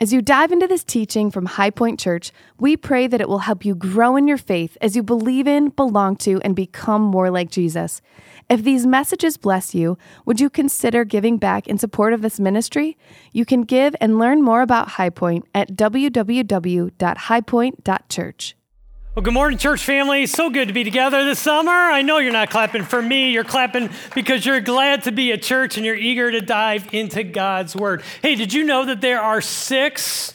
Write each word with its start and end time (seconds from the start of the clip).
As 0.00 0.12
you 0.12 0.22
dive 0.22 0.52
into 0.52 0.68
this 0.68 0.84
teaching 0.84 1.28
from 1.28 1.48
Highpoint 1.48 1.98
Church, 1.98 2.30
we 2.60 2.76
pray 2.76 3.08
that 3.08 3.20
it 3.20 3.28
will 3.28 3.40
help 3.40 3.64
you 3.64 3.74
grow 3.74 4.14
in 4.14 4.28
your 4.28 4.38
faith 4.38 4.78
as 4.80 4.94
you 4.94 5.02
believe 5.02 5.48
in, 5.48 5.70
belong 5.70 6.14
to, 6.18 6.40
and 6.42 6.54
become 6.54 7.02
more 7.02 7.32
like 7.32 7.50
Jesus. 7.50 8.00
If 8.48 8.62
these 8.62 8.86
messages 8.86 9.36
bless 9.36 9.74
you, 9.74 9.98
would 10.24 10.40
you 10.40 10.50
consider 10.50 11.04
giving 11.04 11.36
back 11.36 11.66
in 11.66 11.78
support 11.78 12.12
of 12.12 12.22
this 12.22 12.38
ministry? 12.38 12.96
You 13.32 13.44
can 13.44 13.62
give 13.62 13.96
and 14.00 14.20
learn 14.20 14.40
more 14.40 14.62
about 14.62 14.90
Highpoint 14.90 15.42
at 15.52 15.74
www.highpoint.church. 15.74 18.57
Well, 19.18 19.24
good 19.24 19.34
morning, 19.34 19.58
church 19.58 19.84
family. 19.84 20.26
So 20.26 20.48
good 20.48 20.68
to 20.68 20.72
be 20.72 20.84
together 20.84 21.24
this 21.24 21.40
summer. 21.40 21.72
I 21.72 22.02
know 22.02 22.18
you're 22.18 22.30
not 22.30 22.50
clapping 22.50 22.84
for 22.84 23.02
me, 23.02 23.32
you're 23.32 23.42
clapping 23.42 23.90
because 24.14 24.46
you're 24.46 24.60
glad 24.60 25.02
to 25.02 25.10
be 25.10 25.32
at 25.32 25.42
church 25.42 25.76
and 25.76 25.84
you're 25.84 25.96
eager 25.96 26.30
to 26.30 26.40
dive 26.40 26.94
into 26.94 27.24
God's 27.24 27.74
Word. 27.74 28.04
Hey, 28.22 28.36
did 28.36 28.52
you 28.52 28.62
know 28.62 28.84
that 28.84 29.00
there 29.00 29.20
are 29.20 29.40
six 29.40 30.34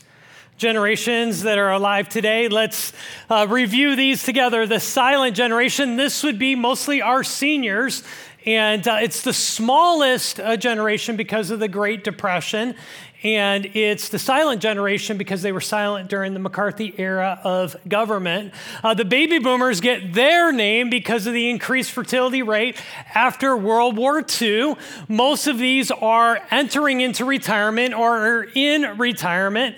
generations 0.57 1.43
that 1.43 1.57
are 1.57 1.71
alive 1.71 2.09
today? 2.09 2.49
Let's 2.49 2.91
uh, 3.29 3.47
review 3.49 3.95
these 3.95 4.21
together. 4.23 4.67
The 4.67 4.81
silent 4.81 5.37
generation, 5.37 5.95
this 5.95 6.21
would 6.21 6.37
be 6.37 6.53
mostly 6.53 7.01
our 7.01 7.23
seniors. 7.23 8.03
And 8.45 8.85
uh, 8.85 8.97
it's 9.01 9.21
the 9.21 9.31
smallest 9.31 10.41
uh, 10.41 10.57
generation 10.57 11.15
because 11.15 11.51
of 11.51 11.61
the 11.61 11.69
Great 11.69 12.03
Depression 12.03 12.75
and 13.23 13.65
it's 13.73 14.09
the 14.09 14.19
silent 14.19 14.61
generation 14.61 15.17
because 15.17 15.41
they 15.41 15.51
were 15.51 15.61
silent 15.61 16.09
during 16.09 16.33
the 16.33 16.39
McCarthy 16.39 16.93
era 16.97 17.39
of 17.43 17.75
government. 17.87 18.53
Uh, 18.83 18.93
the 18.93 19.05
baby 19.05 19.39
boomers 19.39 19.79
get 19.79 20.13
their 20.13 20.51
name 20.51 20.89
because 20.89 21.25
of 21.25 21.33
the 21.33 21.49
increased 21.49 21.91
fertility 21.91 22.43
rate 22.43 22.75
after 23.15 23.55
World 23.55 23.95
War 23.95 24.25
II. 24.41 24.75
Most 25.07 25.47
of 25.47 25.57
these 25.57 25.89
are 25.89 26.39
entering 26.51 27.01
into 27.01 27.23
retirement 27.23 27.93
or 27.93 28.17
are 28.17 28.47
in 28.55 28.97
retirement. 28.97 29.77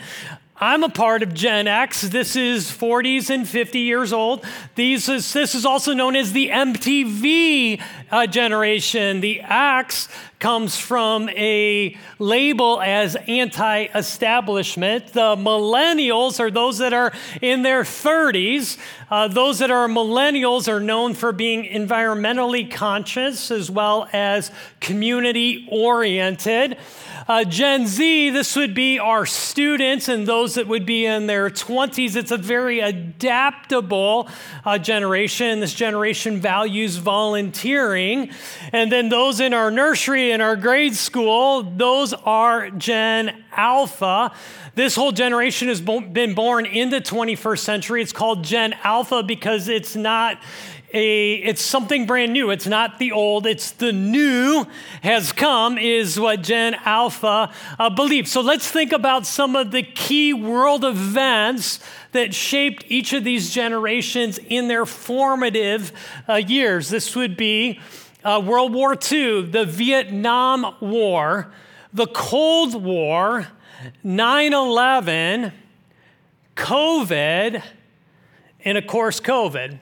I'm 0.57 0.83
a 0.83 0.89
part 0.89 1.21
of 1.21 1.33
Gen 1.33 1.67
X. 1.67 2.01
This 2.01 2.37
is 2.37 2.71
40s 2.71 3.29
and 3.29 3.45
50 3.45 3.79
years 3.79 4.13
old. 4.13 4.45
These 4.75 5.09
is, 5.09 5.33
this 5.33 5.53
is 5.53 5.65
also 5.65 5.93
known 5.93 6.15
as 6.15 6.31
the 6.31 6.47
MTV 6.47 7.81
uh, 8.09 8.25
generation. 8.27 9.19
The 9.19 9.41
X 9.41 10.07
comes 10.39 10.77
from 10.77 11.29
a 11.29 11.95
label 12.19 12.81
as 12.81 13.15
anti 13.27 13.85
establishment. 13.95 15.07
The 15.13 15.35
millennials 15.35 16.39
are 16.39 16.51
those 16.51 16.79
that 16.79 16.93
are 16.93 17.13
in 17.41 17.61
their 17.61 17.83
30s. 17.83 18.77
Uh, 19.09 19.27
those 19.27 19.59
that 19.59 19.71
are 19.71 19.87
millennials 19.87 20.67
are 20.67 20.79
known 20.79 21.13
for 21.13 21.31
being 21.31 21.63
environmentally 21.63 22.69
conscious 22.69 23.51
as 23.51 23.69
well 23.69 24.09
as 24.11 24.51
community 24.79 25.67
oriented. 25.71 26.77
Uh, 27.27 27.43
Gen 27.43 27.87
Z, 27.87 28.29
this 28.29 28.55
would 28.55 28.75
be 28.75 28.99
our 28.99 29.25
students 29.25 30.07
and 30.09 30.27
those 30.27 30.55
that 30.55 30.67
would 30.67 30.85
be 30.85 31.07
in 31.07 31.25
their 31.25 31.49
20s. 31.49 32.15
It's 32.15 32.29
a 32.29 32.37
very 32.37 32.81
adaptable 32.81 34.29
uh, 34.63 34.77
generation. 34.77 35.59
This 35.59 35.73
generation 35.73 36.39
values 36.39 36.97
volunteering. 36.97 38.29
And 38.71 38.91
then 38.91 39.09
those 39.09 39.39
in 39.39 39.55
our 39.55 39.71
nursery 39.71 40.31
and 40.35 40.41
our 40.41 40.57
grade 40.57 40.93
school, 40.93 41.63
those 41.63 42.11
are 42.11 42.69
Gen 42.69 43.45
Alpha. 43.53 44.33
This 44.75 44.93
whole 44.93 45.13
generation 45.13 45.69
has 45.69 45.79
been 45.79 46.33
born 46.33 46.65
in 46.65 46.89
the 46.89 46.99
21st 46.99 47.59
century. 47.59 48.01
It's 48.01 48.11
called 48.11 48.43
Gen 48.43 48.73
Alpha 48.83 49.23
because 49.23 49.69
it's 49.69 49.95
not 49.95 50.37
a 50.93 51.35
it's 51.35 51.61
something 51.61 52.05
brand 52.05 52.33
new. 52.33 52.49
It's 52.49 52.67
not 52.67 52.99
the 52.99 53.13
old, 53.13 53.47
it's 53.47 53.71
the 53.71 53.93
new 53.93 54.67
has 55.01 55.31
come 55.31 55.77
is 55.77 56.19
what 56.19 56.41
Gen 56.41 56.73
Alpha 56.83 57.53
uh, 57.79 57.89
believes. 57.89 58.29
So 58.29 58.41
let's 58.41 58.69
think 58.69 58.91
about 58.91 59.25
some 59.25 59.55
of 59.55 59.71
the 59.71 59.83
key 59.83 60.33
world 60.33 60.83
events 60.83 61.79
that 62.11 62.33
shaped 62.33 62.83
each 62.89 63.13
of 63.13 63.23
these 63.23 63.53
generations 63.53 64.37
in 64.37 64.67
their 64.67 64.85
formative 64.85 65.93
uh, 66.27 66.35
years. 66.35 66.89
This 66.89 67.15
would 67.15 67.37
be 67.37 67.79
uh, 68.25 68.41
World 68.43 68.73
War 68.73 68.97
II, 69.11 69.43
the 69.43 69.65
Vietnam 69.65 70.75
War, 70.81 71.53
the 71.93 72.07
Cold 72.07 72.83
War, 72.83 73.47
9 74.03 74.53
11, 74.53 75.53
COVID, 76.55 77.63
and 78.65 78.77
of 78.77 78.87
course, 78.87 79.21
COVID. 79.21 79.79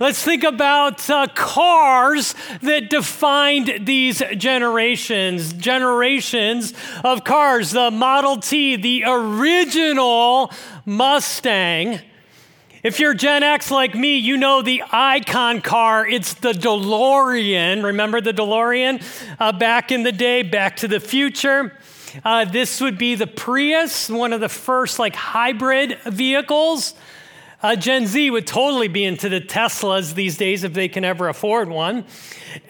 Let's 0.00 0.22
think 0.22 0.42
about 0.42 1.08
uh, 1.08 1.28
cars 1.34 2.34
that 2.62 2.90
defined 2.90 3.86
these 3.86 4.20
generations, 4.36 5.52
generations 5.52 6.72
of 7.04 7.22
cars. 7.22 7.70
The 7.70 7.90
Model 7.92 8.38
T, 8.38 8.74
the 8.76 9.04
original 9.06 10.50
Mustang. 10.86 12.00
If 12.86 13.00
you're 13.00 13.14
Gen 13.14 13.42
X 13.42 13.72
like 13.72 13.96
me, 13.96 14.16
you 14.18 14.36
know 14.36 14.62
the 14.62 14.84
icon 14.92 15.60
car. 15.60 16.06
It's 16.06 16.34
the 16.34 16.52
DeLorean. 16.52 17.82
Remember 17.82 18.20
the 18.20 18.30
DeLorean 18.30 19.02
uh, 19.40 19.50
back 19.50 19.90
in 19.90 20.04
the 20.04 20.12
day, 20.12 20.42
Back 20.42 20.76
to 20.76 20.86
the 20.86 21.00
Future? 21.00 21.76
Uh, 22.24 22.44
this 22.44 22.80
would 22.80 22.96
be 22.96 23.16
the 23.16 23.26
Prius, 23.26 24.08
one 24.08 24.32
of 24.32 24.40
the 24.40 24.48
first 24.48 25.00
like 25.00 25.16
hybrid 25.16 25.98
vehicles. 26.04 26.94
Uh, 27.62 27.74
Gen 27.74 28.06
Z 28.06 28.30
would 28.30 28.46
totally 28.46 28.88
be 28.88 29.04
into 29.04 29.28
the 29.28 29.40
Teslas 29.40 30.14
these 30.14 30.36
days 30.36 30.62
if 30.62 30.74
they 30.74 30.88
can 30.88 31.04
ever 31.04 31.28
afford 31.28 31.68
one. 31.68 32.04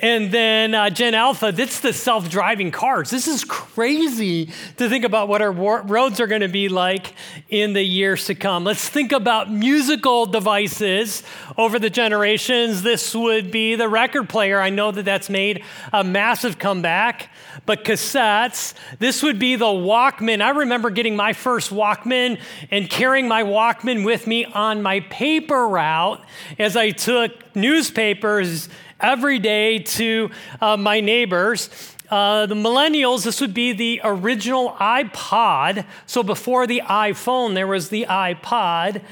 And 0.00 0.30
then 0.30 0.74
uh, 0.74 0.90
Gen 0.90 1.14
Alpha, 1.14 1.52
that's 1.52 1.80
the 1.80 1.92
self 1.92 2.28
driving 2.28 2.70
cars. 2.70 3.10
This 3.10 3.26
is 3.28 3.44
crazy 3.44 4.46
to 4.76 4.88
think 4.88 5.04
about 5.04 5.28
what 5.28 5.42
our 5.42 5.52
war- 5.52 5.82
roads 5.82 6.20
are 6.20 6.26
going 6.26 6.40
to 6.40 6.48
be 6.48 6.68
like 6.68 7.14
in 7.48 7.72
the 7.72 7.82
years 7.82 8.26
to 8.26 8.34
come. 8.34 8.64
Let's 8.64 8.88
think 8.88 9.12
about 9.12 9.50
musical 9.50 10.26
devices 10.26 11.22
over 11.56 11.78
the 11.78 11.90
generations. 11.90 12.82
This 12.82 13.14
would 13.14 13.50
be 13.50 13.74
the 13.74 13.88
record 13.88 14.28
player. 14.28 14.60
I 14.60 14.70
know 14.70 14.90
that 14.92 15.04
that's 15.04 15.30
made 15.30 15.64
a 15.92 16.02
massive 16.02 16.58
comeback, 16.58 17.30
but 17.64 17.84
cassettes, 17.84 18.74
this 18.98 19.22
would 19.22 19.38
be 19.38 19.56
the 19.56 19.66
Walkman. 19.66 20.40
I 20.40 20.50
remember 20.50 20.90
getting 20.90 21.16
my 21.16 21.32
first 21.32 21.70
Walkman 21.70 22.40
and 22.70 22.90
carrying 22.90 23.28
my 23.28 23.42
Walkman 23.42 24.04
with 24.04 24.26
me 24.26 24.44
on 24.44 24.75
my 24.82 25.00
paper 25.00 25.68
route 25.68 26.24
as 26.58 26.76
I 26.76 26.90
took 26.90 27.32
newspapers 27.54 28.68
every 29.00 29.38
day 29.38 29.80
to 29.80 30.30
uh, 30.60 30.76
my 30.76 31.00
neighbors. 31.00 31.70
Uh, 32.08 32.46
the 32.46 32.54
millennials, 32.54 33.24
this 33.24 33.40
would 33.40 33.54
be 33.54 33.72
the 33.72 34.00
original 34.04 34.70
iPod. 34.72 35.84
So 36.06 36.22
before 36.22 36.66
the 36.66 36.82
iPhone, 36.86 37.54
there 37.54 37.66
was 37.66 37.88
the 37.88 38.06
iPod. 38.08 39.02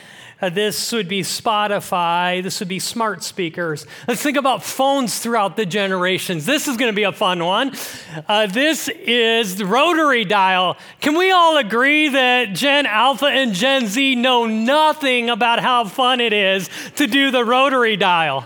Uh, 0.44 0.50
this 0.50 0.92
would 0.92 1.08
be 1.08 1.22
Spotify. 1.22 2.42
This 2.42 2.60
would 2.60 2.68
be 2.68 2.78
smart 2.78 3.22
speakers. 3.22 3.86
Let's 4.06 4.20
think 4.20 4.36
about 4.36 4.62
phones 4.62 5.18
throughout 5.18 5.56
the 5.56 5.64
generations. 5.64 6.44
This 6.44 6.68
is 6.68 6.76
going 6.76 6.92
to 6.92 6.94
be 6.94 7.04
a 7.04 7.12
fun 7.12 7.42
one. 7.42 7.72
Uh, 8.28 8.46
this 8.46 8.90
is 8.90 9.56
the 9.56 9.64
rotary 9.64 10.26
dial. 10.26 10.76
Can 11.00 11.16
we 11.16 11.30
all 11.30 11.56
agree 11.56 12.10
that 12.10 12.52
Gen 12.52 12.84
Alpha 12.84 13.24
and 13.24 13.54
Gen 13.54 13.86
Z 13.86 14.16
know 14.16 14.44
nothing 14.44 15.30
about 15.30 15.60
how 15.60 15.86
fun 15.86 16.20
it 16.20 16.34
is 16.34 16.68
to 16.96 17.06
do 17.06 17.30
the 17.30 17.42
rotary 17.42 17.96
dial? 17.96 18.44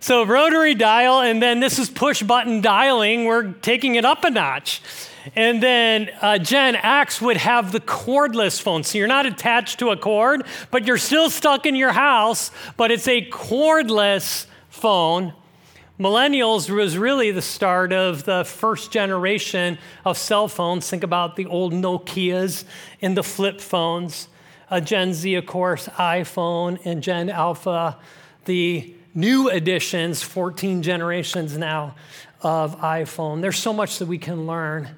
So, 0.00 0.26
rotary 0.26 0.74
dial, 0.74 1.20
and 1.20 1.42
then 1.42 1.60
this 1.60 1.78
is 1.78 1.88
push 1.88 2.22
button 2.22 2.60
dialing. 2.60 3.24
We're 3.24 3.52
taking 3.52 3.94
it 3.94 4.04
up 4.04 4.24
a 4.24 4.30
notch. 4.30 4.82
And 5.34 5.62
then 5.62 6.10
uh, 6.20 6.38
Gen 6.38 6.76
X 6.76 7.20
would 7.20 7.36
have 7.36 7.72
the 7.72 7.80
cordless 7.80 8.60
phone. 8.60 8.84
So 8.84 8.98
you're 8.98 9.06
not 9.06 9.26
attached 9.26 9.78
to 9.80 9.90
a 9.90 9.96
cord, 9.96 10.44
but 10.70 10.86
you're 10.86 10.98
still 10.98 11.30
stuck 11.30 11.66
in 11.66 11.74
your 11.74 11.92
house, 11.92 12.50
but 12.76 12.90
it's 12.90 13.08
a 13.08 13.28
cordless 13.30 14.46
phone. 14.68 15.34
Millennials 15.98 16.70
was 16.70 16.96
really 16.96 17.32
the 17.32 17.42
start 17.42 17.92
of 17.92 18.22
the 18.22 18.44
first 18.44 18.92
generation 18.92 19.78
of 20.04 20.16
cell 20.16 20.46
phones. 20.46 20.88
Think 20.88 21.02
about 21.02 21.34
the 21.34 21.46
old 21.46 21.72
Nokias 21.72 22.64
and 23.02 23.16
the 23.16 23.24
flip 23.24 23.60
phones. 23.60 24.28
Uh, 24.70 24.80
Gen 24.80 25.12
Z, 25.12 25.34
of 25.34 25.46
course, 25.46 25.88
iPhone, 25.88 26.78
and 26.84 27.02
Gen 27.02 27.30
Alpha, 27.30 27.98
the 28.44 28.94
new 29.14 29.50
editions, 29.50 30.22
14 30.22 30.82
generations 30.82 31.58
now 31.58 31.96
of 32.42 32.78
iPhone. 32.78 33.40
There's 33.40 33.58
so 33.58 33.72
much 33.72 33.98
that 33.98 34.06
we 34.06 34.18
can 34.18 34.46
learn 34.46 34.90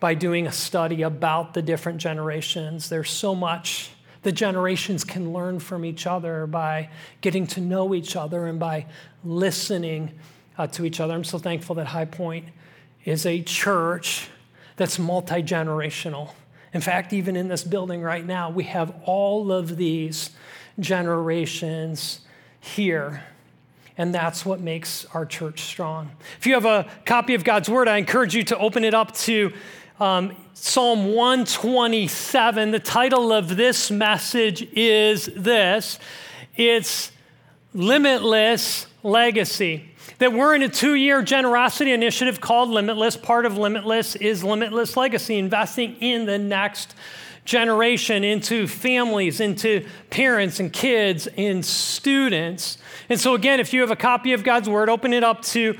by 0.00 0.14
doing 0.14 0.46
a 0.46 0.52
study 0.52 1.02
about 1.02 1.54
the 1.54 1.62
different 1.62 1.98
generations. 1.98 2.88
There's 2.88 3.10
so 3.10 3.34
much 3.34 3.90
the 4.22 4.32
generations 4.32 5.04
can 5.04 5.32
learn 5.32 5.60
from 5.60 5.84
each 5.84 6.06
other 6.06 6.46
by 6.46 6.90
getting 7.20 7.46
to 7.48 7.60
know 7.60 7.94
each 7.94 8.16
other 8.16 8.46
and 8.46 8.58
by 8.58 8.86
listening 9.24 10.12
uh, 10.58 10.66
to 10.68 10.84
each 10.84 11.00
other. 11.00 11.14
I'm 11.14 11.24
so 11.24 11.38
thankful 11.38 11.76
that 11.76 11.86
Highpoint 11.86 12.44
is 13.04 13.24
a 13.24 13.42
church 13.42 14.28
that's 14.76 14.98
multi 14.98 15.42
generational. 15.42 16.32
In 16.72 16.80
fact, 16.80 17.12
even 17.12 17.34
in 17.34 17.48
this 17.48 17.64
building 17.64 18.02
right 18.02 18.24
now, 18.24 18.50
we 18.50 18.64
have 18.64 18.94
all 19.04 19.52
of 19.52 19.76
these 19.76 20.30
generations 20.78 22.20
here. 22.60 23.24
And 23.98 24.14
that's 24.14 24.46
what 24.46 24.60
makes 24.60 25.04
our 25.12 25.26
church 25.26 25.62
strong. 25.62 26.10
If 26.38 26.46
you 26.46 26.54
have 26.54 26.64
a 26.64 26.88
copy 27.04 27.34
of 27.34 27.44
God's 27.44 27.68
Word, 27.68 27.88
I 27.88 27.96
encourage 27.98 28.34
you 28.34 28.44
to 28.44 28.58
open 28.58 28.84
it 28.84 28.94
up 28.94 29.12
to 29.16 29.52
um, 30.00 30.34
Psalm 30.54 31.12
127. 31.12 32.70
The 32.70 32.80
title 32.80 33.32
of 33.32 33.56
this 33.56 33.90
message 33.90 34.66
is 34.72 35.26
this 35.36 35.98
it's 36.56 37.12
Limitless 37.74 38.86
Legacy. 39.02 39.90
That 40.18 40.32
we're 40.32 40.54
in 40.54 40.62
a 40.62 40.68
two 40.68 40.94
year 40.94 41.22
generosity 41.22 41.92
initiative 41.92 42.40
called 42.40 42.70
Limitless. 42.70 43.16
Part 43.16 43.44
of 43.44 43.58
Limitless 43.58 44.16
is 44.16 44.42
Limitless 44.42 44.96
Legacy, 44.96 45.38
investing 45.38 45.96
in 45.96 46.24
the 46.24 46.38
next 46.38 46.94
generation, 47.44 48.24
into 48.24 48.66
families, 48.66 49.40
into 49.40 49.86
parents 50.08 50.60
and 50.60 50.72
kids 50.72 51.26
and 51.36 51.64
students. 51.64 52.78
And 53.08 53.20
so, 53.20 53.34
again, 53.34 53.60
if 53.60 53.72
you 53.72 53.80
have 53.82 53.90
a 53.90 53.96
copy 53.96 54.32
of 54.32 54.44
God's 54.44 54.68
Word, 54.68 54.88
open 54.88 55.12
it 55.12 55.24
up 55.24 55.42
to 55.46 55.76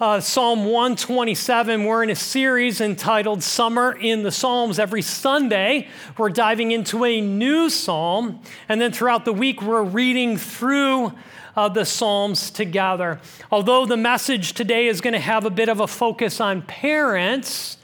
uh, 0.00 0.18
Psalm 0.18 0.64
127. 0.64 1.84
We're 1.84 2.02
in 2.02 2.10
a 2.10 2.16
series 2.16 2.80
entitled 2.80 3.44
Summer 3.44 3.92
in 3.92 4.24
the 4.24 4.32
Psalms. 4.32 4.80
Every 4.80 5.02
Sunday, 5.02 5.88
we're 6.18 6.30
diving 6.30 6.72
into 6.72 7.04
a 7.04 7.20
new 7.20 7.70
psalm. 7.70 8.40
And 8.68 8.80
then 8.80 8.92
throughout 8.92 9.24
the 9.24 9.32
week, 9.32 9.62
we're 9.62 9.84
reading 9.84 10.36
through 10.36 11.12
uh, 11.56 11.68
the 11.68 11.84
Psalms 11.84 12.50
together. 12.50 13.20
Although 13.52 13.86
the 13.86 13.96
message 13.96 14.54
today 14.54 14.88
is 14.88 15.00
going 15.00 15.14
to 15.14 15.20
have 15.20 15.44
a 15.44 15.50
bit 15.50 15.68
of 15.68 15.78
a 15.78 15.86
focus 15.86 16.40
on 16.40 16.62
parents, 16.62 17.78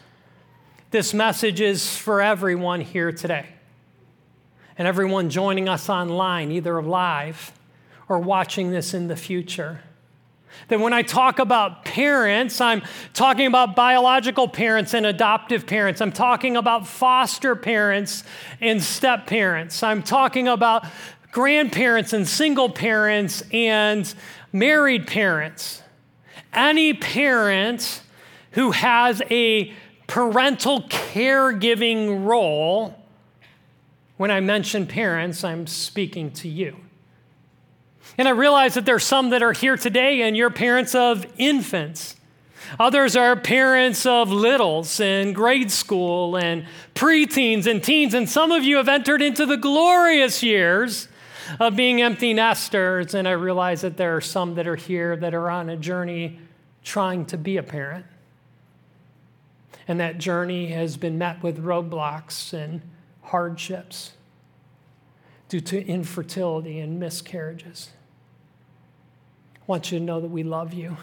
this 0.91 1.15
message 1.15 1.61
is 1.61 1.97
for 1.97 2.21
everyone 2.21 2.81
here 2.81 3.13
today. 3.13 3.47
And 4.77 4.89
everyone 4.89 5.31
joining 5.31 5.69
us 5.69 5.89
online, 5.89 6.51
either 6.51 6.83
live 6.83 7.53
or 8.09 8.19
watching 8.19 8.73
this 8.73 8.95
in 8.95 9.07
the 9.07 9.17
future. 9.17 9.83
That 10.69 10.81
when 10.81 10.93
I 10.93 11.03
talk 11.03 11.39
about 11.39 11.85
parents, 11.85 12.61
I'm 12.61 12.83
talking 13.13 13.47
about 13.47 13.75
biological 13.75 14.49
parents 14.49 14.95
and 14.95 15.07
adoptive 15.07 15.67
parents. 15.67 16.01
I'm 16.01 16.13
talking 16.13 16.57
about 16.57 16.87
foster 16.87 17.57
parents 17.57 18.25
and 18.61 18.83
step 18.83 19.27
parents. 19.27 19.83
I'm 19.83 20.03
talking 20.03 20.49
about 20.49 20.87
grandparents 21.33 22.13
and 22.13 22.27
single 22.27 22.69
parents 22.69 23.43
and 23.53 24.13
married 24.53 25.07
parents. 25.07 25.83
Any 26.53 26.95
parent 26.95 28.03
who 28.53 28.73
has 28.73 29.23
a 29.31 29.73
parental 30.07 30.83
caregiving 30.83 32.27
role, 32.27 32.97
when 34.17 34.31
I 34.31 34.41
mention 34.41 34.87
parents, 34.87 35.45
I'm 35.45 35.67
speaking 35.67 36.33
to 36.33 36.49
you. 36.49 36.77
And 38.21 38.29
I 38.29 38.33
realize 38.33 38.75
that 38.75 38.85
there's 38.85 39.05
some 39.05 39.31
that 39.31 39.43
are 39.43 39.55
here 39.55 39.79
today 39.79 40.21
and 40.21 40.37
you're 40.37 40.51
parents 40.51 40.95
of 40.95 41.25
infants. 41.39 42.17
Others 42.79 43.17
are 43.17 43.35
parents 43.35 44.05
of 44.05 44.31
littles 44.31 45.01
in 45.01 45.33
grade 45.33 45.71
school 45.71 46.37
and 46.37 46.67
preteens 46.95 47.67
and 47.67 47.83
teens. 47.83 48.13
And 48.13 48.29
some 48.29 48.53
of 48.53 48.63
you 48.63 48.77
have 48.77 48.91
entered 48.91 49.23
into 49.23 49.47
the 49.47 49.57
glorious 49.57 50.43
years 50.43 51.09
of 51.59 51.77
being 51.77 52.03
empty 52.03 52.35
nesters. 52.35 53.15
And 53.15 53.27
I 53.27 53.31
realize 53.31 53.81
that 53.81 53.97
there 53.97 54.15
are 54.15 54.21
some 54.21 54.55
that 54.57 54.67
are 54.67 54.77
here 54.77 55.17
that 55.17 55.33
are 55.33 55.49
on 55.49 55.71
a 55.71 55.77
journey 55.79 56.41
trying 56.85 57.25
to 57.25 57.39
be 57.39 57.57
a 57.57 57.63
parent. 57.63 58.05
And 59.89 59.99
that 59.99 60.19
journey 60.19 60.67
has 60.73 60.99
been 60.99 61.17
met 61.17 61.43
with 61.43 61.65
roadblocks 61.65 62.53
and 62.53 62.83
hardships 63.23 64.13
due 65.49 65.61
to 65.63 65.83
infertility 65.87 66.81
and 66.81 67.01
miscarriages. 67.01 67.89
Want 69.71 69.93
you 69.93 70.01
to 70.01 70.05
know 70.05 70.21
that 70.21 70.33
we 70.33 70.43
love 70.43 70.75
you, 70.75 70.97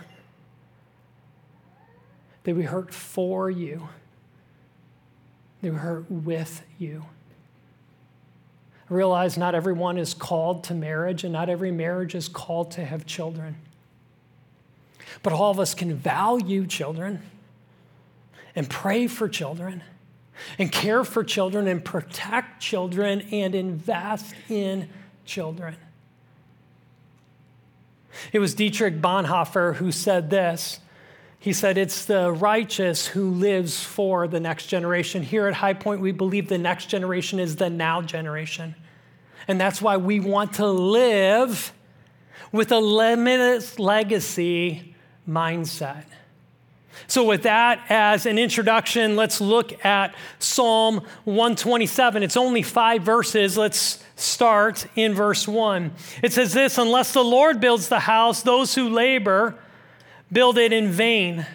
that 2.44 2.54
we 2.54 2.64
hurt 2.64 2.94
for 2.94 3.50
you, 3.50 3.88
that 5.62 5.72
we 5.72 5.78
hurt 5.78 6.12
with 6.12 6.64
you. 6.78 7.06
I 8.90 8.94
realize 8.94 9.38
not 9.38 9.56
everyone 9.56 9.98
is 9.98 10.14
called 10.14 10.66
to 10.66 10.74
marriage, 10.74 11.24
and 11.24 11.32
not 11.32 11.48
every 11.48 11.72
marriage 11.72 12.14
is 12.14 12.28
called 12.28 12.72
to 12.72 12.84
have 12.84 13.06
children. 13.06 13.56
But 15.24 15.32
all 15.32 15.50
of 15.50 15.62
us 15.62 15.74
can 15.74 15.96
value 15.96 16.68
children 16.68 17.22
and 18.54 18.70
pray 18.70 19.08
for 19.08 19.30
children 19.30 19.82
and 20.60 20.70
care 20.74 21.06
for 21.06 21.24
children 21.24 21.70
and 21.70 21.86
protect 21.86 22.62
children 22.62 23.22
and 23.32 23.56
invest 23.56 24.36
in 24.50 24.90
children. 25.24 25.78
It 28.34 28.40
was 28.40 28.54
Dietrich 28.54 29.02
Bonhoeffer 29.02 29.76
who 29.76 29.92
said 29.92 30.30
this. 30.30 30.80
He 31.40 31.54
said, 31.54 31.78
It's 31.78 32.06
the 32.06 32.32
righteous 32.32 33.08
who 33.08 33.30
lives 33.32 33.84
for 33.84 34.28
the 34.28 34.40
next 34.40 34.68
generation. 34.68 35.24
Here 35.24 35.48
at 35.48 35.56
Highpoint, 35.56 36.00
we 36.00 36.12
believe 36.12 36.50
the 36.50 36.58
next 36.58 36.88
generation 36.88 37.40
is 37.40 37.56
the 37.56 37.70
now 37.70 38.02
generation. 38.02 38.76
And 39.48 39.60
that's 39.60 39.82
why 39.82 39.98
we 39.98 40.20
want 40.20 40.54
to 40.54 40.68
live 40.68 41.74
with 42.52 42.72
a 42.72 42.80
limitless 42.80 43.80
legacy 43.80 44.96
mindset. 45.28 46.06
So, 47.06 47.24
with 47.24 47.44
that 47.44 47.86
as 47.90 48.26
an 48.26 48.40
introduction, 48.40 49.16
let's 49.16 49.40
look 49.40 49.86
at 49.86 50.16
Psalm 50.40 51.04
127. 51.26 52.24
It's 52.24 52.36
only 52.36 52.64
five 52.64 53.04
verses. 53.04 53.56
Let's 53.56 54.04
start 54.18 54.88
in 54.96 55.14
verse 55.14 55.48
1. 55.48 55.94
It 56.22 56.34
says 56.34 56.54
this 56.54 56.78
Unless 56.78 57.14
the 57.14 57.24
Lord 57.24 57.60
builds 57.60 57.88
the 57.88 58.02
house, 58.02 58.42
those 58.42 58.76
who 58.76 58.90
labor 58.90 59.58
build 60.32 60.58
it 60.58 60.74
in 60.74 60.90
vain. 60.90 61.46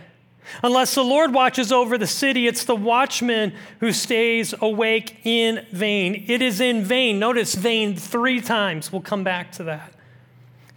Unless 0.63 0.95
the 0.95 1.05
Lord 1.05 1.33
watches 1.33 1.73
over 1.73 1.97
the 1.97 2.07
city, 2.07 2.47
it's 2.47 2.65
the 2.65 2.77
watchman 2.77 3.55
who 3.81 3.93
stays 3.93 4.55
awake 4.61 5.21
in 5.25 5.65
vain. 5.73 6.25
It 6.27 6.43
is 6.43 6.61
in 6.61 6.85
vain. 6.85 7.19
Notice 7.19 7.55
vain 7.55 7.97
three 7.97 8.41
times. 8.41 8.93
We'll 8.93 9.03
come 9.03 9.25
back 9.25 9.53
to 9.53 9.65
that 9.65 9.93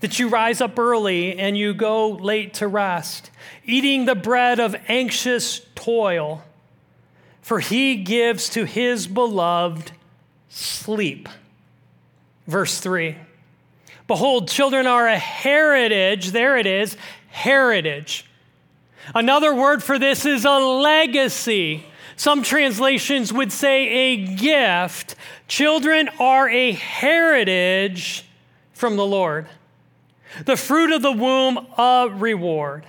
that 0.06 0.20
you 0.20 0.28
rise 0.28 0.62
up 0.62 0.78
early 0.78 1.38
and 1.40 1.58
you 1.58 1.74
go 1.74 2.10
late 2.10 2.54
to 2.54 2.68
rest, 2.68 3.32
eating 3.66 4.06
the 4.06 4.14
bread 4.14 4.60
of 4.60 4.76
anxious 4.88 5.62
toil, 5.74 6.44
for 7.42 7.60
he 7.60 7.96
gives 7.96 8.50
to 8.50 8.66
his 8.66 9.08
beloved 9.08 9.92
sleep. 10.48 11.28
Verse 12.48 12.80
3 12.80 13.16
Behold, 14.08 14.50
children 14.50 14.88
are 14.88 15.08
a 15.08 15.18
heritage. 15.18 16.32
There 16.32 16.58
it 16.58 16.68
is, 16.68 16.96
heritage. 17.30 18.26
Another 19.14 19.54
word 19.54 19.84
for 19.84 20.00
this 20.00 20.26
is 20.26 20.46
a 20.46 20.58
legacy. 20.58 21.86
Some 22.16 22.44
translations 22.44 23.34
would 23.34 23.52
say 23.52 23.88
a 23.88 24.36
gift. 24.36 25.16
Children 25.48 26.10
are 26.20 26.50
a 26.50 26.72
heritage 26.72 28.26
from 28.74 28.96
the 28.96 29.06
Lord 29.06 29.48
the 30.44 30.58
fruit 30.58 30.92
of 30.92 31.02
the 31.02 31.12
womb 31.12 31.58
a 31.78 32.10
reward. 32.12 32.86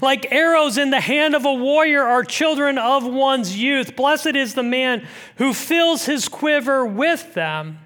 Like 0.00 0.32
arrows 0.32 0.78
in 0.78 0.90
the 0.90 1.00
hand 1.00 1.34
of 1.34 1.44
a 1.44 1.52
warrior 1.52 2.02
are 2.02 2.24
children 2.24 2.78
of 2.78 3.04
one's 3.04 3.56
youth. 3.56 3.94
Blessed 3.94 4.34
is 4.34 4.54
the 4.54 4.62
man 4.62 5.06
who 5.36 5.52
fills 5.52 6.06
his 6.06 6.28
quiver 6.28 6.86
with 6.86 7.34
them. 7.34 7.78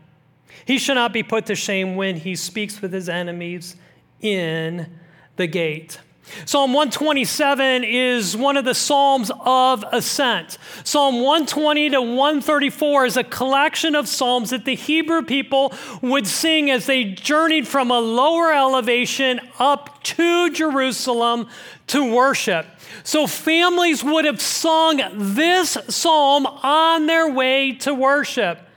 He 0.70 0.78
shall 0.78 0.94
not 0.94 1.12
be 1.12 1.24
put 1.24 1.46
to 1.46 1.56
shame 1.56 1.96
when 1.96 2.14
he 2.14 2.36
speaks 2.36 2.80
with 2.80 2.92
his 2.92 3.08
enemies 3.08 3.74
in 4.20 4.86
the 5.34 5.48
gate. 5.48 5.98
Psalm 6.44 6.72
127 6.72 7.82
is 7.82 8.36
one 8.36 8.56
of 8.56 8.64
the 8.64 8.72
Psalms 8.72 9.32
of 9.40 9.84
Ascent. 9.90 10.58
Psalm 10.84 11.22
120 11.22 11.90
to 11.90 12.00
134 12.00 13.04
is 13.04 13.16
a 13.16 13.24
collection 13.24 13.96
of 13.96 14.06
Psalms 14.06 14.50
that 14.50 14.64
the 14.64 14.76
Hebrew 14.76 15.22
people 15.22 15.74
would 16.02 16.28
sing 16.28 16.70
as 16.70 16.86
they 16.86 17.02
journeyed 17.02 17.66
from 17.66 17.90
a 17.90 17.98
lower 17.98 18.52
elevation 18.52 19.40
up 19.58 20.00
to 20.04 20.50
Jerusalem 20.52 21.48
to 21.88 22.14
worship. 22.14 22.64
So 23.02 23.26
families 23.26 24.04
would 24.04 24.24
have 24.24 24.40
sung 24.40 25.00
this 25.16 25.76
psalm 25.88 26.46
on 26.46 27.06
their 27.06 27.28
way 27.28 27.72
to 27.72 27.92
worship. 27.92 28.68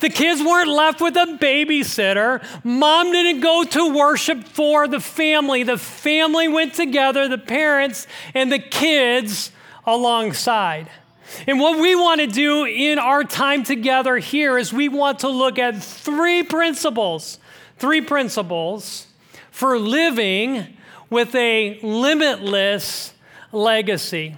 The 0.00 0.08
kids 0.08 0.42
weren't 0.42 0.68
left 0.68 1.00
with 1.00 1.16
a 1.16 1.38
babysitter. 1.40 2.44
Mom 2.64 3.12
didn't 3.12 3.40
go 3.40 3.64
to 3.64 3.94
worship 3.94 4.44
for 4.44 4.88
the 4.88 5.00
family. 5.00 5.62
The 5.62 5.78
family 5.78 6.48
went 6.48 6.74
together, 6.74 7.28
the 7.28 7.38
parents 7.38 8.06
and 8.34 8.50
the 8.50 8.58
kids 8.58 9.50
alongside. 9.86 10.88
And 11.46 11.58
what 11.58 11.80
we 11.80 11.94
want 11.94 12.20
to 12.20 12.26
do 12.26 12.64
in 12.64 12.98
our 12.98 13.24
time 13.24 13.64
together 13.64 14.18
here 14.18 14.58
is 14.58 14.72
we 14.72 14.88
want 14.88 15.20
to 15.20 15.28
look 15.28 15.58
at 15.58 15.82
three 15.82 16.42
principles, 16.42 17.38
three 17.78 18.00
principles 18.00 19.06
for 19.50 19.78
living 19.78 20.76
with 21.10 21.34
a 21.34 21.78
limitless 21.82 23.12
legacy. 23.52 24.36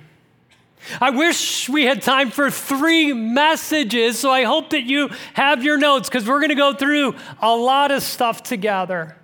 I 1.01 1.11
wish 1.11 1.69
we 1.69 1.85
had 1.85 2.03
time 2.03 2.31
for 2.31 2.51
three 2.51 3.13
messages, 3.13 4.19
so 4.19 4.31
I 4.31 4.45
hope 4.45 4.71
that 4.71 4.85
you 4.85 5.11
have 5.35 5.65
your 5.65 5.79
notes 5.79 6.09
because 6.09 6.29
we're 6.29 6.41
going 6.41 6.51
to 6.51 6.55
go 6.55 6.75
through 6.75 7.15
a 7.41 7.55
lot 7.55 7.91
of 7.91 8.03
stuff 8.03 8.43
together. 8.43 9.17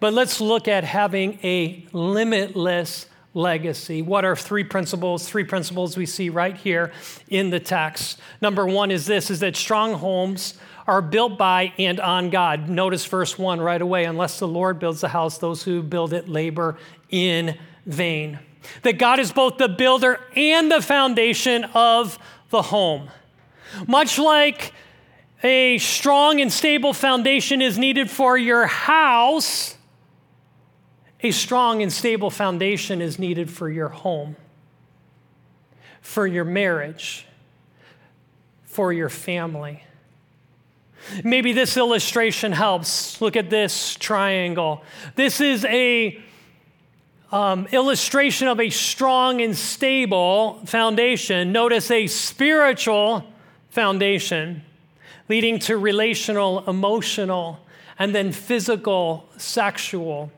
But 0.00 0.12
let's 0.12 0.40
look 0.40 0.68
at 0.68 0.84
having 0.84 1.38
a 1.42 1.86
limitless 1.92 3.06
legacy. 3.32 4.02
What 4.02 4.24
are 4.24 4.36
three 4.36 4.64
principles? 4.64 5.28
Three 5.28 5.44
principles 5.44 5.96
we 5.96 6.06
see 6.06 6.30
right 6.30 6.56
here 6.56 6.92
in 7.28 7.50
the 7.50 7.60
text. 7.60 8.20
Number 8.40 8.66
one 8.66 8.90
is 8.90 9.06
this 9.06 9.30
is 9.30 9.40
that 9.40 9.56
strong 9.56 9.94
homes 9.94 10.54
are 10.86 11.02
built 11.02 11.38
by 11.38 11.72
and 11.78 11.98
on 12.00 12.30
God. 12.30 12.68
Notice 12.68 13.04
verse 13.06 13.38
1 13.38 13.60
right 13.60 13.80
away. 13.80 14.04
Unless 14.04 14.38
the 14.38 14.48
Lord 14.48 14.78
builds 14.78 15.00
the 15.00 15.08
house, 15.08 15.38
those 15.38 15.62
who 15.62 15.82
build 15.82 16.12
it 16.12 16.28
labor 16.28 16.76
in 17.10 17.58
vain. 17.86 18.38
That 18.82 18.98
God 18.98 19.18
is 19.18 19.32
both 19.32 19.58
the 19.58 19.68
builder 19.68 20.20
and 20.36 20.70
the 20.70 20.82
foundation 20.82 21.64
of 21.74 22.18
the 22.50 22.62
home. 22.62 23.10
Much 23.86 24.18
like 24.18 24.72
a 25.42 25.78
strong 25.78 26.40
and 26.40 26.52
stable 26.52 26.92
foundation 26.92 27.60
is 27.60 27.78
needed 27.78 28.10
for 28.10 28.38
your 28.38 28.66
house, 28.66 29.76
a 31.20 31.30
strong 31.30 31.82
and 31.82 31.92
stable 31.92 32.30
foundation 32.30 33.00
is 33.00 33.18
needed 33.18 33.50
for 33.50 33.68
your 33.68 33.88
home, 33.88 34.36
for 36.00 36.26
your 36.26 36.44
marriage, 36.44 37.26
for 38.64 38.92
your 38.92 39.08
family. 39.08 39.84
Maybe 41.22 41.52
this 41.52 41.76
illustration 41.76 42.52
helps. 42.52 43.20
Look 43.20 43.36
at 43.36 43.50
this 43.50 43.94
triangle. 43.96 44.82
This 45.14 45.40
is 45.40 45.64
a 45.66 46.22
um, 47.34 47.66
illustration 47.72 48.46
of 48.46 48.60
a 48.60 48.70
strong 48.70 49.40
and 49.40 49.56
stable 49.56 50.64
foundation. 50.66 51.50
Notice 51.50 51.90
a 51.90 52.06
spiritual 52.06 53.24
foundation 53.70 54.62
leading 55.28 55.58
to 55.58 55.76
relational, 55.76 56.62
emotional, 56.68 57.58
and 57.98 58.14
then 58.14 58.30
physical, 58.30 59.28
sexual. 59.36 60.30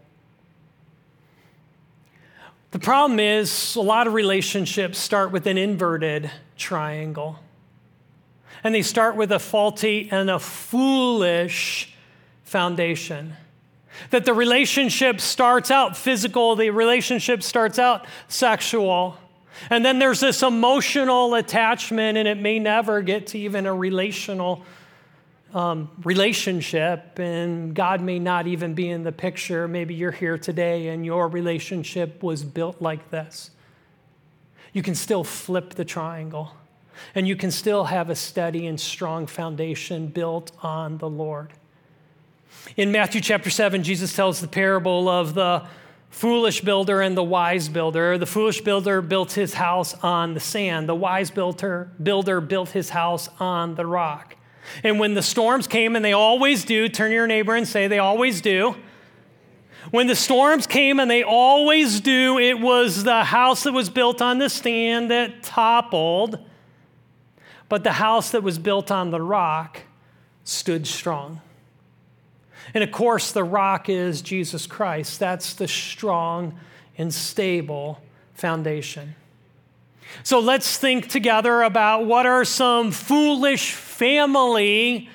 The 2.71 2.79
problem 2.79 3.21
is, 3.21 3.77
a 3.77 3.83
lot 3.83 4.07
of 4.07 4.15
relationships 4.15 4.99
start 4.99 5.33
with 5.33 5.47
an 5.47 5.59
inverted 5.59 6.31
triangle 6.57 7.39
and 8.65 8.75
they 8.75 8.81
start 8.81 9.17
with 9.17 9.33
a 9.33 9.39
faulty 9.39 10.09
and 10.11 10.31
a 10.31 10.39
foolish 10.39 11.95
foundation. 12.45 13.37
That 14.11 14.25
the 14.25 14.35
relationship 14.35 15.21
starts 15.21 15.71
out 15.71 15.97
physical, 15.97 16.57
the 16.57 16.71
relationship 16.71 17.43
starts 17.43 17.79
out 17.79 18.07
sexual. 18.29 19.17
And 19.71 19.85
then 19.85 19.99
there's 19.99 20.21
this 20.21 20.43
emotional 20.43 21.35
attachment, 21.35 22.19
and 22.19 22.29
it 22.29 22.39
may 22.39 22.59
never 22.59 23.01
get 23.03 23.29
to 23.29 23.39
even 23.39 23.67
a 23.67 23.75
relational 23.75 24.65
um, 25.55 25.91
relationship, 26.05 27.19
and 27.19 27.75
God 27.75 28.03
may 28.03 28.19
not 28.19 28.47
even 28.47 28.75
be 28.75 28.91
in 28.91 29.05
the 29.05 29.13
picture. 29.13 29.67
Maybe 29.67 29.95
you're 29.95 30.11
here 30.11 30.37
today 30.37 30.89
and 30.89 31.05
your 31.05 31.29
relationship 31.29 32.23
was 32.23 32.45
built 32.45 32.83
like 32.83 33.11
this. 33.11 33.51
You 34.75 34.83
can 34.83 34.95
still 34.95 35.25
flip 35.25 35.75
the 35.75 35.85
triangle 35.85 36.53
and 37.15 37.27
you 37.27 37.37
can 37.37 37.51
still 37.51 37.85
have 37.85 38.11
a 38.11 38.15
steady 38.15 38.67
and 38.67 38.79
strong 38.79 39.27
foundation 39.27 40.09
built 40.09 40.53
on 40.63 40.99
the 40.99 41.09
Lord. 41.09 41.53
In 42.75 42.91
Matthew 42.91 43.21
chapter 43.21 43.49
7, 43.49 43.85
Jesus 43.85 44.15
tells 44.15 44.41
the 44.41 44.49
parable 44.49 45.09
of 45.09 45.35
the 45.35 45.67
foolish 46.11 46.63
builder 46.63 47.01
and 47.01 47.17
the 47.17 47.23
wise 47.23 47.69
builder. 47.69 48.19
The 48.19 48.27
foolish 48.27 48.61
builder 48.61 49.01
built 49.01 49.33
his 49.33 49.55
house 49.55 49.95
on 50.03 50.35
the 50.35 50.41
sand, 50.41 50.89
the 50.89 50.95
wise 50.95 51.31
builder, 51.31 51.91
builder 52.03 52.41
built 52.41 52.71
his 52.71 52.91
house 52.91 53.29
on 53.39 53.77
the 53.77 53.87
rock. 53.87 54.35
And 54.83 54.99
when 54.99 55.15
the 55.15 55.23
storms 55.23 55.69
came, 55.69 55.95
and 55.95 56.05
they 56.05 56.13
always 56.13 56.65
do, 56.65 56.89
turn 56.89 57.11
to 57.11 57.15
your 57.15 57.29
neighbor 57.29 57.55
and 57.55 57.69
say, 57.69 57.87
they 57.87 58.01
always 58.01 58.41
do. 58.41 58.75
When 59.93 60.09
the 60.09 60.17
storms 60.17 60.67
came, 60.67 60.99
and 60.99 61.09
they 61.09 61.23
always 61.23 62.01
do, 62.01 62.37
it 62.39 62.59
was 62.59 63.05
the 63.05 63.23
house 63.23 63.63
that 63.63 63.73
was 63.73 63.89
built 63.89 64.21
on 64.21 64.39
the 64.39 64.51
sand 64.51 65.13
that 65.13 65.45
toppled. 65.45 66.41
But 67.69 67.85
the 67.85 67.93
house 67.93 68.33
that 68.33 68.43
was 68.43 68.59
built 68.59 68.91
on 68.91 69.13
the 69.13 69.23
rock 69.23 69.83
stood 70.43 70.89
strong. 70.89 71.41
And 72.77 72.85
of 72.85 72.93
course, 72.93 73.33
the 73.33 73.43
rock 73.43 73.89
is 73.89 74.21
Jesus 74.21 74.67
Christ. 74.67 75.19
That's 75.19 75.55
the 75.55 75.67
strong 75.67 76.61
and 76.99 77.13
stable 77.13 78.03
foundation. 78.35 79.15
So 80.23 80.41
let's 80.41 80.77
think 80.77 81.09
together 81.09 81.63
about 81.63 82.05
what 82.05 82.27
are 82.27 82.45
some 82.45 82.91
foolish 82.91 83.73
family 83.73 85.09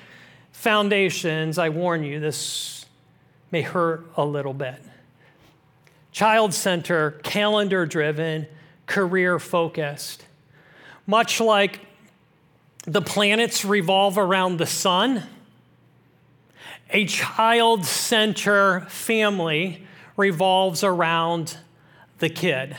foundations. 0.50 1.56
I 1.56 1.68
warn 1.68 2.02
you, 2.02 2.18
this 2.18 2.84
may 3.52 3.62
hurt 3.62 4.08
a 4.16 4.24
little 4.24 4.54
bit. 4.54 4.82
Child 6.10 6.54
center, 6.54 7.12
calendar 7.22 7.86
driven, 7.86 8.48
career 8.86 9.38
focused. 9.38 10.26
Much 11.06 11.40
like 11.40 11.78
the 12.88 13.02
planets 13.02 13.64
revolve 13.64 14.18
around 14.18 14.56
the 14.56 14.66
sun. 14.66 15.22
A 16.94 17.06
child 17.06 17.86
center 17.86 18.82
family 18.82 19.86
revolves 20.16 20.84
around 20.84 21.56
the 22.18 22.28
kid. 22.28 22.76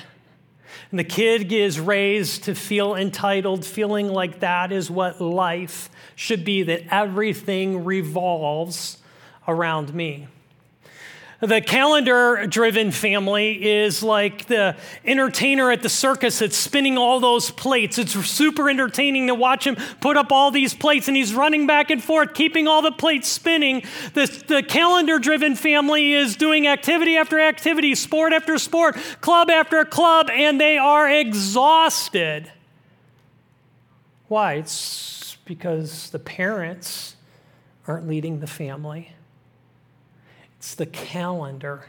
And 0.91 1.00
the 1.00 1.03
kid 1.03 1.51
is 1.51 1.79
raised 1.79 2.43
to 2.43 2.53
feel 2.53 2.93
entitled, 2.93 3.65
feeling 3.65 4.08
like 4.08 4.41
that 4.41 4.72
is 4.72 4.91
what 4.91 5.20
life 5.20 5.89
should 6.15 6.46
be, 6.46 6.62
that 6.62 6.84
everything 6.91 7.84
revolves 7.84 9.00
around 9.48 9.96
me. 9.96 10.27
The 11.44 11.60
calendar 11.60 12.48
driven 12.48 12.92
family 12.92 13.70
is 13.70 14.02
like 14.02 14.46
the 14.46 14.78
entertainer 15.04 15.72
at 15.72 15.82
the 15.82 15.90
circus 15.90 16.40
that's 16.40 16.56
spinning 16.56 16.98
all 16.98 17.20
those 17.20 17.52
plates. 17.52 17.98
It's 17.98 18.14
super 18.14 18.70
entertaining 18.70 19.28
to 19.28 19.36
watch 19.36 19.68
him 19.68 19.76
put 20.00 20.16
up 20.16 20.32
all 20.32 20.52
these 20.52 20.74
plates 20.74 21.10
and 21.10 21.18
he's 21.18 21.34
running 21.34 21.68
back 21.68 21.90
and 21.90 22.02
forth, 22.02 22.34
keeping 22.34 22.66
all 22.66 22.82
the 22.82 22.94
plates 22.94 23.28
spinning. 23.28 23.84
The, 24.14 24.44
the 24.48 24.64
calendar 24.64 25.20
driven 25.20 25.56
family 25.56 26.14
is 26.14 26.38
doing 26.38 26.66
activity 26.66 27.18
after 27.18 27.42
activity, 27.42 27.94
sport 27.96 28.32
after 28.32 28.58
sport, 28.58 28.96
club 29.20 29.50
after 29.50 29.84
club, 29.84 30.30
and 30.30 30.62
they 30.62 30.78
are 30.78 31.10
exhausted. 31.10 32.50
Why? 34.30 34.54
It's 34.54 35.36
because 35.44 36.10
the 36.12 36.20
parents 36.20 37.18
aren't 37.86 38.08
leading 38.08 38.40
the 38.40 38.48
family. 38.48 39.12
It's 40.63 40.75
the 40.75 40.86
calendar 40.86 41.88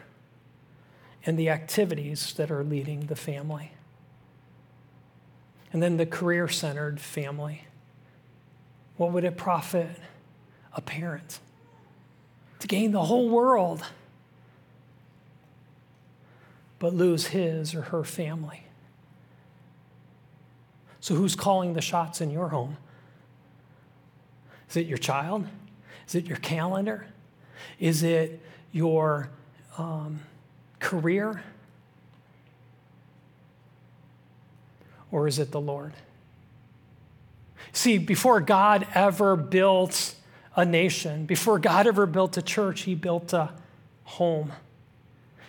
and 1.24 1.38
the 1.38 1.48
activities 1.48 2.34
that 2.34 2.50
are 2.50 2.64
leading 2.64 3.06
the 3.06 3.14
family. 3.14 3.70
And 5.72 5.80
then 5.80 5.96
the 5.96 6.06
career 6.06 6.48
centered 6.48 7.00
family. 7.00 7.66
What 8.96 9.12
would 9.12 9.22
it 9.22 9.36
profit 9.36 9.90
a 10.72 10.80
parent 10.80 11.38
to 12.58 12.66
gain 12.66 12.90
the 12.90 13.04
whole 13.04 13.28
world 13.28 13.84
but 16.80 16.92
lose 16.92 17.28
his 17.28 17.76
or 17.76 17.82
her 17.82 18.02
family? 18.02 18.64
So, 20.98 21.14
who's 21.14 21.36
calling 21.36 21.74
the 21.74 21.80
shots 21.80 22.20
in 22.20 22.28
your 22.28 22.48
home? 22.48 22.76
Is 24.68 24.76
it 24.76 24.86
your 24.86 24.98
child? 24.98 25.46
Is 26.08 26.16
it 26.16 26.26
your 26.26 26.38
calendar? 26.38 27.06
Is 27.78 28.02
it 28.02 28.40
your 28.74 29.30
um, 29.78 30.20
career? 30.80 31.42
Or 35.10 35.26
is 35.26 35.38
it 35.38 35.52
the 35.52 35.60
Lord? 35.60 35.94
See, 37.72 37.98
before 37.98 38.40
God 38.40 38.86
ever 38.92 39.36
built 39.36 40.16
a 40.56 40.64
nation, 40.64 41.24
before 41.24 41.58
God 41.58 41.86
ever 41.86 42.04
built 42.04 42.36
a 42.36 42.42
church, 42.42 42.82
He 42.82 42.94
built 42.94 43.32
a 43.32 43.52
home. 44.02 44.52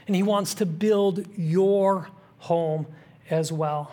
And 0.07 0.15
He 0.15 0.23
wants 0.23 0.53
to 0.55 0.65
build 0.65 1.25
your 1.35 2.09
home 2.37 2.85
as 3.29 3.51
well. 3.51 3.91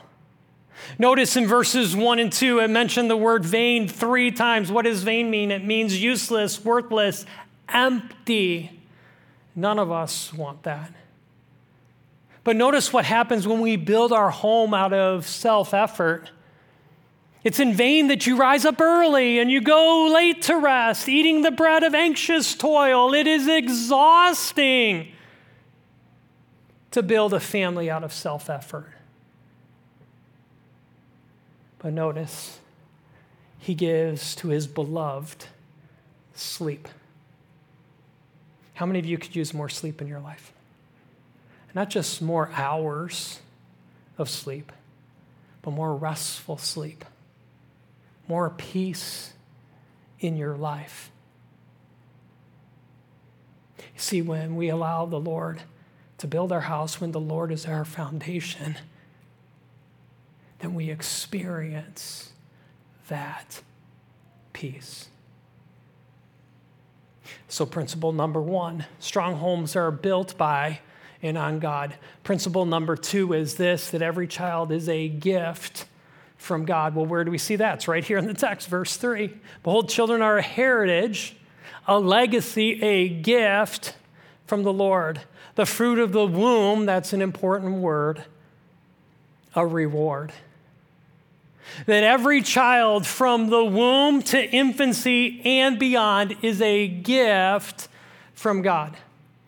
Notice 0.99 1.37
in 1.37 1.47
verses 1.47 1.97
1 1.97 2.19
and 2.19 2.33
2, 2.33 2.61
it 2.61 2.69
mentioned 2.69 3.09
the 3.09 3.17
word 3.17 3.45
vain 3.45 3.89
three 3.89 4.31
times. 4.31 4.71
What 4.71 4.85
does 4.85 5.03
vain 5.03 5.31
mean? 5.31 5.51
It 5.51 5.65
means 5.65 6.03
useless, 6.03 6.63
worthless, 6.63 7.25
empty. 7.69 8.82
None 9.55 9.79
of 9.79 9.91
us 9.91 10.33
want 10.33 10.63
that. 10.63 10.93
But 12.45 12.57
notice 12.57 12.93
what 12.93 13.05
happens 13.05 13.47
when 13.47 13.61
we 13.61 13.77
build 13.77 14.13
our 14.13 14.31
home 14.31 14.75
out 14.75 14.93
of 14.93 15.27
self 15.27 15.75
effort. 15.75 16.31
It's 17.45 17.59
in 17.59 17.75
vain 17.75 18.09
that 18.09 18.27
you 18.27 18.37
rise 18.37 18.65
up 18.65 18.81
early 18.81 19.41
and 19.41 19.51
you 19.51 19.61
go 19.61 20.11
late 20.13 20.43
to 20.43 20.57
rest, 20.57 21.09
eating 21.09 21.43
the 21.43 21.51
bread 21.51 21.83
of 21.83 21.95
anxious 21.95 22.55
toil. 22.55 23.13
It 23.15 23.27
is 23.27 23.49
exhausting 23.49 25.09
to 26.93 27.03
build 27.03 27.35
a 27.35 27.41
family 27.41 27.91
out 27.91 28.05
of 28.05 28.13
self 28.13 28.49
effort. 28.49 28.93
But 31.79 31.93
notice, 31.93 32.61
he 33.59 33.75
gives 33.75 34.37
to 34.37 34.49
his 34.49 34.69
beloved 34.69 35.47
sleep. 36.35 36.89
How 38.75 38.87
many 38.87 38.99
of 38.99 39.07
you 39.07 39.19
could 39.19 39.37
use 39.37 39.53
more 39.53 39.69
sleep 39.69 40.01
in 40.01 40.09
your 40.09 40.21
life? 40.21 40.53
Not 41.75 41.91
just 41.91 42.21
more 42.21 42.51
hours 42.55 43.41
of 44.19 44.29
sleep, 44.29 44.73
but 45.63 45.71
more 45.71 45.95
restful 45.95 46.59
sleep, 46.59 47.05
more 48.29 48.51
peace 48.51 49.33
in 50.21 50.37
your 50.37 50.57
life. 50.57 51.11
See, 53.97 54.21
when 54.21 54.57
we 54.57 54.69
allow 54.69 55.07
the 55.07 55.21
Lord 55.21 55.63
to 56.19 56.27
build 56.27 56.53
our 56.53 56.63
house, 56.63 57.01
when 57.01 57.13
the 57.13 57.21
Lord 57.21 57.53
is 57.53 57.67
our 57.67 57.85
foundation, 57.85 58.77
then 60.59 60.75
we 60.75 60.91
experience 60.91 62.33
that 63.09 63.63
peace. 64.53 65.09
So, 67.49 67.67
principle 67.67 68.13
number 68.13 68.41
one 68.41 68.87
strong 68.99 69.37
homes 69.37 69.77
are 69.77 69.91
built 69.91 70.37
by 70.37 70.81
and 71.23 71.39
on 71.39 71.59
God. 71.61 71.95
Principle 72.25 72.67
number 72.67 72.97
two 72.97 73.33
is 73.33 73.55
this 73.55 73.91
that 73.91 74.03
every 74.03 74.27
child 74.27 74.73
is 74.73 74.89
a 74.89 75.09
gift 75.09 75.87
from 76.37 76.65
God. 76.65 76.95
Well, 76.95 77.07
where 77.07 77.25
do 77.25 77.31
we 77.31 77.39
see 77.39 77.57
that? 77.57 77.77
It's 77.77 77.89
right 77.89 78.05
here 78.05 78.19
in 78.19 78.27
the 78.27 78.35
text, 78.35 78.69
verse 78.69 78.97
three. 78.97 79.35
Behold, 79.63 79.89
children 79.89 80.23
are 80.23 80.39
a 80.39 80.43
heritage, 80.43 81.37
a 81.87 81.99
legacy, 81.99 82.83
a 82.83 83.09
gift 83.09 83.95
from 84.47 84.63
the 84.65 84.73
Lord. 84.73 85.21
The 85.55 85.67
fruit 85.67 85.99
of 85.99 86.13
the 86.13 86.27
womb, 86.27 86.87
that's 86.87 87.13
an 87.13 87.23
important 87.23 87.77
word, 87.77 88.25
a 89.55 89.67
reward 89.67 90.33
that 91.87 92.03
every 92.05 92.43
child 92.43 93.07
from 93.07 93.51
the 93.51 93.65
womb 93.65 94.23
to 94.23 94.51
infancy 94.51 95.41
and 95.45 95.79
beyond 95.79 96.37
is 96.43 96.61
a 96.61 96.89
gift 96.89 97.89
from 98.35 98.63
God. 98.63 98.97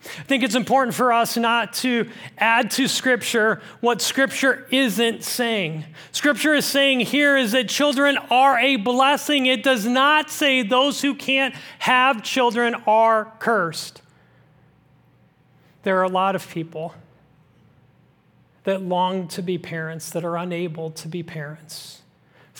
I 0.07 0.23
think 0.25 0.43
it's 0.43 0.55
important 0.55 0.95
for 0.95 1.13
us 1.13 1.37
not 1.37 1.73
to 1.75 2.09
add 2.37 2.71
to 2.73 2.89
Scripture 2.89 3.63
what 3.81 4.03
Scripture 4.03 4.67
isn't 4.71 5.25
saying. 5.25 5.85
Scripture 6.13 6.55
is 6.55 6.67
saying 6.67 7.01
here 7.01 7.37
is 7.37 7.53
that 7.53 7.69
children 7.69 8.19
are 8.31 8.59
a 8.59 8.77
blessing. 8.77 9.47
It 9.47 9.63
does 9.63 9.87
not 9.87 10.31
say 10.31 10.63
those 10.63 11.01
who 11.01 11.15
can't 11.15 11.55
have 11.79 12.23
children 12.23 12.75
are 12.87 13.33
cursed. 13.39 14.03
There 15.85 15.99
are 15.99 16.05
a 16.05 16.09
lot 16.09 16.37
of 16.37 16.49
people 16.51 16.95
that 18.65 18.83
long 18.83 19.29
to 19.29 19.43
be 19.43 19.59
parents 19.59 20.11
that 20.11 20.25
are 20.25 20.37
unable 20.37 20.91
to 20.91 21.09
be 21.09 21.23
parents 21.23 22.03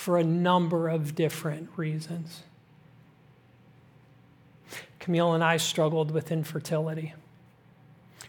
for 0.05 0.19
a 0.19 0.23
number 0.23 0.87
of 0.87 1.15
different 1.15 1.67
reasons. 1.77 2.43
Camille 4.99 5.33
and 5.33 5.43
I 5.43 5.57
struggled 5.57 6.11
with 6.11 6.31
infertility. 6.31 7.15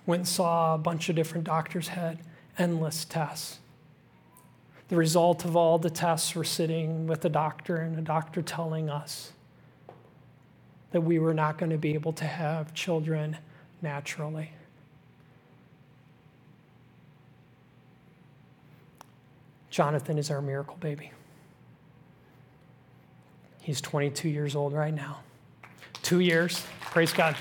Went 0.07 0.21
and 0.21 0.29
saw 0.29 0.75
a 0.75 0.79
bunch 0.79 1.11
of 1.11 1.17
different 1.17 1.45
doctors, 1.45 1.89
had 1.89 2.21
endless 2.57 3.05
tests. 3.05 3.59
The 4.89 4.97
result 4.97 5.45
of 5.45 5.55
all 5.55 5.77
the 5.77 5.91
tests 5.91 6.35
were 6.35 6.45
sitting 6.45 7.07
with 7.07 7.23
a 7.27 7.29
doctor 7.29 7.77
and 7.77 7.99
a 7.99 8.01
doctor 8.01 8.41
telling 8.41 8.89
us 8.89 9.35
that 10.93 11.03
we 11.03 11.19
were 11.19 11.35
not 11.35 11.59
going 11.59 11.69
to 11.69 11.77
be 11.77 11.93
able 11.93 12.15
to 12.15 12.25
have 12.25 12.73
children 12.73 13.37
naturally. 13.83 14.53
Jonathan 19.69 20.17
is 20.17 20.31
our 20.31 20.41
miracle 20.41 20.79
baby. 20.81 21.13
He's 23.67 23.81
22 23.81 24.29
years 24.29 24.55
old 24.55 24.73
right 24.73 24.95
now. 24.95 25.23
Two 26.01 26.21
years, 26.21 26.65
praise 26.83 27.13
God. 27.13 27.35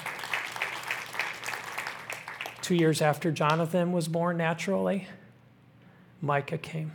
Two 2.64 2.74
years 2.74 3.00
after 3.00 3.32
Jonathan 3.32 3.92
was 3.92 4.08
born 4.08 4.38
naturally, 4.38 5.08
Micah 6.24 6.58
came. 6.58 6.94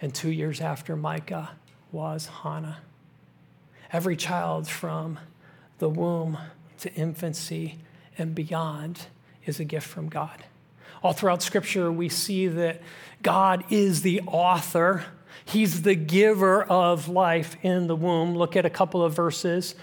And 0.00 0.12
two 0.12 0.32
years 0.32 0.60
after 0.60 0.96
Micah 0.96 1.52
was 1.92 2.26
Hannah. 2.42 2.78
Every 3.92 4.16
child 4.16 4.66
from 4.66 5.20
the 5.78 5.88
womb 5.88 6.38
to 6.78 6.92
infancy 6.94 7.78
and 8.18 8.34
beyond 8.34 9.06
is 9.46 9.60
a 9.60 9.64
gift 9.64 9.86
from 9.86 10.08
God. 10.08 10.42
All 11.04 11.12
throughout 11.12 11.40
Scripture, 11.40 11.92
we 11.92 12.08
see 12.08 12.48
that 12.48 12.82
God 13.22 13.62
is 13.70 14.02
the 14.02 14.22
author 14.26 15.04
He's 15.44 15.82
the 15.82 15.94
giver 15.94 16.62
of 16.62 17.08
life 17.08 17.56
in 17.62 17.86
the 17.86 17.96
womb. 17.96 18.36
Look 18.36 18.56
at 18.56 18.64
a 18.64 18.70
couple 18.70 19.04
of 19.04 19.14
verses. 19.14 19.74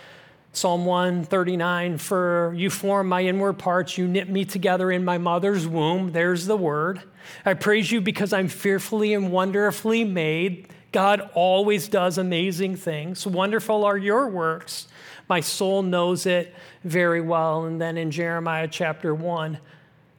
Psalm 0.51 0.85
139 0.85 1.97
For 1.97 2.53
you 2.57 2.69
form 2.69 3.07
my 3.07 3.23
inward 3.23 3.53
parts, 3.53 3.97
you 3.97 4.07
knit 4.07 4.29
me 4.29 4.45
together 4.45 4.91
in 4.91 5.05
my 5.05 5.17
mother's 5.17 5.67
womb. 5.67 6.11
There's 6.11 6.47
the 6.47 6.57
word. 6.57 7.01
I 7.45 7.53
praise 7.53 7.91
you 7.91 8.01
because 8.01 8.33
I'm 8.33 8.47
fearfully 8.47 9.13
and 9.13 9.31
wonderfully 9.31 10.03
made. 10.03 10.67
God 10.91 11.29
always 11.35 11.87
does 11.87 12.17
amazing 12.17 12.77
things. 12.77 13.27
Wonderful 13.27 13.85
are 13.85 13.97
your 13.97 14.27
works. 14.27 14.87
My 15.27 15.39
soul 15.41 15.83
knows 15.83 16.25
it 16.25 16.55
very 16.83 17.21
well. 17.21 17.65
And 17.65 17.79
then 17.79 17.97
in 17.97 18.09
Jeremiah 18.09 18.67
chapter 18.67 19.13
1, 19.13 19.59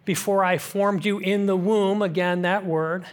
before 0.04 0.44
I 0.44 0.58
formed 0.58 1.04
you 1.04 1.18
in 1.18 1.46
the 1.46 1.56
womb, 1.56 2.02
again, 2.02 2.42
that 2.42 2.64
word, 2.64 3.04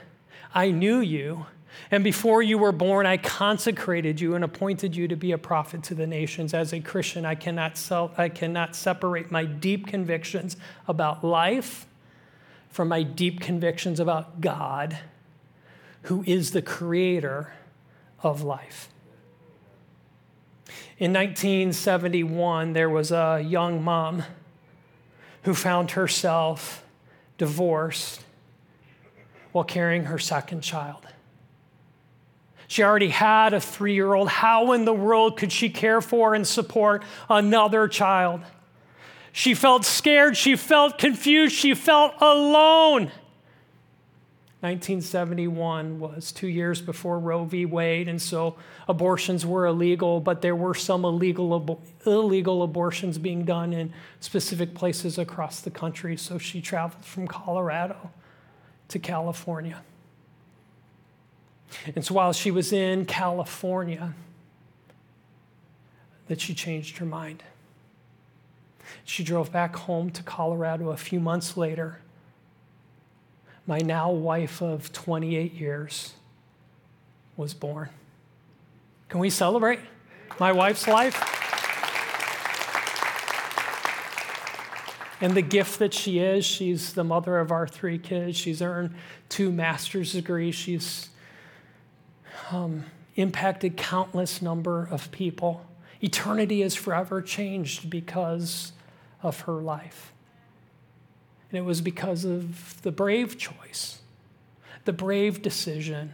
I 0.53 0.69
knew 0.69 0.99
you 0.99 1.47
and 1.91 2.03
before 2.03 2.41
you 2.41 2.57
were 2.57 2.71
born, 2.71 3.05
I 3.05 3.17
consecrated 3.17 4.19
you 4.19 4.35
and 4.35 4.43
appointed 4.43 4.95
you 4.95 5.07
to 5.07 5.15
be 5.15 5.31
a 5.31 5.37
prophet 5.37 5.83
to 5.83 5.95
the 5.95 6.07
nations. 6.07 6.53
As 6.53 6.73
a 6.73 6.79
Christian, 6.79 7.25
I 7.25 7.35
cannot, 7.35 7.79
I 8.17 8.29
cannot 8.29 8.75
separate 8.75 9.31
my 9.31 9.45
deep 9.45 9.87
convictions 9.87 10.57
about 10.87 11.23
life 11.23 11.85
from 12.69 12.89
my 12.89 13.03
deep 13.03 13.39
convictions 13.39 13.99
about 13.99 14.41
God, 14.41 14.97
who 16.03 16.23
is 16.27 16.51
the 16.51 16.61
creator 16.61 17.53
of 18.21 18.43
life. 18.43 18.89
In 20.99 21.13
1971, 21.13 22.73
there 22.73 22.89
was 22.89 23.11
a 23.11 23.43
young 23.45 23.83
mom 23.83 24.23
who 25.43 25.53
found 25.53 25.91
herself 25.91 26.83
divorced 27.37 28.21
while 29.51 29.63
carrying 29.63 30.05
her 30.05 30.19
second 30.19 30.61
child. 30.61 31.07
She 32.67 32.83
already 32.83 33.09
had 33.09 33.53
a 33.53 33.61
three 33.61 33.93
year 33.93 34.13
old. 34.13 34.27
How 34.29 34.73
in 34.73 34.85
the 34.85 34.93
world 34.93 35.37
could 35.37 35.51
she 35.51 35.69
care 35.69 36.01
for 36.01 36.35
and 36.35 36.45
support 36.45 37.03
another 37.29 37.87
child? 37.87 38.41
She 39.31 39.53
felt 39.53 39.85
scared. 39.85 40.35
She 40.35 40.55
felt 40.55 40.97
confused. 40.97 41.55
She 41.55 41.75
felt 41.75 42.13
alone. 42.19 43.11
1971 44.61 45.99
was 45.99 46.31
two 46.31 46.47
years 46.47 46.81
before 46.81 47.19
Roe 47.19 47.45
v. 47.45 47.65
Wade, 47.67 48.07
and 48.07 48.19
so 48.19 48.55
abortions 48.87 49.45
were 49.45 49.67
illegal, 49.67 50.19
but 50.19 50.41
there 50.41 50.55
were 50.55 50.73
some 50.73 51.05
illegal, 51.05 51.79
illegal 52.07 52.63
abortions 52.63 53.19
being 53.19 53.45
done 53.45 53.71
in 53.71 53.93
specific 54.19 54.73
places 54.73 55.19
across 55.19 55.61
the 55.61 55.69
country. 55.69 56.17
So 56.17 56.39
she 56.39 56.59
traveled 56.59 57.05
from 57.05 57.27
Colorado 57.27 58.09
to 58.87 58.97
California. 58.97 59.83
And 61.95 62.03
so 62.03 62.13
while 62.13 62.33
she 62.33 62.51
was 62.51 62.71
in 62.71 63.05
California, 63.05 64.13
that 66.27 66.41
she 66.41 66.53
changed 66.53 66.97
her 66.97 67.05
mind. 67.05 67.43
She 69.03 69.23
drove 69.23 69.51
back 69.51 69.75
home 69.75 70.09
to 70.11 70.23
Colorado 70.23 70.89
a 70.89 70.97
few 70.97 71.19
months 71.19 71.57
later. 71.57 71.99
My 73.65 73.79
now 73.79 74.11
wife 74.11 74.61
of 74.61 74.91
28 74.93 75.53
years 75.53 76.13
was 77.35 77.53
born. 77.53 77.89
Can 79.09 79.19
we 79.19 79.29
celebrate 79.29 79.79
my 80.39 80.51
wife's 80.51 80.87
life? 80.87 81.33
and 85.19 85.33
the 85.33 85.41
gift 85.41 85.79
that 85.79 85.93
she 85.93 86.19
is. 86.19 86.45
She's 86.45 86.93
the 86.93 87.03
mother 87.03 87.39
of 87.39 87.51
our 87.51 87.67
three 87.67 87.97
kids. 87.97 88.37
She's 88.37 88.61
earned 88.61 88.93
two 89.29 89.51
master's 89.51 90.13
degrees. 90.13 90.55
She's 90.55 91.09
um, 92.51 92.85
impacted 93.15 93.77
countless 93.77 94.41
number 94.41 94.87
of 94.89 95.11
people. 95.11 95.65
Eternity 96.01 96.61
is 96.61 96.75
forever 96.75 97.21
changed 97.21 97.89
because 97.89 98.71
of 99.23 99.41
her 99.41 99.53
life. 99.53 100.13
And 101.49 101.57
it 101.57 101.63
was 101.63 101.81
because 101.81 102.25
of 102.25 102.81
the 102.81 102.91
brave 102.91 103.37
choice, 103.37 103.99
the 104.85 104.93
brave 104.93 105.41
decision 105.41 106.13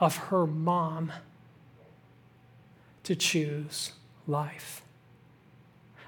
of 0.00 0.16
her 0.16 0.46
mom 0.46 1.12
to 3.04 3.14
choose 3.16 3.92
life. 4.26 4.82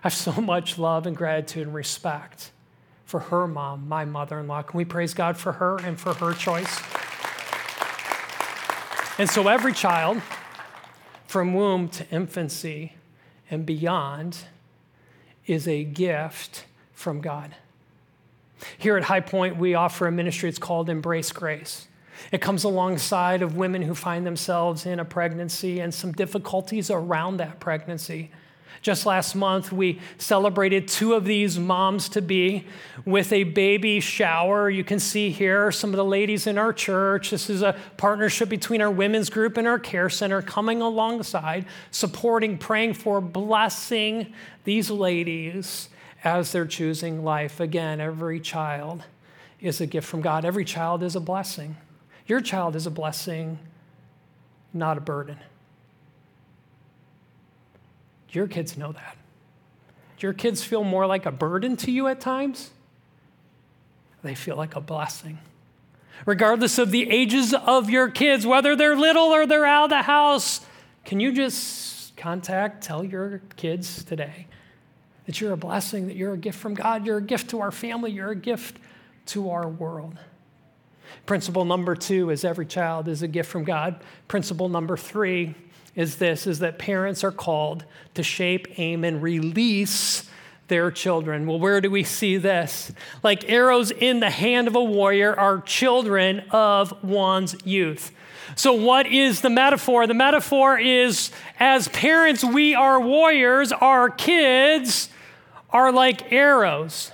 I 0.02 0.08
have 0.08 0.14
so 0.14 0.32
much 0.32 0.78
love 0.78 1.06
and 1.06 1.16
gratitude 1.16 1.66
and 1.66 1.74
respect 1.74 2.50
for 3.04 3.20
her 3.20 3.46
mom, 3.46 3.88
my 3.88 4.04
mother 4.04 4.38
in 4.38 4.46
law. 4.46 4.62
Can 4.62 4.78
we 4.78 4.84
praise 4.84 5.14
God 5.14 5.36
for 5.36 5.52
her 5.52 5.78
and 5.78 5.98
for 5.98 6.14
her 6.14 6.32
choice? 6.32 6.80
And 9.20 9.28
so 9.28 9.48
every 9.48 9.74
child 9.74 10.22
from 11.26 11.52
womb 11.52 11.90
to 11.90 12.08
infancy 12.08 12.94
and 13.50 13.66
beyond 13.66 14.38
is 15.46 15.68
a 15.68 15.84
gift 15.84 16.64
from 16.94 17.20
God. 17.20 17.54
Here 18.78 18.96
at 18.96 19.04
Highpoint, 19.04 19.58
we 19.58 19.74
offer 19.74 20.06
a 20.06 20.10
ministry, 20.10 20.48
it's 20.48 20.58
called 20.58 20.88
Embrace 20.88 21.32
Grace. 21.32 21.86
It 22.32 22.40
comes 22.40 22.64
alongside 22.64 23.42
of 23.42 23.58
women 23.58 23.82
who 23.82 23.94
find 23.94 24.24
themselves 24.24 24.86
in 24.86 24.98
a 24.98 25.04
pregnancy 25.04 25.80
and 25.80 25.92
some 25.92 26.12
difficulties 26.12 26.90
around 26.90 27.36
that 27.36 27.60
pregnancy. 27.60 28.30
Just 28.82 29.04
last 29.04 29.34
month, 29.34 29.72
we 29.72 30.00
celebrated 30.16 30.88
two 30.88 31.12
of 31.12 31.24
these 31.24 31.58
moms 31.58 32.08
to 32.10 32.22
be 32.22 32.66
with 33.04 33.32
a 33.32 33.44
baby 33.44 34.00
shower. 34.00 34.70
You 34.70 34.84
can 34.84 34.98
see 34.98 35.30
here 35.30 35.70
some 35.70 35.90
of 35.90 35.96
the 35.96 36.04
ladies 36.04 36.46
in 36.46 36.56
our 36.56 36.72
church. 36.72 37.30
This 37.30 37.50
is 37.50 37.60
a 37.60 37.76
partnership 37.98 38.48
between 38.48 38.80
our 38.80 38.90
women's 38.90 39.28
group 39.28 39.58
and 39.58 39.66
our 39.66 39.78
care 39.78 40.08
center 40.08 40.40
coming 40.40 40.80
alongside, 40.80 41.66
supporting, 41.90 42.56
praying 42.56 42.94
for, 42.94 43.20
blessing 43.20 44.32
these 44.64 44.90
ladies 44.90 45.90
as 46.24 46.52
they're 46.52 46.66
choosing 46.66 47.22
life. 47.22 47.60
Again, 47.60 48.00
every 48.00 48.40
child 48.40 49.02
is 49.60 49.80
a 49.80 49.86
gift 49.86 50.08
from 50.08 50.22
God, 50.22 50.44
every 50.44 50.64
child 50.64 51.02
is 51.02 51.16
a 51.16 51.20
blessing. 51.20 51.76
Your 52.26 52.40
child 52.40 52.76
is 52.76 52.86
a 52.86 52.90
blessing, 52.90 53.58
not 54.72 54.96
a 54.96 55.00
burden. 55.00 55.36
Your 58.30 58.46
kids 58.46 58.76
know 58.76 58.92
that. 58.92 59.16
Do 60.18 60.26
your 60.26 60.34
kids 60.34 60.62
feel 60.62 60.84
more 60.84 61.06
like 61.06 61.26
a 61.26 61.32
burden 61.32 61.76
to 61.78 61.90
you 61.90 62.06
at 62.08 62.20
times? 62.20 62.70
They 64.22 64.34
feel 64.34 64.56
like 64.56 64.76
a 64.76 64.80
blessing. 64.80 65.38
Regardless 66.26 66.78
of 66.78 66.90
the 66.90 67.10
ages 67.10 67.54
of 67.54 67.88
your 67.88 68.10
kids, 68.10 68.46
whether 68.46 68.76
they're 68.76 68.96
little 68.96 69.28
or 69.28 69.46
they're 69.46 69.64
out 69.64 69.84
of 69.84 69.90
the 69.90 70.02
house, 70.02 70.60
can 71.04 71.18
you 71.18 71.32
just 71.32 72.16
contact, 72.16 72.84
tell 72.84 73.02
your 73.02 73.40
kids 73.56 74.04
today 74.04 74.46
that 75.24 75.40
you're 75.40 75.52
a 75.52 75.56
blessing, 75.56 76.06
that 76.08 76.16
you're 76.16 76.34
a 76.34 76.38
gift 76.38 76.58
from 76.58 76.74
God, 76.74 77.06
you're 77.06 77.16
a 77.16 77.22
gift 77.22 77.50
to 77.50 77.60
our 77.60 77.70
family, 77.70 78.10
you're 78.10 78.30
a 78.30 78.36
gift 78.36 78.78
to 79.26 79.50
our 79.50 79.66
world? 79.66 80.18
Principle 81.24 81.64
number 81.64 81.96
two 81.96 82.30
is 82.30 82.44
every 82.44 82.66
child 82.66 83.08
is 83.08 83.22
a 83.22 83.28
gift 83.28 83.50
from 83.50 83.64
God. 83.64 84.02
Principle 84.28 84.68
number 84.68 84.96
three 84.96 85.54
is 85.94 86.16
this 86.16 86.46
is 86.46 86.60
that 86.60 86.78
parents 86.78 87.24
are 87.24 87.32
called 87.32 87.84
to 88.14 88.22
shape, 88.22 88.66
aim, 88.78 89.04
and 89.04 89.22
release 89.22 90.28
their 90.68 90.90
children. 90.90 91.46
Well, 91.46 91.58
where 91.58 91.80
do 91.80 91.90
we 91.90 92.04
see 92.04 92.36
this? 92.36 92.92
Like 93.22 93.50
arrows 93.50 93.90
in 93.90 94.20
the 94.20 94.30
hand 94.30 94.68
of 94.68 94.76
a 94.76 94.82
warrior 94.82 95.38
are 95.38 95.60
children 95.60 96.40
of 96.50 97.04
one's 97.04 97.56
youth. 97.64 98.12
So, 98.56 98.72
what 98.72 99.06
is 99.06 99.42
the 99.42 99.50
metaphor? 99.50 100.06
The 100.06 100.14
metaphor 100.14 100.78
is 100.78 101.30
as 101.58 101.88
parents, 101.88 102.42
we 102.42 102.74
are 102.74 103.00
warriors, 103.00 103.72
our 103.72 104.08
kids 104.08 105.08
are 105.70 105.92
like 105.92 106.32
arrows. 106.32 107.12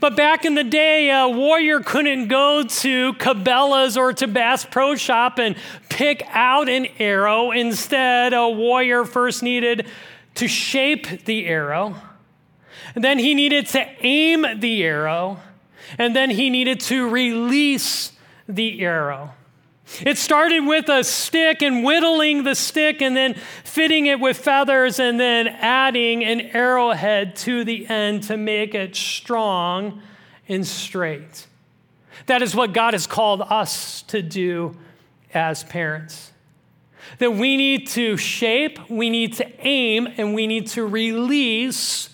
But 0.00 0.16
back 0.16 0.44
in 0.44 0.54
the 0.54 0.64
day, 0.64 1.10
a 1.10 1.28
warrior 1.28 1.80
couldn't 1.80 2.28
go 2.28 2.62
to 2.62 3.12
Cabela's 3.14 3.96
or 3.96 4.12
to 4.14 4.26
Bass 4.26 4.64
Pro 4.64 4.96
Shop 4.96 5.38
and 5.38 5.56
pick 5.88 6.22
out 6.30 6.68
an 6.68 6.86
arrow. 6.98 7.50
Instead, 7.50 8.32
a 8.32 8.48
warrior 8.48 9.04
first 9.04 9.42
needed 9.42 9.86
to 10.36 10.48
shape 10.48 11.24
the 11.26 11.46
arrow, 11.46 11.94
and 12.94 13.04
then 13.04 13.18
he 13.18 13.34
needed 13.34 13.66
to 13.68 13.86
aim 14.00 14.44
the 14.60 14.82
arrow, 14.82 15.40
and 15.96 16.14
then 16.14 16.30
he 16.30 16.50
needed 16.50 16.80
to 16.80 17.08
release 17.08 18.12
the 18.48 18.80
arrow. 18.80 19.32
It 20.00 20.16
started 20.16 20.60
with 20.60 20.88
a 20.88 21.04
stick 21.04 21.62
and 21.62 21.84
whittling 21.84 22.44
the 22.44 22.54
stick 22.54 23.02
and 23.02 23.16
then 23.16 23.34
fitting 23.64 24.06
it 24.06 24.18
with 24.18 24.38
feathers 24.38 24.98
and 24.98 25.20
then 25.20 25.46
adding 25.46 26.24
an 26.24 26.40
arrowhead 26.40 27.36
to 27.36 27.64
the 27.64 27.86
end 27.88 28.24
to 28.24 28.36
make 28.36 28.74
it 28.74 28.96
strong 28.96 30.02
and 30.48 30.66
straight. 30.66 31.46
That 32.26 32.42
is 32.42 32.54
what 32.54 32.72
God 32.72 32.94
has 32.94 33.06
called 33.06 33.42
us 33.42 34.02
to 34.02 34.22
do 34.22 34.76
as 35.32 35.64
parents. 35.64 36.32
That 37.18 37.34
we 37.34 37.56
need 37.56 37.88
to 37.88 38.16
shape, 38.16 38.90
we 38.90 39.10
need 39.10 39.34
to 39.34 39.66
aim, 39.66 40.08
and 40.16 40.34
we 40.34 40.46
need 40.46 40.68
to 40.68 40.86
release 40.86 42.08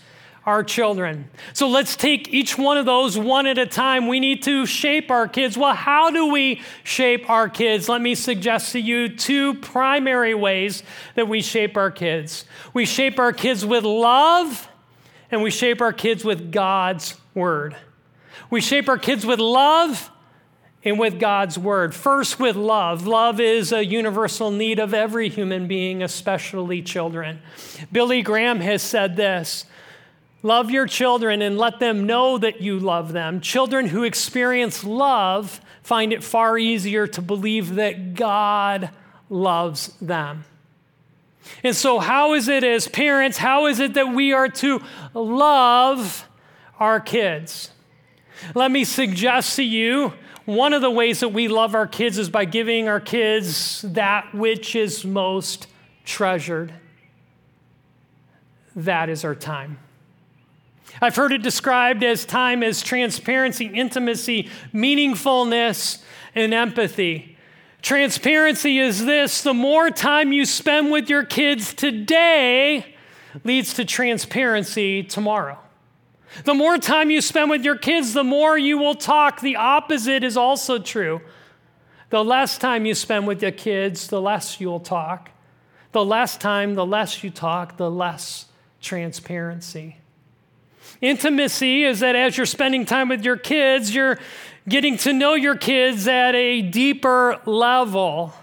our 0.47 0.65
children. 0.65 1.29
So 1.53 1.69
let's 1.69 1.97
take 1.97 2.33
each 2.33 2.57
one 2.57 2.79
of 2.79 2.87
those 2.87 3.19
one 3.19 3.47
at 3.47 3.59
a 3.59 3.67
time. 3.67 4.09
We 4.09 4.21
need 4.21 4.43
to 4.45 4.65
shape 4.65 5.11
our 5.11 5.29
kids. 5.29 5.59
Well, 5.59 5.75
how 5.75 6.11
do 6.11 6.33
we 6.33 6.63
shape 6.83 7.29
our 7.29 7.49
kids? 7.49 7.89
Let 7.89 8.01
me 8.01 8.15
suggest 8.15 8.73
to 8.73 8.81
you 8.81 9.09
two 9.09 9.55
primary 9.55 10.35
ways 10.35 10.83
that 11.15 11.29
we 11.29 11.43
shape 11.43 11.77
our 11.77 11.91
kids. 11.91 12.47
We 12.73 12.87
shape 12.87 13.19
our 13.19 13.33
kids 13.33 13.67
with 13.67 13.85
love, 13.85 14.69
and 15.31 15.43
we 15.43 15.51
shape 15.51 15.81
our 15.81 15.93
kids 15.93 16.25
with 16.25 16.51
God's 16.51 17.17
word. 17.35 17.77
We 18.49 18.61
shape 18.61 18.89
our 18.89 18.99
kids 18.99 19.27
with 19.27 19.39
love 19.39 20.11
and 20.83 20.99
with 20.99 21.21
God's 21.21 21.59
word. 21.59 21.95
First, 21.95 22.41
with 22.41 22.57
love. 22.57 23.07
Love 23.07 23.39
is 23.39 23.73
a 23.73 23.85
universal 23.85 24.51
need 24.51 24.79
of 24.79 24.95
every 24.95 25.29
human 25.29 25.69
being, 25.69 26.03
especially 26.03 26.83
children. 26.83 27.41
Billy 27.93 28.23
Graham 28.23 28.61
has 28.61 28.83
said 28.83 29.17
this 29.17 29.67
Love 30.43 30.71
your 30.71 30.87
children 30.87 31.43
and 31.43 31.59
let 31.59 31.81
them 31.81 32.07
know 32.07 32.39
that 32.39 32.61
you 32.63 32.79
love 32.79 33.13
them. 33.13 33.41
Children 33.41 33.89
who 33.89 34.05
experience 34.05 34.85
love 34.85 35.61
find 35.83 36.13
it 36.13 36.25
far 36.25 36.57
easier 36.57 37.07
to 37.07 37.21
believe 37.21 37.75
that 37.75 38.15
God 38.15 38.91
loves 39.29 39.89
them. 40.01 40.45
And 41.63 41.77
so, 41.77 41.99
how 41.99 42.35
is 42.35 42.49
it 42.49 42.65
as 42.65 42.89
parents, 42.89 43.39
how 43.39 43.67
is 43.67 43.81
it 43.81 43.95
that 43.95 44.15
we 44.15 44.33
are 44.33 44.49
to 44.49 44.81
love 45.15 46.27
our 46.79 47.01
kids? 47.01 47.71
Let 48.55 48.71
me 48.71 48.85
suggest 48.85 49.57
to 49.57 49.63
you 49.63 50.15
one 50.47 50.73
of 50.73 50.81
the 50.81 50.91
ways 50.91 51.21
that 51.21 51.29
we 51.29 51.49
love 51.49 51.75
our 51.75 51.87
kids 51.87 52.19
is 52.19 52.31
by 52.31 52.45
giving 52.47 52.89
our 52.89 53.01
kids 53.01 53.83
that 53.83 54.35
which 54.35 54.75
is 54.75 55.05
most 55.05 55.67
treasured. 56.05 56.73
That 58.75 59.09
is 59.09 59.25
our 59.25 59.35
time. 59.35 59.79
I've 61.01 61.17
heard 61.17 61.33
it 61.33 61.43
described 61.43 62.03
as 62.05 62.25
time 62.25 62.63
as 62.63 62.83
transparency, 62.83 63.67
intimacy, 63.67 64.49
meaningfulness, 64.73 66.03
and 66.35 66.53
empathy. 66.55 67.37
Transparency 67.83 68.79
is 68.79 69.05
this 69.05 69.43
the 69.43 69.55
more 69.55 69.91
time 69.91 70.33
you 70.33 70.45
spend 70.45 70.91
with 70.91 71.09
your 71.09 71.25
kids 71.25 71.73
today 71.73 72.95
leads 73.45 73.75
to 73.75 73.85
transparency 73.85 75.03
tomorrow. 75.03 75.59
The 76.45 76.55
more 76.55 76.79
time 76.79 77.11
you 77.11 77.21
spend 77.21 77.51
with 77.51 77.65
your 77.65 77.77
kids, 77.77 78.13
the 78.13 78.25
more 78.25 78.57
you 78.57 78.79
will 78.79 78.95
talk. 78.95 79.41
The 79.41 79.57
opposite 79.57 80.23
is 80.23 80.37
also 80.37 80.79
true. 80.79 81.21
The 82.11 82.25
less 82.25 82.59
time 82.59 82.87
you 82.87 82.95
spend 82.95 83.27
with 83.27 83.43
your 83.43 83.53
kids, 83.53 84.09
the 84.09 84.21
less 84.21 84.61
you'll 84.61 84.81
talk. 84.81 85.31
The 85.93 86.05
less 86.05 86.37
time, 86.37 86.75
the 86.75 86.87
less 86.87 87.25
you 87.25 87.31
talk, 87.31 87.77
the 87.77 87.91
less 87.91 88.47
transparency. 88.81 90.00
Intimacy 91.01 91.85
is 91.85 92.01
that 92.01 92.15
as 92.15 92.37
you're 92.37 92.47
spending 92.47 92.85
time 92.85 93.09
with 93.09 93.25
your 93.25 93.37
kids, 93.37 93.95
you're 93.95 94.19
getting 94.69 94.97
to 94.99 95.13
know 95.13 95.35
your 95.35 95.57
kids 95.57 96.07
at 96.07 96.35
a 96.35 96.61
deeper 96.63 97.41
level. 97.47 98.35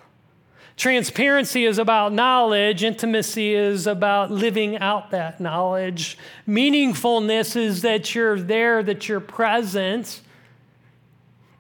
Transparency 0.76 1.66
is 1.66 1.80
about 1.80 2.14
knowledge, 2.14 2.84
intimacy 2.84 3.54
is 3.54 3.88
about 3.88 4.30
living 4.30 4.78
out 4.78 5.12
that 5.12 5.40
knowledge. 5.40 6.18
Meaningfulness 6.48 7.56
is 7.56 7.82
that 7.82 8.14
you're 8.14 8.40
there, 8.40 8.84
that 8.84 9.10
you're 9.10 9.20
present 9.20 10.22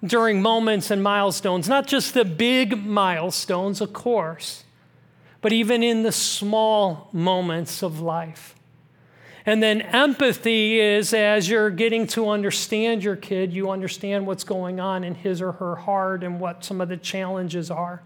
during 0.03 0.41
moments 0.41 0.91
and 0.91 1.01
milestones, 1.01 1.67
not 1.67 1.88
just 1.88 2.13
the 2.13 2.25
big 2.25 2.86
milestones, 2.86 3.81
of 3.81 3.93
course, 3.93 4.63
but 5.41 5.51
even 5.51 5.81
in 5.81 6.03
the 6.03 6.12
small 6.12 7.10
moments 7.12 7.81
of 7.81 7.99
life. 7.99 8.57
And 9.47 9.63
then 9.63 9.81
empathy 9.81 10.77
is 10.77 11.13
as 11.13 11.49
you're 11.49 11.69
getting 11.69 12.05
to 12.07 12.27
understand 12.29 13.01
your 13.01 13.15
kid, 13.15 13.53
you 13.53 13.71
understand 13.71 14.27
what's 14.27 14.43
going 14.43 14.81
on 14.81 15.05
in 15.05 15.15
his 15.15 15.41
or 15.41 15.53
her 15.53 15.77
heart 15.77 16.21
and 16.21 16.38
what 16.41 16.65
some 16.65 16.81
of 16.81 16.89
the 16.89 16.97
challenges 16.97 17.71
are. 17.71 18.03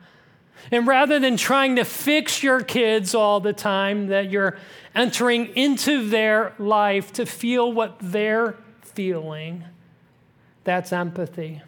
And 0.71 0.85
rather 0.85 1.19
than 1.19 1.37
trying 1.37 1.77
to 1.77 1.83
fix 1.83 2.43
your 2.43 2.61
kids 2.61 3.15
all 3.15 3.39
the 3.39 3.53
time, 3.53 4.07
that 4.07 4.29
you're 4.29 4.59
entering 4.93 5.47
into 5.57 6.07
their 6.07 6.53
life 6.59 7.11
to 7.13 7.25
feel 7.25 7.73
what 7.73 7.97
they're 7.99 8.55
feeling, 8.81 9.63
that's 10.63 10.93
empathy. 10.93 11.63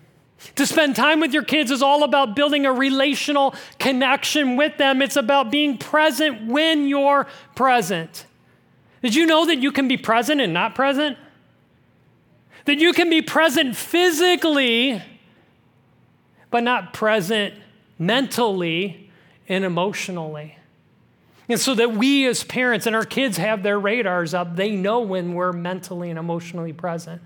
To 0.54 0.68
spend 0.68 0.96
time 0.96 1.20
with 1.20 1.34
your 1.34 1.44
kids 1.44 1.72
is 1.72 1.82
all 1.82 2.04
about 2.04 2.36
building 2.36 2.68
a 2.68 2.72
relational 2.72 3.56
connection 3.80 4.56
with 4.56 4.78
them. 4.78 5.02
It's 5.02 5.16
about 5.16 5.50
being 5.50 5.80
present 5.80 6.46
when 6.46 6.88
you're 6.88 7.26
present. 7.56 8.28
Did 9.04 9.14
you 9.14 9.28
know 9.28 9.46
that 9.46 9.60
you 9.60 9.72
can 9.72 9.88
be 9.88 9.98
present 9.98 10.42
and 10.42 10.54
not 10.54 10.74
present? 10.74 11.18
That 12.66 12.80
you 12.80 12.94
can 12.94 13.10
be 13.10 13.22
present 13.22 13.76
physically, 13.76 15.02
but 16.50 16.64
not 16.64 16.94
present 16.94 17.54
mentally 18.00 19.12
and 19.50 19.66
emotionally. 19.66 20.58
And 21.50 21.60
so 21.60 21.76
that 21.76 21.92
we 21.92 22.26
as 22.26 22.46
parents 22.46 22.86
and 22.86 22.96
our 22.96 23.04
kids 23.04 23.36
have 23.36 23.62
their 23.62 23.78
radars 23.78 24.34
up, 24.34 24.56
they 24.56 24.72
know 24.72 25.02
when 25.02 25.34
we're 25.34 25.52
mentally 25.52 26.10
and 26.10 26.18
emotionally 26.18 26.72
present. 26.72 27.22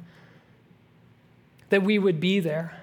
that 1.70 1.84
we 1.84 2.00
would 2.00 2.20
be 2.20 2.40
there, 2.40 2.82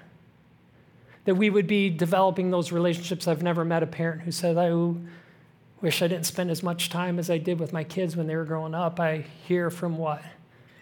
that 1.25 1.35
we 1.35 1.49
would 1.49 1.67
be 1.67 1.89
developing 1.89 2.51
those 2.51 2.71
relationships. 2.71 3.27
I've 3.27 3.43
never 3.43 3.65
met 3.65 3.83
a 3.83 3.87
parent 3.87 4.21
who 4.21 4.31
said, 4.31 4.57
I 4.57 4.69
wish 5.81 6.01
I 6.01 6.07
didn't 6.07 6.25
spend 6.25 6.51
as 6.51 6.63
much 6.63 6.89
time 6.89 7.19
as 7.19 7.29
I 7.29 7.37
did 7.37 7.59
with 7.59 7.73
my 7.73 7.83
kids 7.83 8.15
when 8.15 8.27
they 8.27 8.35
were 8.35 8.45
growing 8.45 8.73
up. 8.73 8.99
I 8.99 9.25
hear 9.47 9.69
from 9.69 9.97
what? 9.97 10.21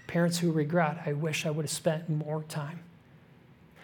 Parents 0.07 0.39
who 0.39 0.51
regret, 0.51 1.01
I 1.05 1.13
wish 1.13 1.45
I 1.45 1.49
would 1.49 1.65
have 1.65 1.71
spent 1.71 2.09
more 2.09 2.43
time. 2.43 2.79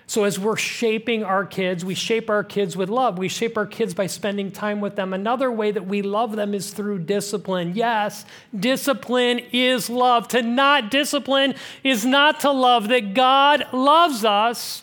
So, 0.09 0.23
as 0.23 0.39
we're 0.39 0.57
shaping 0.57 1.23
our 1.23 1.45
kids, 1.45 1.85
we 1.85 1.93
shape 1.93 2.31
our 2.31 2.43
kids 2.43 2.75
with 2.75 2.89
love. 2.89 3.19
We 3.19 3.27
shape 3.27 3.55
our 3.59 3.67
kids 3.67 3.93
by 3.93 4.07
spending 4.07 4.51
time 4.51 4.81
with 4.81 4.95
them. 4.95 5.13
Another 5.13 5.51
way 5.51 5.69
that 5.69 5.85
we 5.85 6.01
love 6.01 6.35
them 6.35 6.55
is 6.55 6.71
through 6.71 6.99
discipline. 6.99 7.73
Yes, 7.75 8.25
discipline 8.59 9.39
is 9.51 9.87
love. 9.87 10.27
To 10.29 10.41
not 10.41 10.89
discipline 10.89 11.53
is 11.83 12.07
not 12.07 12.39
to 12.39 12.49
love. 12.49 12.87
That 12.87 13.13
God 13.13 13.67
loves 13.71 14.25
us 14.25 14.81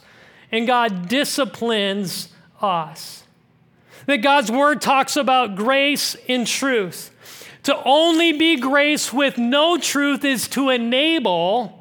and 0.52 0.64
God 0.64 1.08
disciplines 1.08 2.28
us. 2.60 3.24
That 4.06 4.18
God's 4.18 4.50
word 4.50 4.80
talks 4.80 5.16
about 5.16 5.56
grace 5.56 6.16
and 6.28 6.46
truth. 6.46 7.12
To 7.64 7.76
only 7.84 8.32
be 8.32 8.56
grace 8.56 9.12
with 9.12 9.38
no 9.38 9.78
truth 9.78 10.24
is 10.24 10.48
to 10.48 10.70
enable 10.70 11.76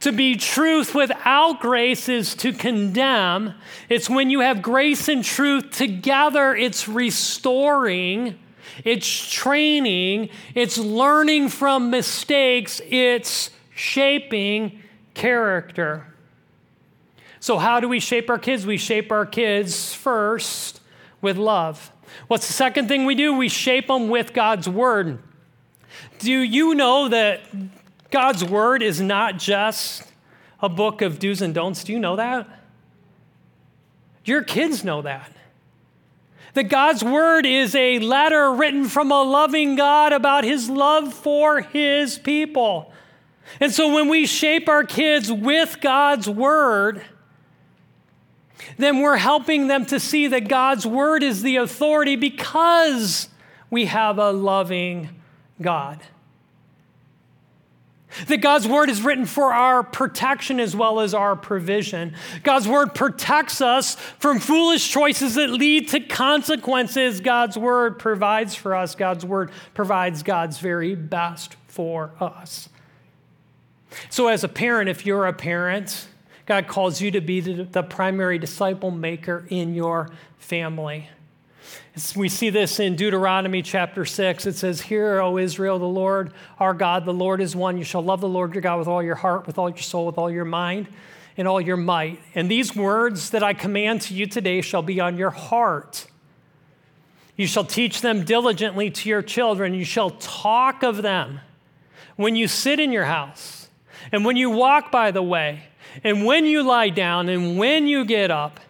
to 0.00 0.12
be 0.12 0.36
truth 0.36 0.94
without 0.94 1.60
grace 1.60 2.08
is 2.08 2.34
to 2.36 2.52
condemn. 2.52 3.54
It's 3.88 4.10
when 4.10 4.30
you 4.30 4.40
have 4.40 4.62
grace 4.62 5.08
and 5.08 5.24
truth 5.24 5.70
together, 5.70 6.54
it's 6.54 6.86
restoring, 6.86 8.38
it's 8.84 9.32
training, 9.32 10.28
it's 10.54 10.78
learning 10.78 11.48
from 11.48 11.90
mistakes, 11.90 12.80
it's 12.88 13.50
shaping 13.74 14.80
character. 15.14 16.06
So, 17.40 17.58
how 17.58 17.80
do 17.80 17.88
we 17.88 18.00
shape 18.00 18.28
our 18.28 18.38
kids? 18.38 18.66
We 18.66 18.76
shape 18.76 19.10
our 19.10 19.26
kids 19.26 19.94
first 19.94 20.80
with 21.26 21.36
love. 21.36 21.90
What's 22.28 22.46
the 22.46 22.52
second 22.52 22.86
thing 22.86 23.04
we 23.04 23.16
do? 23.16 23.34
We 23.34 23.48
shape 23.48 23.88
them 23.88 24.08
with 24.08 24.32
God's 24.32 24.68
word. 24.68 25.18
Do 26.20 26.30
you 26.30 26.74
know 26.74 27.08
that 27.08 27.40
God's 28.10 28.44
word 28.44 28.80
is 28.82 29.00
not 29.00 29.38
just 29.38 30.04
a 30.60 30.68
book 30.68 31.02
of 31.02 31.18
do's 31.18 31.42
and 31.42 31.54
don'ts. 31.54 31.84
Do 31.84 31.92
you 31.92 31.98
know 31.98 32.16
that? 32.16 32.48
Your 34.24 34.42
kids 34.42 34.84
know 34.84 35.02
that. 35.02 35.32
That 36.54 36.64
God's 36.64 37.04
word 37.04 37.44
is 37.44 37.74
a 37.74 37.98
letter 37.98 38.52
written 38.52 38.86
from 38.86 39.12
a 39.12 39.22
loving 39.22 39.76
God 39.76 40.12
about 40.12 40.44
his 40.44 40.70
love 40.70 41.12
for 41.12 41.60
his 41.60 42.18
people. 42.18 42.92
And 43.60 43.72
so 43.72 43.92
when 43.92 44.08
we 44.08 44.26
shape 44.26 44.68
our 44.68 44.84
kids 44.84 45.30
with 45.30 45.80
God's 45.80 46.28
word, 46.28 47.02
then 48.78 49.00
we're 49.00 49.16
helping 49.16 49.68
them 49.68 49.86
to 49.86 50.00
see 50.00 50.26
that 50.28 50.48
God's 50.48 50.86
word 50.86 51.22
is 51.22 51.42
the 51.42 51.56
authority 51.56 52.16
because 52.16 53.28
we 53.70 53.86
have 53.86 54.18
a 54.18 54.32
loving 54.32 55.08
God. 55.60 56.00
That 58.28 58.38
God's 58.38 58.66
word 58.66 58.88
is 58.88 59.02
written 59.02 59.26
for 59.26 59.52
our 59.52 59.82
protection 59.82 60.58
as 60.58 60.74
well 60.74 61.00
as 61.00 61.12
our 61.12 61.36
provision. 61.36 62.14
God's 62.42 62.66
word 62.66 62.94
protects 62.94 63.60
us 63.60 63.96
from 64.18 64.40
foolish 64.40 64.90
choices 64.90 65.34
that 65.34 65.50
lead 65.50 65.88
to 65.88 66.00
consequences. 66.00 67.20
God's 67.20 67.58
word 67.58 67.98
provides 67.98 68.54
for 68.54 68.74
us. 68.74 68.94
God's 68.94 69.24
word 69.24 69.50
provides 69.74 70.22
God's 70.22 70.58
very 70.58 70.94
best 70.94 71.56
for 71.66 72.12
us. 72.18 72.70
So, 74.08 74.28
as 74.28 74.44
a 74.44 74.48
parent, 74.48 74.88
if 74.88 75.04
you're 75.04 75.26
a 75.26 75.32
parent, 75.32 76.08
God 76.46 76.68
calls 76.68 77.00
you 77.00 77.10
to 77.10 77.20
be 77.20 77.40
the 77.40 77.82
primary 77.82 78.38
disciple 78.38 78.90
maker 78.90 79.44
in 79.50 79.74
your 79.74 80.10
family. 80.38 81.08
We 82.14 82.28
see 82.28 82.50
this 82.50 82.78
in 82.78 82.94
Deuteronomy 82.94 83.62
chapter 83.62 84.04
6. 84.04 84.46
It 84.46 84.54
says, 84.54 84.82
Hear, 84.82 85.20
O 85.20 85.38
Israel, 85.38 85.78
the 85.78 85.86
Lord 85.86 86.32
our 86.60 86.74
God, 86.74 87.04
the 87.04 87.14
Lord 87.14 87.40
is 87.40 87.56
one. 87.56 87.78
You 87.78 87.84
shall 87.84 88.02
love 88.02 88.20
the 88.20 88.28
Lord 88.28 88.54
your 88.54 88.62
God 88.62 88.78
with 88.78 88.86
all 88.86 89.02
your 89.02 89.14
heart, 89.16 89.46
with 89.46 89.58
all 89.58 89.68
your 89.68 89.78
soul, 89.78 90.06
with 90.06 90.18
all 90.18 90.30
your 90.30 90.44
mind, 90.44 90.88
and 91.36 91.48
all 91.48 91.60
your 91.60 91.76
might. 91.76 92.20
And 92.34 92.50
these 92.50 92.76
words 92.76 93.30
that 93.30 93.42
I 93.42 93.52
command 93.52 94.02
to 94.02 94.14
you 94.14 94.26
today 94.26 94.60
shall 94.60 94.82
be 94.82 95.00
on 95.00 95.16
your 95.16 95.30
heart. 95.30 96.06
You 97.34 97.46
shall 97.46 97.64
teach 97.64 98.02
them 98.02 98.24
diligently 98.24 98.90
to 98.90 99.08
your 99.08 99.22
children. 99.22 99.74
You 99.74 99.84
shall 99.84 100.10
talk 100.10 100.82
of 100.82 101.02
them 101.02 101.40
when 102.16 102.36
you 102.36 102.46
sit 102.46 102.78
in 102.78 102.92
your 102.92 103.04
house, 103.04 103.65
and 104.12 104.24
when 104.24 104.36
you 104.36 104.50
walk 104.50 104.90
by 104.90 105.10
the 105.10 105.22
way, 105.22 105.62
and 106.04 106.24
when 106.24 106.44
you 106.44 106.62
lie 106.62 106.90
down, 106.90 107.28
and 107.28 107.58
when 107.58 107.86
you 107.86 108.04
get 108.04 108.30
up. 108.30 108.60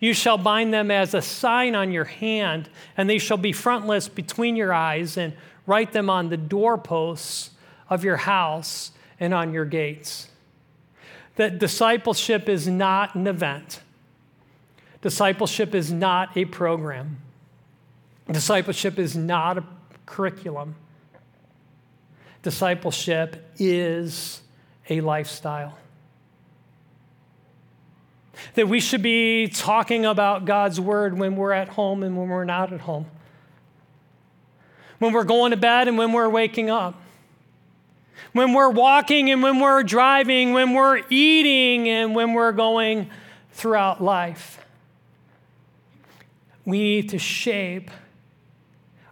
You 0.00 0.14
shall 0.14 0.38
bind 0.38 0.72
them 0.72 0.90
as 0.90 1.12
a 1.12 1.22
sign 1.22 1.74
on 1.74 1.90
your 1.90 2.04
hand, 2.04 2.68
and 2.96 3.10
they 3.10 3.18
shall 3.18 3.36
be 3.36 3.52
frontlets 3.52 4.08
between 4.08 4.54
your 4.54 4.72
eyes, 4.72 5.16
and 5.16 5.32
write 5.66 5.92
them 5.92 6.08
on 6.08 6.28
the 6.28 6.36
doorposts 6.36 7.50
of 7.90 8.04
your 8.04 8.16
house 8.16 8.92
and 9.18 9.34
on 9.34 9.52
your 9.52 9.64
gates. 9.64 10.28
That 11.36 11.58
discipleship 11.58 12.48
is 12.48 12.68
not 12.68 13.14
an 13.14 13.26
event, 13.26 13.80
discipleship 15.02 15.74
is 15.74 15.92
not 15.92 16.36
a 16.36 16.44
program, 16.44 17.18
discipleship 18.30 18.98
is 18.98 19.16
not 19.16 19.58
a 19.58 19.64
curriculum. 20.06 20.76
Discipleship 22.42 23.52
is 23.58 24.40
a 24.88 25.00
lifestyle 25.00 25.76
that 28.54 28.68
we 28.68 28.80
should 28.80 29.02
be 29.02 29.48
talking 29.48 30.04
about 30.04 30.44
God's 30.44 30.80
word 30.80 31.16
when 31.16 31.36
we're 31.36 31.52
at 31.52 31.68
home 31.68 32.02
and 32.02 32.16
when 32.16 32.28
we're 32.28 32.44
not 32.44 32.72
at 32.72 32.80
home, 32.80 33.06
when 34.98 35.12
we're 35.12 35.24
going 35.24 35.50
to 35.50 35.56
bed 35.56 35.88
and 35.88 35.98
when 35.98 36.12
we're 36.12 36.28
waking 36.28 36.70
up, 36.70 37.00
when 38.32 38.52
we're 38.52 38.70
walking 38.70 39.30
and 39.30 39.42
when 39.42 39.60
we're 39.60 39.82
driving, 39.82 40.52
when 40.52 40.74
we're 40.74 41.02
eating 41.10 41.88
and 41.88 42.14
when 42.14 42.32
we're 42.32 42.52
going 42.52 43.10
throughout 43.52 44.02
life. 44.02 44.64
We 46.64 46.78
need 46.78 47.08
to 47.10 47.18
shape 47.18 47.90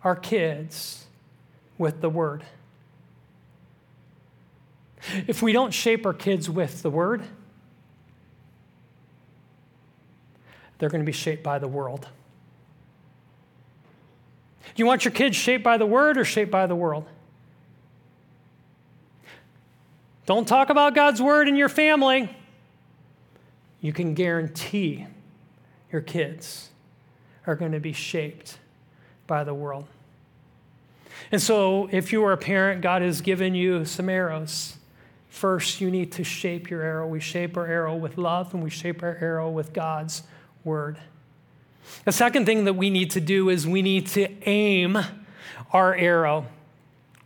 our 0.05 0.17
kids 0.17 1.07
with 1.79 2.01
the 2.01 2.11
word. 2.11 2.45
If 5.27 5.43
we 5.43 5.53
don't 5.53 5.73
shape 5.73 6.07
our 6.07 6.15
kids 6.15 6.51
with 6.51 6.83
the 6.83 6.91
word, 6.91 7.23
they're 10.79 10.89
going 10.89 11.03
to 11.03 11.07
be 11.07 11.13
shaped 11.13 11.43
by 11.43 11.59
the 11.59 11.69
world. 11.69 12.09
Do 14.63 14.83
you 14.83 14.87
want 14.87 15.05
your 15.05 15.13
kids 15.13 15.37
shaped 15.37 15.65
by 15.65 15.79
the 15.79 15.87
word 15.87 16.19
or 16.19 16.25
shaped 16.25 16.51
by 16.51 16.67
the 16.67 16.77
world? 16.77 17.07
Don't 20.27 20.47
talk 20.47 20.71
about 20.71 20.95
God's 20.95 21.23
word 21.23 21.49
in 21.49 21.57
your 21.57 21.69
family. 21.69 22.29
You 23.81 23.93
can 23.93 24.15
guarantee 24.15 25.07
your 25.93 26.01
kids 26.01 26.71
are 27.47 27.55
going 27.55 27.73
to 27.73 27.81
be 27.81 27.93
shaped 27.93 28.59
by 29.27 29.45
the 29.45 29.55
world. 29.55 29.87
And 31.31 31.41
so, 31.41 31.89
if 31.93 32.13
you 32.13 32.25
are 32.25 32.33
a 32.33 32.37
parent, 32.37 32.83
God 32.83 33.03
has 33.03 33.21
given 33.21 33.55
you 33.55 33.85
some 33.85 34.09
arrows. 34.09 34.77
First, 35.37 35.83
you 35.83 35.91
need 35.91 36.13
to 36.13 36.25
shape 36.25 36.71
your 36.71 36.81
arrow. 36.81 37.07
We 37.07 37.21
shape 37.21 37.59
our 37.59 37.67
arrow 37.67 37.95
with 37.95 38.17
love, 38.17 38.55
and 38.55 38.63
we 38.63 38.71
shape 38.71 39.03
our 39.03 39.19
arrow 39.21 39.51
with 39.51 39.75
God's 39.75 40.23
word. 40.65 40.97
The 42.07 42.13
second 42.13 42.47
thing 42.47 42.65
that 42.65 42.73
we 42.73 42.89
need 42.89 43.11
to 43.11 43.21
do 43.21 43.51
is 43.51 43.67
we 43.67 43.83
need 43.83 44.07
to 44.07 44.29
aim 44.49 44.97
our 45.75 45.95
arrow. 45.95 46.47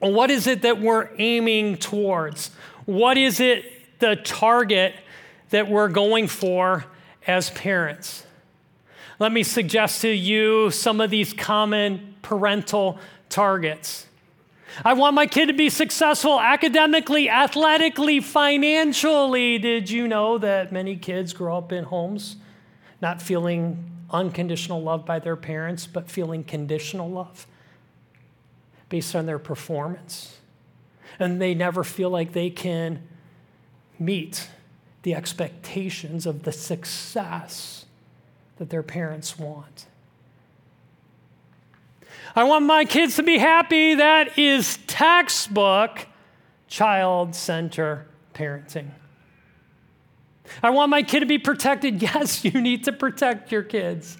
What 0.01 0.29
is 0.33 0.49
it 0.49 0.63
that 0.63 0.81
we're 0.81 1.09
aiming 1.19 1.77
towards? 1.77 2.51
What 2.85 3.17
is 3.17 3.39
it, 3.39 4.01
the 4.01 4.17
target 4.17 4.97
that 5.51 5.69
we're 5.69 5.87
going 5.87 6.27
for 6.27 6.87
as 7.29 7.51
parents? 7.51 8.27
Let 9.21 9.31
me 9.31 9.45
suggest 9.45 10.03
to 10.03 10.09
you 10.09 10.73
some 10.73 11.01
of 11.01 11.11
these 11.11 11.33
common 11.33 12.17
parental 12.23 12.99
targets. 13.29 14.07
I 14.85 14.93
want 14.93 15.15
my 15.15 15.27
kid 15.27 15.47
to 15.47 15.53
be 15.53 15.69
successful 15.69 16.41
academically, 16.41 17.29
athletically, 17.29 18.21
financially. 18.21 19.59
Did 19.59 19.91
you 19.91 20.09
know 20.09 20.39
that 20.39 20.73
many 20.73 20.97
kids 20.97 21.33
grow 21.33 21.59
up 21.59 21.73
in 21.73 21.85
homes 21.85 22.37
not 23.01 23.23
feeling 23.23 23.91
unconditional 24.11 24.83
love 24.83 25.07
by 25.07 25.19
their 25.19 25.37
parents, 25.37 25.87
but 25.87 26.11
feeling 26.11 26.45
conditional 26.45 27.09
love 27.11 27.47
based 28.89 29.15
on 29.15 29.27
their 29.27 29.39
performance. 29.39 30.39
And 31.19 31.41
they 31.41 31.55
never 31.55 31.85
feel 31.85 32.11
like 32.11 32.33
they 32.33 32.51
can 32.51 33.03
meet 33.99 34.49
the 35.03 35.15
expectations 35.15 36.27
of 36.27 36.43
the 36.43 36.53
success 36.53 37.87
that 38.57 38.71
their 38.71 38.83
parents 38.83 39.39
want. 39.39 39.87
I 42.35 42.45
want 42.45 42.65
my 42.65 42.85
kids 42.85 43.17
to 43.17 43.23
be 43.23 43.39
happy. 43.39 43.95
That 43.95 44.39
is 44.39 44.79
textbook 44.87 46.07
child 46.69 47.35
center 47.35 48.07
parenting. 48.35 48.91
I 50.63 50.71
want 50.71 50.91
my 50.91 51.03
kid 51.03 51.21
to 51.21 51.27
be 51.27 51.39
protected. 51.39 52.03
Yes, 52.03 52.45
you 52.45 52.61
need 52.61 52.85
to 52.85 52.93
protect 52.93 53.53
your 53.53 53.63
kids. 53.63 54.19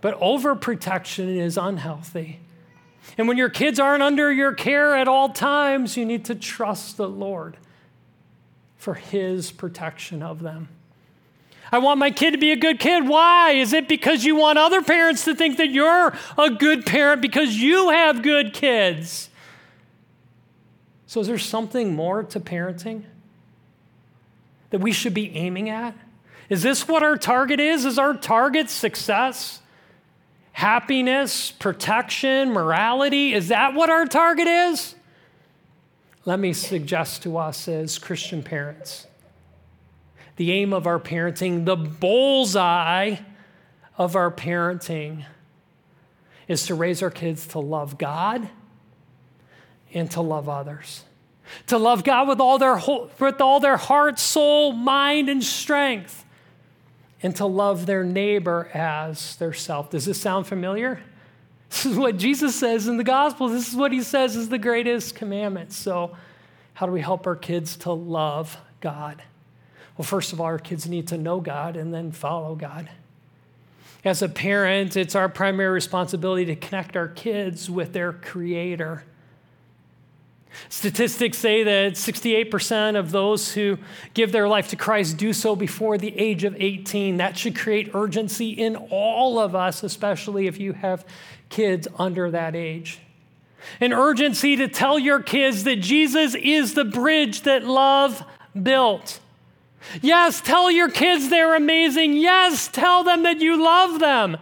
But 0.00 0.18
overprotection 0.20 1.36
is 1.36 1.56
unhealthy. 1.56 2.40
And 3.16 3.26
when 3.26 3.36
your 3.36 3.48
kids 3.48 3.80
aren't 3.80 4.02
under 4.02 4.30
your 4.30 4.52
care 4.52 4.94
at 4.94 5.08
all 5.08 5.30
times, 5.30 5.96
you 5.96 6.04
need 6.04 6.26
to 6.26 6.34
trust 6.34 6.96
the 6.96 7.08
Lord 7.08 7.56
for 8.76 8.94
His 8.94 9.50
protection 9.50 10.22
of 10.22 10.40
them. 10.40 10.68
I 11.70 11.78
want 11.78 11.98
my 11.98 12.10
kid 12.10 12.32
to 12.32 12.38
be 12.38 12.52
a 12.52 12.56
good 12.56 12.78
kid. 12.78 13.06
Why? 13.06 13.52
Is 13.52 13.72
it 13.72 13.88
because 13.88 14.24
you 14.24 14.36
want 14.36 14.58
other 14.58 14.82
parents 14.82 15.24
to 15.24 15.34
think 15.34 15.58
that 15.58 15.70
you're 15.70 16.16
a 16.38 16.50
good 16.50 16.86
parent 16.86 17.20
because 17.20 17.56
you 17.56 17.90
have 17.90 18.22
good 18.22 18.54
kids? 18.54 19.28
So, 21.06 21.20
is 21.20 21.26
there 21.26 21.38
something 21.38 21.94
more 21.94 22.22
to 22.24 22.40
parenting 22.40 23.04
that 24.70 24.80
we 24.80 24.92
should 24.92 25.14
be 25.14 25.34
aiming 25.34 25.70
at? 25.70 25.94
Is 26.48 26.62
this 26.62 26.88
what 26.88 27.02
our 27.02 27.16
target 27.16 27.60
is? 27.60 27.84
Is 27.84 27.98
our 27.98 28.14
target 28.14 28.70
success? 28.70 29.60
Happiness, 30.52 31.50
protection, 31.50 32.50
morality? 32.50 33.32
Is 33.32 33.48
that 33.48 33.74
what 33.74 33.90
our 33.90 34.06
target 34.06 34.46
is? 34.46 34.94
Let 36.24 36.40
me 36.40 36.52
suggest 36.52 37.22
to 37.22 37.38
us 37.38 37.68
as 37.68 37.98
Christian 37.98 38.42
parents 38.42 39.06
the 40.38 40.52
aim 40.52 40.72
of 40.72 40.86
our 40.86 41.00
parenting, 41.00 41.64
the 41.64 41.74
bullseye 41.74 43.16
of 43.96 44.14
our 44.14 44.30
parenting 44.30 45.24
is 46.46 46.66
to 46.66 46.76
raise 46.76 47.02
our 47.02 47.10
kids 47.10 47.48
to 47.48 47.58
love 47.58 47.98
God 47.98 48.48
and 49.92 50.08
to 50.12 50.20
love 50.20 50.48
others. 50.48 51.02
To 51.66 51.76
love 51.76 52.04
God 52.04 52.28
with 52.28 52.40
all 52.40 52.56
their, 52.56 52.76
whole, 52.76 53.10
with 53.18 53.40
all 53.40 53.58
their 53.58 53.76
heart, 53.76 54.20
soul, 54.20 54.72
mind, 54.72 55.28
and 55.28 55.42
strength. 55.42 56.24
And 57.20 57.34
to 57.34 57.46
love 57.46 57.86
their 57.86 58.04
neighbor 58.04 58.70
as 58.72 59.34
their 59.36 59.52
self. 59.52 59.90
Does 59.90 60.04
this 60.04 60.20
sound 60.20 60.46
familiar? 60.46 61.00
This 61.70 61.84
is 61.84 61.98
what 61.98 62.16
Jesus 62.16 62.58
says 62.58 62.88
in 62.88 62.96
the 62.96 63.04
gospel. 63.04 63.50
This 63.50 63.68
is 63.68 63.76
what 63.76 63.92
he 63.92 64.00
says 64.00 64.36
is 64.36 64.48
the 64.48 64.56
greatest 64.56 65.14
commandment. 65.14 65.70
So, 65.70 66.16
how 66.72 66.86
do 66.86 66.92
we 66.92 67.02
help 67.02 67.26
our 67.26 67.36
kids 67.36 67.76
to 67.78 67.92
love 67.92 68.56
God? 68.80 69.22
Well, 69.98 70.06
first 70.06 70.32
of 70.32 70.40
all, 70.40 70.46
our 70.46 70.60
kids 70.60 70.88
need 70.88 71.08
to 71.08 71.18
know 71.18 71.40
God 71.40 71.76
and 71.76 71.92
then 71.92 72.12
follow 72.12 72.54
God. 72.54 72.88
As 74.04 74.22
a 74.22 74.28
parent, 74.28 74.96
it's 74.96 75.16
our 75.16 75.28
primary 75.28 75.70
responsibility 75.70 76.46
to 76.46 76.56
connect 76.56 76.96
our 76.96 77.08
kids 77.08 77.68
with 77.68 77.92
their 77.92 78.12
Creator. 78.12 79.02
Statistics 80.68 81.36
say 81.36 81.64
that 81.64 81.94
68% 81.94 82.96
of 82.96 83.10
those 83.10 83.52
who 83.52 83.76
give 84.14 84.30
their 84.30 84.48
life 84.48 84.68
to 84.68 84.76
Christ 84.76 85.16
do 85.16 85.32
so 85.32 85.56
before 85.56 85.98
the 85.98 86.16
age 86.16 86.44
of 86.44 86.54
18. 86.58 87.16
That 87.16 87.36
should 87.36 87.56
create 87.56 87.90
urgency 87.92 88.50
in 88.50 88.76
all 88.76 89.38
of 89.38 89.56
us, 89.56 89.82
especially 89.82 90.46
if 90.46 90.60
you 90.60 90.74
have 90.74 91.04
kids 91.48 91.88
under 91.98 92.30
that 92.30 92.54
age. 92.54 93.00
An 93.80 93.92
urgency 93.92 94.54
to 94.56 94.68
tell 94.68 94.98
your 94.98 95.20
kids 95.20 95.64
that 95.64 95.76
Jesus 95.76 96.36
is 96.36 96.74
the 96.74 96.84
bridge 96.84 97.42
that 97.42 97.64
love 97.64 98.24
built. 98.60 99.20
Yes, 100.02 100.40
tell 100.40 100.70
your 100.70 100.90
kids 100.90 101.28
they're 101.28 101.54
amazing. 101.54 102.14
Yes, 102.14 102.68
tell 102.68 103.04
them 103.04 103.22
that 103.22 103.40
you 103.40 103.62
love 103.62 104.00
them. 104.00 104.36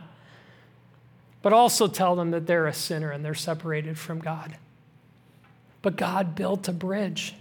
But 1.43 1.53
also 1.53 1.87
tell 1.87 2.17
them 2.17 2.33
that 2.33 2.47
they're 2.47 2.67
a 2.67 2.75
sinner 2.75 3.11
and 3.11 3.25
they're 3.25 3.35
separated 3.35 3.99
from 3.99 4.19
God. 4.19 4.57
But 5.83 5.97
God 5.97 6.35
built 6.35 6.69
a 6.69 6.73
bridge. 6.73 7.35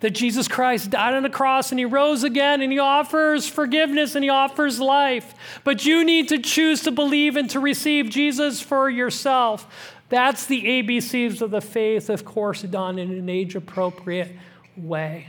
That 0.00 0.10
Jesus 0.10 0.48
Christ 0.48 0.90
died 0.90 1.12
on 1.12 1.24
the 1.24 1.28
cross 1.28 1.70
and 1.70 1.78
he 1.78 1.84
rose 1.84 2.24
again 2.24 2.62
and 2.62 2.72
he 2.72 2.78
offers 2.78 3.46
forgiveness 3.46 4.14
and 4.14 4.24
he 4.24 4.30
offers 4.30 4.80
life. 4.80 5.34
But 5.62 5.84
you 5.84 6.04
need 6.04 6.28
to 6.30 6.38
choose 6.38 6.82
to 6.84 6.90
believe 6.90 7.36
and 7.36 7.50
to 7.50 7.60
receive 7.60 8.08
Jesus 8.08 8.62
for 8.62 8.88
yourself. 8.88 9.66
That's 10.08 10.46
the 10.46 10.62
ABCs 10.62 11.42
of 11.42 11.50
the 11.50 11.60
faith, 11.60 12.08
of 12.08 12.24
course, 12.24 12.62
done 12.62 12.98
in 12.98 13.10
an 13.10 13.28
age 13.28 13.54
appropriate 13.54 14.32
way. 14.76 15.28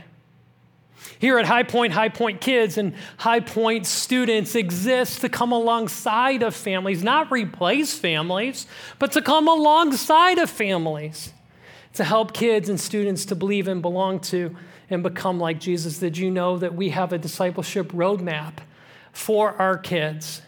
Here 1.18 1.38
at 1.38 1.46
Highpoint, 1.46 1.90
High 1.90 2.08
Point 2.08 2.40
kids 2.40 2.78
and 2.78 2.94
Highpoint 3.18 3.86
students 3.86 4.54
exist 4.54 5.20
to 5.20 5.28
come 5.28 5.52
alongside 5.52 6.42
of 6.42 6.54
families, 6.54 7.02
not 7.02 7.30
replace 7.30 7.98
families, 7.98 8.66
but 8.98 9.12
to 9.12 9.22
come 9.22 9.48
alongside 9.48 10.38
of 10.38 10.50
families, 10.50 11.32
to 11.94 12.04
help 12.04 12.32
kids 12.32 12.68
and 12.68 12.80
students 12.80 13.24
to 13.26 13.34
believe 13.34 13.68
and 13.68 13.82
belong 13.82 14.20
to 14.20 14.56
and 14.90 15.02
become 15.02 15.38
like 15.38 15.60
Jesus. 15.60 15.98
Did 15.98 16.18
you 16.18 16.30
know 16.30 16.58
that 16.58 16.74
we 16.74 16.90
have 16.90 17.12
a 17.12 17.18
discipleship 17.18 17.92
roadmap 17.92 18.54
for 19.12 19.52
our 19.60 19.78
kids? 19.78 20.42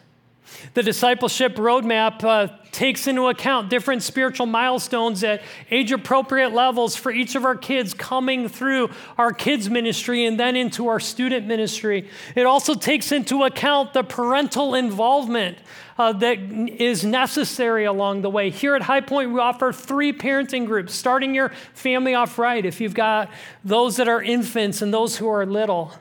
The 0.75 0.83
discipleship 0.83 1.57
roadmap 1.57 2.23
uh, 2.25 2.49
takes 2.73 3.07
into 3.07 3.29
account 3.29 3.71
different 3.71 4.03
spiritual 4.03 4.47
milestones 4.47 5.23
at 5.23 5.43
age 5.71 5.93
appropriate 5.93 6.53
levels 6.53 6.97
for 6.97 7.13
each 7.13 7.35
of 7.35 7.45
our 7.45 7.57
kids 7.57 7.95
coming 7.95 8.49
through 8.49 8.91
our 9.17 9.33
kids' 9.33 9.71
ministry 9.71 10.27
and 10.27 10.39
then 10.39 10.57
into 10.57 10.89
our 10.89 10.99
student 10.99 11.47
ministry. 11.47 12.09
It 12.35 12.47
also 12.47 12.75
takes 12.75 13.13
into 13.13 13.45
account 13.45 13.93
the 13.93 14.03
parental 14.03 14.75
involvement 14.75 15.59
uh, 15.99 16.13
that 16.15 16.39
is 16.39 17.05
necessary 17.05 17.85
along 17.85 18.23
the 18.23 18.31
way. 18.31 18.51
Here 18.51 18.75
at 18.75 18.83
Highpoint, 18.83 19.33
we 19.33 19.39
offer 19.39 19.73
three 19.73 20.13
parenting 20.13 20.67
groups, 20.67 20.95
starting 20.95 21.35
your 21.35 21.51
family 21.75 22.15
off 22.15 22.39
right 22.39 22.65
if 22.67 22.81
you've 22.81 22.95
got 22.95 23.31
those 23.65 23.97
that 23.97 24.09
are 24.09 24.21
infants 24.21 24.83
and 24.83 24.93
those 24.93 25.17
who 25.17 25.29
are 25.29 25.47
little. 25.47 25.93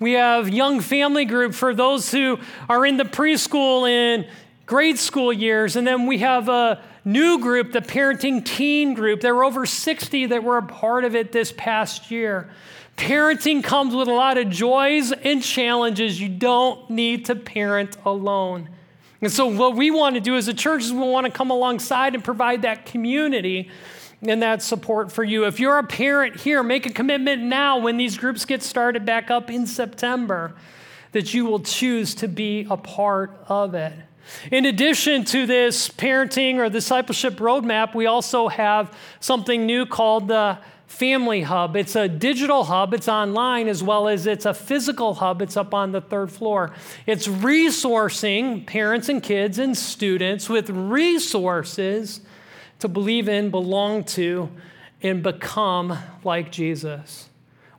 We 0.00 0.12
have 0.12 0.48
young 0.48 0.80
family 0.80 1.24
group 1.24 1.54
for 1.54 1.74
those 1.74 2.10
who 2.10 2.38
are 2.68 2.86
in 2.86 2.96
the 2.96 3.04
preschool 3.04 3.88
and 3.88 4.28
grade 4.64 4.98
school 4.98 5.32
years. 5.32 5.74
And 5.74 5.86
then 5.86 6.06
we 6.06 6.18
have 6.18 6.48
a 6.48 6.80
new 7.04 7.40
group, 7.40 7.72
the 7.72 7.80
parenting 7.80 8.44
teen 8.44 8.94
group. 8.94 9.20
There 9.20 9.34
were 9.34 9.44
over 9.44 9.66
60 9.66 10.26
that 10.26 10.44
were 10.44 10.58
a 10.58 10.62
part 10.62 11.04
of 11.04 11.16
it 11.16 11.32
this 11.32 11.52
past 11.56 12.10
year. 12.10 12.48
Parenting 12.96 13.62
comes 13.62 13.94
with 13.94 14.08
a 14.08 14.12
lot 14.12 14.38
of 14.38 14.50
joys 14.50 15.12
and 15.12 15.42
challenges. 15.42 16.20
You 16.20 16.28
don't 16.28 16.88
need 16.90 17.26
to 17.26 17.34
parent 17.34 17.96
alone. 18.04 18.68
And 19.20 19.32
so, 19.32 19.46
what 19.46 19.74
we 19.74 19.90
want 19.90 20.14
to 20.14 20.20
do 20.20 20.36
as 20.36 20.46
a 20.48 20.54
church 20.54 20.82
is 20.84 20.92
we 20.92 21.00
want 21.00 21.26
to 21.26 21.32
come 21.32 21.50
alongside 21.50 22.14
and 22.14 22.22
provide 22.22 22.62
that 22.62 22.86
community 22.86 23.70
and 24.22 24.42
that 24.42 24.62
support 24.62 25.10
for 25.10 25.24
you. 25.24 25.44
If 25.44 25.60
you're 25.60 25.78
a 25.78 25.84
parent 25.84 26.40
here, 26.40 26.62
make 26.62 26.86
a 26.86 26.92
commitment 26.92 27.42
now 27.42 27.78
when 27.78 27.96
these 27.96 28.16
groups 28.16 28.44
get 28.44 28.62
started 28.62 29.04
back 29.04 29.30
up 29.30 29.50
in 29.50 29.66
September 29.66 30.54
that 31.12 31.32
you 31.34 31.46
will 31.46 31.60
choose 31.60 32.14
to 32.16 32.28
be 32.28 32.66
a 32.70 32.76
part 32.76 33.44
of 33.48 33.74
it. 33.74 33.92
In 34.50 34.66
addition 34.66 35.24
to 35.26 35.46
this 35.46 35.88
parenting 35.88 36.56
or 36.56 36.68
discipleship 36.68 37.36
roadmap, 37.36 37.94
we 37.94 38.06
also 38.06 38.48
have 38.48 38.94
something 39.20 39.64
new 39.64 39.86
called 39.86 40.28
the 40.28 40.58
Family 40.88 41.42
Hub. 41.42 41.76
It's 41.76 41.94
a 41.94 42.08
digital 42.08 42.64
hub, 42.64 42.94
it's 42.94 43.08
online 43.08 43.68
as 43.68 43.82
well 43.82 44.08
as 44.08 44.26
it's 44.26 44.46
a 44.46 44.54
physical 44.54 45.14
hub. 45.14 45.42
It's 45.42 45.56
up 45.56 45.74
on 45.74 45.92
the 45.92 46.00
third 46.00 46.32
floor. 46.32 46.72
It's 47.06 47.28
resourcing 47.28 48.66
parents 48.66 49.10
and 49.10 49.22
kids 49.22 49.58
and 49.58 49.76
students 49.76 50.48
with 50.48 50.70
resources 50.70 52.22
to 52.80 52.88
believe 52.88 53.28
in, 53.28 53.50
belong 53.50 54.02
to, 54.04 54.50
and 55.02 55.22
become 55.22 55.96
like 56.24 56.50
Jesus. 56.50 57.28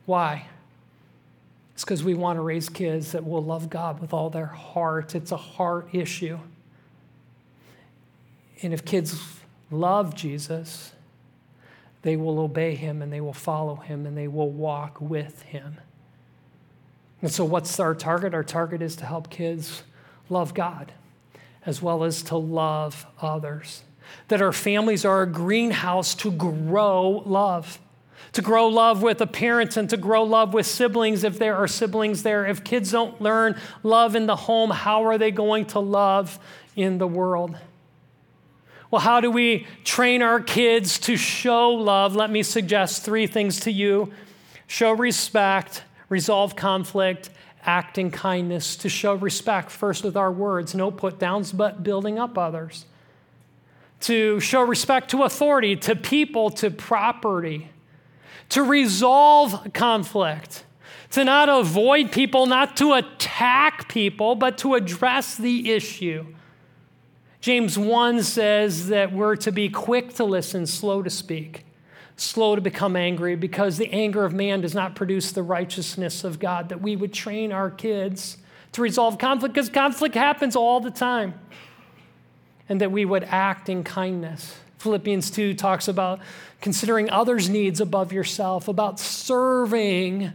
Why? 0.06 0.46
It's 1.74 1.84
because 1.84 2.04
we 2.04 2.14
want 2.14 2.36
to 2.36 2.42
raise 2.42 2.68
kids 2.68 3.12
that 3.12 3.26
will 3.26 3.42
love 3.42 3.68
God 3.68 4.00
with 4.00 4.12
all 4.12 4.30
their 4.30 4.46
heart. 4.46 5.16
It's 5.16 5.32
a 5.32 5.36
heart 5.36 5.88
issue. 5.92 6.38
And 8.62 8.72
if 8.72 8.84
kids 8.84 9.20
love 9.70 10.14
Jesus, 10.14 10.92
they 12.02 12.16
will 12.16 12.38
obey 12.38 12.74
him 12.74 13.02
and 13.02 13.12
they 13.12 13.20
will 13.20 13.32
follow 13.32 13.76
him 13.76 14.06
and 14.06 14.16
they 14.16 14.28
will 14.28 14.50
walk 14.50 15.00
with 15.00 15.42
him. 15.42 15.78
And 17.22 17.30
so, 17.30 17.44
what's 17.44 17.78
our 17.78 17.94
target? 17.94 18.32
Our 18.32 18.44
target 18.44 18.80
is 18.80 18.96
to 18.96 19.06
help 19.06 19.28
kids 19.30 19.82
love 20.28 20.54
God 20.54 20.92
as 21.66 21.82
well 21.82 22.04
as 22.04 22.22
to 22.24 22.36
love 22.36 23.06
others 23.20 23.82
that 24.28 24.42
our 24.42 24.52
families 24.52 25.04
are 25.04 25.22
a 25.22 25.26
greenhouse 25.26 26.14
to 26.16 26.30
grow 26.30 27.22
love. 27.26 27.78
To 28.34 28.42
grow 28.42 28.68
love 28.68 29.02
with 29.02 29.18
the 29.18 29.26
parents 29.26 29.76
and 29.76 29.90
to 29.90 29.96
grow 29.96 30.22
love 30.22 30.54
with 30.54 30.66
siblings 30.66 31.24
if 31.24 31.38
there 31.38 31.56
are 31.56 31.66
siblings 31.66 32.22
there. 32.22 32.46
If 32.46 32.62
kids 32.62 32.92
don't 32.92 33.20
learn 33.20 33.60
love 33.82 34.14
in 34.14 34.26
the 34.26 34.36
home, 34.36 34.70
how 34.70 35.04
are 35.04 35.18
they 35.18 35.30
going 35.30 35.66
to 35.66 35.80
love 35.80 36.38
in 36.76 36.98
the 36.98 37.08
world? 37.08 37.56
Well, 38.90 39.00
how 39.00 39.20
do 39.20 39.30
we 39.30 39.66
train 39.84 40.22
our 40.22 40.40
kids 40.40 40.98
to 41.00 41.16
show 41.16 41.70
love? 41.70 42.16
Let 42.16 42.30
me 42.30 42.42
suggest 42.42 43.04
three 43.04 43.26
things 43.26 43.60
to 43.60 43.72
you 43.72 44.12
show 44.66 44.92
respect, 44.92 45.84
resolve 46.08 46.56
conflict, 46.56 47.30
act 47.64 47.98
in 47.98 48.10
kindness. 48.10 48.76
To 48.76 48.88
show 48.88 49.14
respect, 49.14 49.70
first 49.70 50.04
with 50.04 50.16
our 50.16 50.32
words, 50.32 50.74
no 50.74 50.90
put 50.90 51.18
downs, 51.18 51.52
but 51.52 51.82
building 51.82 52.18
up 52.18 52.36
others 52.36 52.86
to 54.00 54.40
show 54.40 54.62
respect 54.62 55.10
to 55.10 55.22
authority, 55.22 55.76
to 55.76 55.94
people, 55.94 56.50
to 56.50 56.70
property, 56.70 57.70
to 58.48 58.62
resolve 58.62 59.72
conflict, 59.72 60.64
to 61.10 61.24
not 61.24 61.48
avoid 61.48 62.10
people, 62.10 62.46
not 62.46 62.76
to 62.78 62.94
attack 62.94 63.88
people, 63.88 64.34
but 64.34 64.58
to 64.58 64.74
address 64.74 65.36
the 65.36 65.70
issue. 65.70 66.26
James 67.40 67.78
1 67.78 68.22
says 68.22 68.88
that 68.88 69.12
we're 69.12 69.36
to 69.36 69.50
be 69.50 69.70
quick 69.70 70.12
to 70.14 70.24
listen, 70.24 70.66
slow 70.66 71.02
to 71.02 71.08
speak, 71.08 71.64
slow 72.16 72.54
to 72.54 72.60
become 72.60 72.96
angry, 72.96 73.34
because 73.34 73.78
the 73.78 73.90
anger 73.92 74.26
of 74.26 74.34
man 74.34 74.60
does 74.60 74.74
not 74.74 74.94
produce 74.94 75.32
the 75.32 75.42
righteousness 75.42 76.22
of 76.22 76.38
God. 76.38 76.68
That 76.68 76.82
we 76.82 76.96
would 76.96 77.14
train 77.14 77.50
our 77.50 77.70
kids 77.70 78.36
to 78.72 78.82
resolve 78.82 79.16
conflict, 79.16 79.54
because 79.54 79.70
conflict 79.70 80.14
happens 80.14 80.54
all 80.54 80.80
the 80.80 80.90
time, 80.90 81.32
and 82.68 82.78
that 82.82 82.92
we 82.92 83.06
would 83.06 83.24
act 83.24 83.70
in 83.70 83.84
kindness. 83.84 84.56
Philippians 84.76 85.30
2 85.30 85.54
talks 85.54 85.88
about 85.88 86.20
considering 86.60 87.08
others' 87.08 87.48
needs 87.48 87.80
above 87.80 88.12
yourself, 88.12 88.68
about 88.68 89.00
serving 89.00 90.32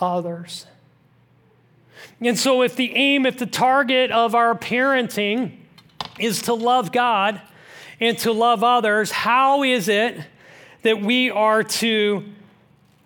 others. 0.00 0.66
And 2.20 2.38
so, 2.38 2.62
if 2.62 2.76
the 2.76 2.94
aim, 2.94 3.26
if 3.26 3.36
the 3.36 3.46
target 3.46 4.12
of 4.12 4.34
our 4.36 4.54
parenting 4.56 5.58
is 6.18 6.42
to 6.42 6.54
love 6.54 6.92
God 6.92 7.40
and 8.00 8.18
to 8.18 8.32
love 8.32 8.62
others, 8.62 9.10
how 9.10 9.62
is 9.62 9.88
it 9.88 10.18
that 10.82 11.00
we 11.00 11.30
are 11.30 11.62
to 11.62 12.24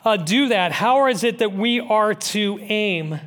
uh, 0.05 0.17
do 0.17 0.49
that? 0.49 0.73
How 0.73 1.07
is 1.07 1.25
it 1.25 1.39
that 1.39 1.53
we 1.53 1.81
are 1.81 2.15
to 2.15 2.59
aim? 2.61 3.21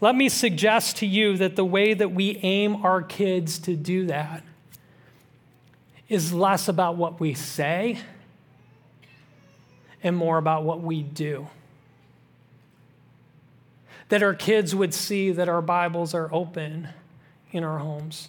Let 0.00 0.14
me 0.14 0.28
suggest 0.28 0.98
to 0.98 1.06
you 1.06 1.36
that 1.38 1.56
the 1.56 1.64
way 1.64 1.94
that 1.94 2.12
we 2.12 2.38
aim 2.38 2.84
our 2.84 3.02
kids 3.02 3.58
to 3.60 3.76
do 3.76 4.06
that 4.06 4.42
is 6.08 6.32
less 6.32 6.68
about 6.68 6.96
what 6.96 7.20
we 7.20 7.34
say 7.34 7.98
and 10.02 10.16
more 10.16 10.38
about 10.38 10.64
what 10.64 10.82
we 10.82 11.02
do 11.02 11.48
that 14.08 14.22
our 14.22 14.34
kids 14.34 14.74
would 14.74 14.94
see 14.94 15.30
that 15.32 15.48
our 15.48 15.62
Bibles 15.62 16.14
are 16.14 16.32
open 16.32 16.88
in 17.52 17.64
our 17.64 17.78
homes. 17.78 18.28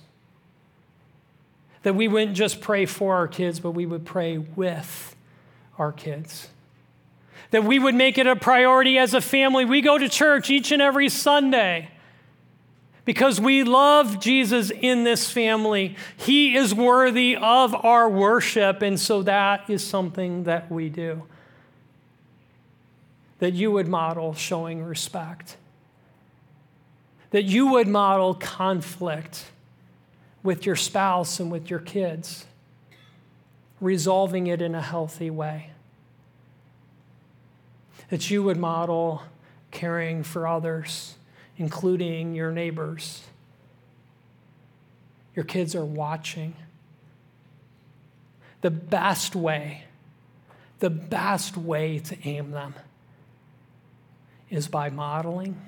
That 1.86 1.93
we 1.93 2.07
wouldn't 2.07 2.36
just 2.36 2.61
pray 2.61 2.88
for 2.88 3.13
our 3.13 3.27
kids, 3.27 3.59
but 3.59 3.71
we 3.71 3.86
would 3.86 4.05
pray 4.05 4.39
with 4.39 5.15
our 5.77 5.91
kids. 5.91 6.47
That 7.51 7.63
we 7.63 7.77
would 7.77 7.93
make 7.93 8.17
it 8.17 8.25
a 8.25 8.36
priority 8.36 8.97
as 8.97 9.13
a 9.13 9.21
family. 9.21 9.65
We 9.65 9.81
go 9.81 9.99
to 9.99 10.09
church 10.09 10.49
each 10.49 10.71
and 10.71 10.81
every 10.81 11.09
Sunday 11.09 11.91
because 13.05 13.39
we 13.39 13.63
love 13.63 14.19
Jesus 14.19 14.71
in 14.71 15.03
this 15.03 15.29
family. 15.29 15.95
He 16.17 16.55
is 16.55 16.73
worthy 16.73 17.36
of 17.36 17.75
our 17.75 18.09
worship, 18.09 18.81
and 18.81 18.99
so 18.99 19.21
that 19.21 19.69
is 19.69 19.86
something 19.86 20.45
that 20.45 20.71
we 20.71 20.89
do. 20.89 21.21
That 23.38 23.53
you 23.53 23.69
would 23.69 23.88
model 23.88 24.33
showing 24.33 24.83
respect 24.83 25.57
that 27.36 27.43
you 27.43 27.67
would 27.67 27.86
model 27.86 28.33
conflict 28.33 29.43
with 30.46 30.66
your 30.66 30.76
spouse 30.76 31.39
and 31.39 31.52
with 31.52 31.70
your 31.70 31.80
kids, 31.80 32.46
resolving 33.82 34.48
it 34.48 34.62
in 34.62 34.76
a 34.76 34.82
healthy 34.82 35.30
way. 35.30 35.72
That 38.10 38.30
you 38.30 38.43
would 38.43 38.58
model 38.58 39.24
caring 39.72 40.24
for 40.24 40.48
others, 40.48 41.16
including 41.58 42.36
your 42.36 42.52
neighbors. 42.52 43.24
Your 45.36 45.46
kids 45.46 45.76
are 45.76 45.84
watching. 45.84 46.56
The 48.62 48.72
best 48.72 49.36
way, 49.36 49.84
the 50.80 50.91
best 50.91 51.58
way 51.58 52.00
to 52.00 52.18
aim 52.28 52.52
them 52.52 52.76
is 54.50 54.68
by 54.68 54.91
modeling 54.91 55.60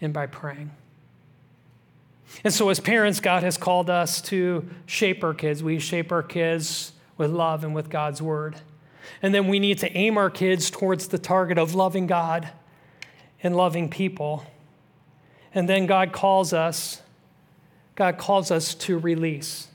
and 0.00 0.12
by 0.12 0.26
praying. 0.26 0.70
And 2.44 2.52
so, 2.52 2.68
as 2.70 2.80
parents, 2.80 3.20
God 3.20 3.42
has 3.42 3.56
called 3.56 3.90
us 3.90 4.20
to 4.22 4.68
shape 4.86 5.22
our 5.22 5.34
kids. 5.34 5.62
We 5.62 5.78
shape 5.78 6.10
our 6.10 6.22
kids 6.22 6.92
with 7.16 7.30
love 7.30 7.62
and 7.64 7.74
with 7.74 7.90
God's 7.90 8.20
word. 8.20 8.56
And 9.20 9.34
then 9.34 9.48
we 9.48 9.58
need 9.58 9.78
to 9.78 9.96
aim 9.96 10.16
our 10.18 10.30
kids 10.30 10.70
towards 10.70 11.08
the 11.08 11.18
target 11.18 11.58
of 11.58 11.74
loving 11.74 12.06
God 12.06 12.48
and 13.42 13.56
loving 13.56 13.88
people. 13.88 14.44
And 15.54 15.68
then 15.68 15.86
God 15.86 16.12
calls 16.12 16.52
us, 16.52 17.02
God 17.94 18.18
calls 18.18 18.50
us 18.50 18.74
to 18.74 18.98
release. 18.98 19.68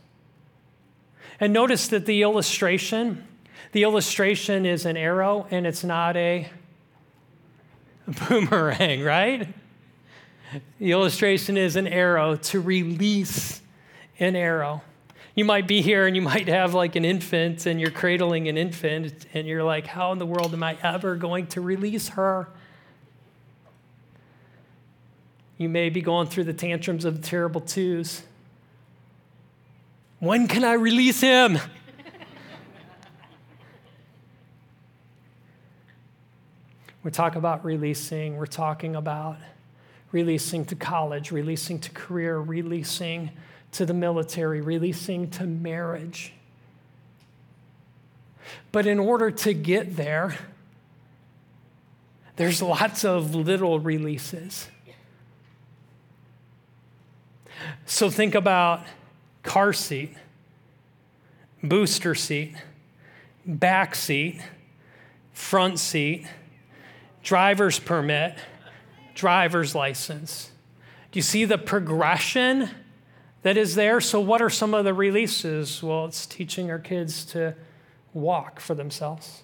And 1.39 1.53
notice 1.53 1.88
that 1.89 2.05
the 2.05 2.24
illustration, 2.24 3.28
the 3.72 3.84
illustration 3.84 4.66
is 4.66 4.86
an 4.86 4.97
arrow 4.97 5.45
and 5.51 5.68
it's 5.68 5.84
not 5.84 6.18
a 6.18 6.49
boomerang, 8.28 9.01
right? 9.03 9.47
The 10.80 10.91
illustration 10.91 11.58
is 11.58 11.76
an 11.76 11.88
arrow 11.88 12.36
to 12.36 12.62
release 12.62 13.62
an 14.20 14.36
arrow. 14.36 14.82
You 15.36 15.45
might 15.45 15.68
be 15.68 15.82
here 15.82 16.08
and 16.08 16.16
you 16.16 16.22
might 16.22 16.48
have 16.48 16.74
like 16.74 16.95
an 16.95 17.06
infant 17.06 17.66
and 17.66 17.80
you're 17.80 17.91
cradling 17.91 18.48
an 18.48 18.58
infant 18.58 19.28
and 19.34 19.48
you're 19.48 19.64
like, 19.64 19.86
how 19.86 20.12
in 20.12 20.20
the 20.20 20.26
world 20.26 20.54
am 20.54 20.64
I 20.64 20.78
ever 20.82 21.16
going 21.16 21.48
to 21.48 21.62
release 21.62 22.10
her? 22.10 22.48
You 25.58 25.70
may 25.70 25.89
be 25.89 26.02
going 26.02 26.28
through 26.28 26.45
the 26.45 26.54
tantrums 26.54 27.04
of 27.06 27.22
the 27.22 27.28
terrible 27.28 27.62
twos. 27.62 28.24
When 30.20 30.48
can 30.48 30.64
I 30.64 30.74
release 30.74 31.22
him? 31.22 31.60
we 37.04 37.12
talk 37.12 37.36
about 37.36 37.64
releasing, 37.66 38.38
we're 38.38 38.48
talking 38.48 38.95
about 38.95 39.38
releasing 40.12 40.66
to 40.66 40.76
college, 40.76 41.32
releasing 41.32 41.80
to 41.80 41.91
career, 41.91 42.39
releasing 42.39 43.32
to 43.74 43.86
the 43.86 43.93
military, 43.93 44.62
releasing 44.62 45.30
to 45.32 45.45
marriage. 45.45 46.34
But 48.72 48.86
in 48.86 48.99
order 48.99 49.32
to 49.32 49.53
get 49.53 49.95
there, 49.95 50.38
there's 52.38 52.62
lots 52.62 53.03
of 53.03 53.36
little 53.36 53.80
releases. 53.80 54.68
So 57.86 58.10
think 58.10 58.36
about 58.36 58.84
car 59.43 59.74
seat, 59.74 60.16
booster 61.64 62.16
seat, 62.16 62.55
back 63.45 63.95
seat, 63.95 64.39
front 65.34 65.80
seat, 65.80 66.28
driver's 67.24 67.80
permit 67.80 68.38
driver's 69.18 69.74
license. 69.74 70.51
Do 71.11 71.18
you 71.18 71.24
see 71.24 71.43
the 71.43 71.57
progression 71.57 72.70
that 73.41 73.57
is 73.57 73.76
there? 73.76 73.99
So, 73.99 74.22
what 74.22 74.41
are 74.41 74.49
some 74.49 74.74
of 74.74 74.86
the 74.86 74.93
releases? 74.93 75.82
Well, 75.82 76.05
it's 76.05 76.26
teaching 76.26 76.70
our 76.70 76.80
kids 76.80 77.26
to 77.26 77.55
walk 78.13 78.59
for 78.59 78.76
themselves, 78.76 79.41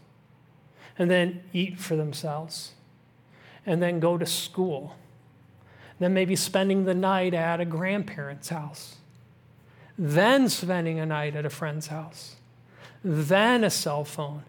and 0.97 1.09
then 1.09 1.41
eat 1.53 1.80
for 1.80 1.95
themselves, 1.95 2.74
and 3.65 3.82
then 3.82 3.99
go 3.99 4.17
to 4.17 4.26
school, 4.26 4.95
then 5.99 6.13
maybe 6.13 6.36
spending 6.36 6.86
the 6.86 6.93
night 6.93 7.34
at 7.34 7.59
a 7.59 7.65
grandparent's 7.65 8.49
house, 8.49 8.97
then 9.97 10.49
spending 10.49 10.99
a 10.99 11.05
night 11.05 11.36
at 11.36 11.45
a 11.45 11.49
friend's 11.49 11.88
house, 11.88 12.36
then 13.03 13.63
a 13.63 13.69
cell 13.71 14.03
phone, 14.03 14.43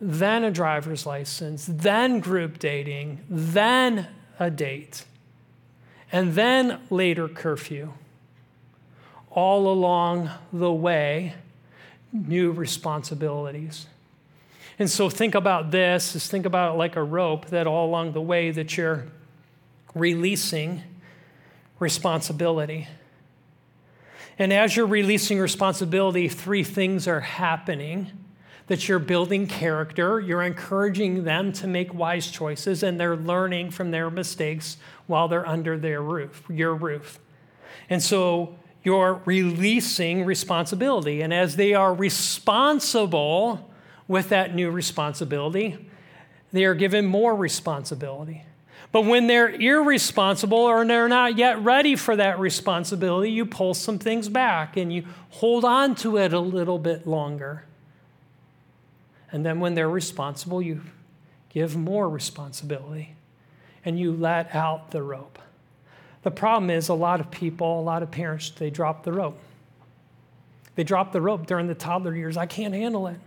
then 0.00 0.42
a 0.42 0.50
driver's 0.50 1.04
license, 1.04 1.66
then 1.70 2.20
group 2.20 2.58
dating, 2.58 3.20
then 3.28 4.08
a 4.40 4.50
date, 4.50 5.04
and 6.10 6.34
then 6.34 6.80
later 6.90 7.28
curfew. 7.28 7.92
All 9.30 9.72
along 9.72 10.30
the 10.52 10.72
way, 10.72 11.34
new 12.12 12.50
responsibilities. 12.50 13.86
And 14.78 14.90
so 14.90 15.08
think 15.08 15.36
about 15.36 15.70
this, 15.70 16.16
is 16.16 16.26
think 16.26 16.46
about 16.46 16.74
it 16.74 16.78
like 16.78 16.96
a 16.96 17.02
rope 17.02 17.46
that 17.46 17.68
all 17.68 17.86
along 17.86 18.12
the 18.12 18.20
way 18.20 18.50
that 18.50 18.76
you're 18.76 19.06
releasing 19.94 20.82
responsibility. 21.78 22.88
And 24.38 24.52
as 24.52 24.74
you're 24.74 24.86
releasing 24.86 25.38
responsibility, 25.38 26.28
three 26.28 26.64
things 26.64 27.06
are 27.06 27.20
happening 27.20 28.10
that 28.70 28.88
you're 28.88 29.00
building 29.00 29.48
character, 29.48 30.20
you're 30.20 30.42
encouraging 30.42 31.24
them 31.24 31.52
to 31.52 31.66
make 31.66 31.92
wise 31.92 32.30
choices, 32.30 32.84
and 32.84 33.00
they're 33.00 33.16
learning 33.16 33.68
from 33.68 33.90
their 33.90 34.08
mistakes 34.08 34.76
while 35.08 35.26
they're 35.26 35.44
under 35.44 35.76
their 35.76 36.00
roof, 36.00 36.44
your 36.48 36.72
roof. 36.72 37.18
And 37.88 38.00
so 38.00 38.54
you're 38.84 39.22
releasing 39.24 40.24
responsibility. 40.24 41.20
And 41.20 41.34
as 41.34 41.56
they 41.56 41.74
are 41.74 41.92
responsible 41.92 43.68
with 44.06 44.28
that 44.28 44.54
new 44.54 44.70
responsibility, 44.70 45.90
they 46.52 46.64
are 46.64 46.74
given 46.74 47.06
more 47.06 47.34
responsibility. 47.34 48.44
But 48.92 49.04
when 49.04 49.26
they're 49.26 49.50
irresponsible 49.50 50.58
or 50.58 50.84
they're 50.84 51.08
not 51.08 51.36
yet 51.36 51.60
ready 51.64 51.96
for 51.96 52.14
that 52.14 52.38
responsibility, 52.38 53.32
you 53.32 53.46
pull 53.46 53.74
some 53.74 53.98
things 53.98 54.28
back 54.28 54.76
and 54.76 54.92
you 54.92 55.06
hold 55.30 55.64
on 55.64 55.96
to 55.96 56.18
it 56.18 56.32
a 56.32 56.38
little 56.38 56.78
bit 56.78 57.04
longer. 57.04 57.64
And 59.32 59.44
then 59.44 59.60
when 59.60 59.74
they're 59.74 59.88
responsible, 59.88 60.60
you 60.60 60.82
give 61.50 61.76
more 61.76 62.08
responsibility. 62.08 63.14
and 63.84 63.98
you 63.98 64.12
let 64.12 64.54
out 64.54 64.90
the 64.90 65.02
rope. 65.02 65.38
The 66.22 66.30
problem 66.30 66.70
is 66.70 66.88
a 66.88 66.94
lot 66.94 67.20
of 67.20 67.30
people, 67.30 67.80
a 67.80 67.82
lot 67.82 68.02
of 68.02 68.10
parents, 68.10 68.50
they 68.50 68.70
drop 68.70 69.04
the 69.04 69.12
rope. 69.12 69.38
They 70.74 70.84
drop 70.84 71.12
the 71.12 71.20
rope 71.20 71.46
during 71.46 71.66
the 71.66 71.74
toddler 71.74 72.14
years. 72.14 72.36
I 72.36 72.46
can't 72.46 72.74
handle 72.74 73.06
it. 73.06 73.18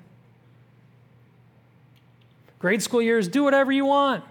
Grade 2.60 2.82
school 2.82 3.02
years, 3.02 3.28
do 3.28 3.44
whatever 3.44 3.72
you 3.72 3.86
want. 3.86 4.24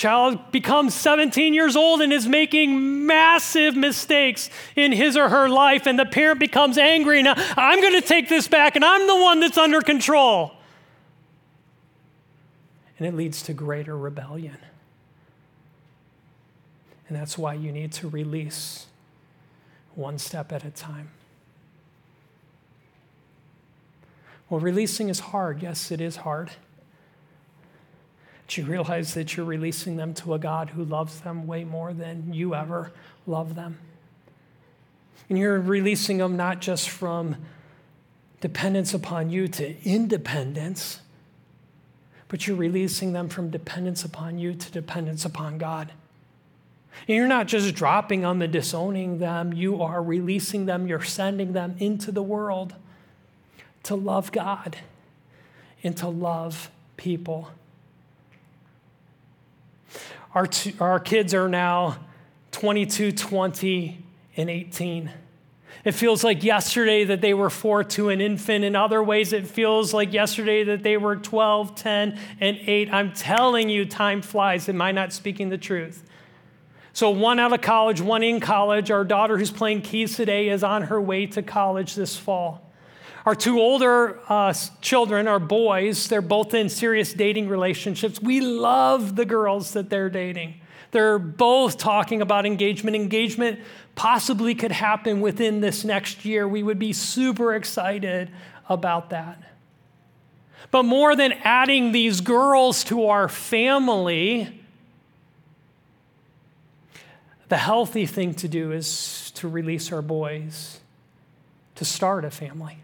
Child 0.00 0.50
becomes 0.50 0.94
17 0.94 1.52
years 1.52 1.76
old 1.76 2.00
and 2.00 2.10
is 2.10 2.26
making 2.26 3.04
massive 3.04 3.76
mistakes 3.76 4.48
in 4.74 4.92
his 4.92 5.14
or 5.14 5.28
her 5.28 5.46
life, 5.46 5.84
and 5.84 5.98
the 5.98 6.06
parent 6.06 6.40
becomes 6.40 6.78
angry. 6.78 7.22
Now, 7.22 7.34
I'm 7.36 7.82
going 7.82 8.00
to 8.00 8.08
take 8.08 8.26
this 8.26 8.48
back, 8.48 8.76
and 8.76 8.82
I'm 8.82 9.06
the 9.06 9.16
one 9.16 9.40
that's 9.40 9.58
under 9.58 9.82
control. 9.82 10.52
And 12.98 13.06
it 13.06 13.14
leads 13.14 13.42
to 13.42 13.52
greater 13.52 13.94
rebellion. 13.94 14.56
And 17.06 17.14
that's 17.14 17.36
why 17.36 17.52
you 17.52 17.70
need 17.70 17.92
to 17.92 18.08
release 18.08 18.86
one 19.94 20.16
step 20.16 20.50
at 20.50 20.64
a 20.64 20.70
time. 20.70 21.10
Well, 24.48 24.60
releasing 24.60 25.10
is 25.10 25.20
hard. 25.20 25.62
Yes, 25.62 25.90
it 25.90 26.00
is 26.00 26.16
hard. 26.16 26.52
But 28.50 28.56
you 28.56 28.64
realize 28.64 29.14
that 29.14 29.36
you're 29.36 29.46
releasing 29.46 29.94
them 29.94 30.12
to 30.14 30.34
a 30.34 30.38
God 30.40 30.70
who 30.70 30.82
loves 30.84 31.20
them 31.20 31.46
way 31.46 31.62
more 31.62 31.92
than 31.92 32.34
you 32.34 32.52
ever 32.52 32.90
love 33.24 33.54
them. 33.54 33.78
And 35.28 35.38
you're 35.38 35.60
releasing 35.60 36.18
them 36.18 36.36
not 36.36 36.60
just 36.60 36.90
from 36.90 37.36
dependence 38.40 38.92
upon 38.92 39.30
you 39.30 39.46
to 39.46 39.80
independence, 39.88 40.98
but 42.26 42.48
you're 42.48 42.56
releasing 42.56 43.12
them 43.12 43.28
from 43.28 43.50
dependence 43.50 44.02
upon 44.02 44.40
you 44.40 44.54
to 44.54 44.72
dependence 44.72 45.24
upon 45.24 45.56
God. 45.56 45.92
And 47.06 47.16
you're 47.16 47.28
not 47.28 47.46
just 47.46 47.76
dropping 47.76 48.22
them 48.22 48.42
and 48.42 48.52
disowning 48.52 49.20
them, 49.20 49.52
you 49.52 49.80
are 49.80 50.02
releasing 50.02 50.66
them, 50.66 50.88
you're 50.88 51.04
sending 51.04 51.52
them 51.52 51.76
into 51.78 52.10
the 52.10 52.20
world 52.20 52.74
to 53.84 53.94
love 53.94 54.32
God 54.32 54.78
and 55.84 55.96
to 55.98 56.08
love 56.08 56.68
people. 56.96 57.50
Our, 60.34 60.46
two, 60.46 60.72
our 60.80 61.00
kids 61.00 61.34
are 61.34 61.48
now 61.48 61.98
22, 62.52 63.12
20, 63.12 64.04
and 64.36 64.50
18. 64.50 65.10
It 65.84 65.92
feels 65.92 66.22
like 66.22 66.44
yesterday 66.44 67.04
that 67.04 67.20
they 67.20 67.32
were 67.32 67.50
four 67.50 67.84
to 67.84 68.10
an 68.10 68.20
infant. 68.20 68.64
In 68.64 68.76
other 68.76 69.02
ways, 69.02 69.32
it 69.32 69.46
feels 69.46 69.94
like 69.94 70.12
yesterday 70.12 70.62
that 70.64 70.82
they 70.82 70.96
were 70.96 71.16
12, 71.16 71.74
10, 71.74 72.18
and 72.38 72.58
8. 72.58 72.92
I'm 72.92 73.12
telling 73.12 73.68
you, 73.68 73.86
time 73.86 74.20
flies. 74.20 74.68
Am 74.68 74.80
I 74.82 74.92
not 74.92 75.12
speaking 75.12 75.48
the 75.48 75.58
truth? 75.58 76.04
So, 76.92 77.10
one 77.10 77.38
out 77.38 77.52
of 77.52 77.60
college, 77.60 78.00
one 78.00 78.22
in 78.22 78.40
college. 78.40 78.90
Our 78.90 79.04
daughter, 79.04 79.38
who's 79.38 79.50
playing 79.50 79.82
keys 79.82 80.16
today, 80.16 80.48
is 80.48 80.62
on 80.62 80.82
her 80.82 81.00
way 81.00 81.26
to 81.26 81.42
college 81.42 81.94
this 81.94 82.16
fall. 82.16 82.69
Our 83.26 83.34
two 83.34 83.60
older 83.60 84.18
uh, 84.28 84.54
children 84.80 85.28
are 85.28 85.38
boys. 85.38 86.08
They're 86.08 86.22
both 86.22 86.54
in 86.54 86.68
serious 86.68 87.12
dating 87.12 87.48
relationships. 87.48 88.20
We 88.20 88.40
love 88.40 89.16
the 89.16 89.24
girls 89.24 89.72
that 89.74 89.90
they're 89.90 90.08
dating. 90.08 90.54
They're 90.90 91.18
both 91.18 91.78
talking 91.78 92.22
about 92.22 92.46
engagement. 92.46 92.96
Engagement 92.96 93.60
possibly 93.94 94.54
could 94.54 94.72
happen 94.72 95.20
within 95.20 95.60
this 95.60 95.84
next 95.84 96.24
year. 96.24 96.48
We 96.48 96.62
would 96.62 96.78
be 96.78 96.92
super 96.92 97.54
excited 97.54 98.30
about 98.68 99.10
that. 99.10 99.42
But 100.70 100.84
more 100.84 101.14
than 101.14 101.32
adding 101.44 101.92
these 101.92 102.20
girls 102.20 102.84
to 102.84 103.06
our 103.06 103.28
family, 103.28 104.60
the 107.48 107.56
healthy 107.56 108.06
thing 108.06 108.34
to 108.34 108.48
do 108.48 108.72
is 108.72 109.32
to 109.32 109.48
release 109.48 109.92
our 109.92 110.02
boys 110.02 110.80
to 111.74 111.84
start 111.84 112.24
a 112.24 112.30
family. 112.30 112.78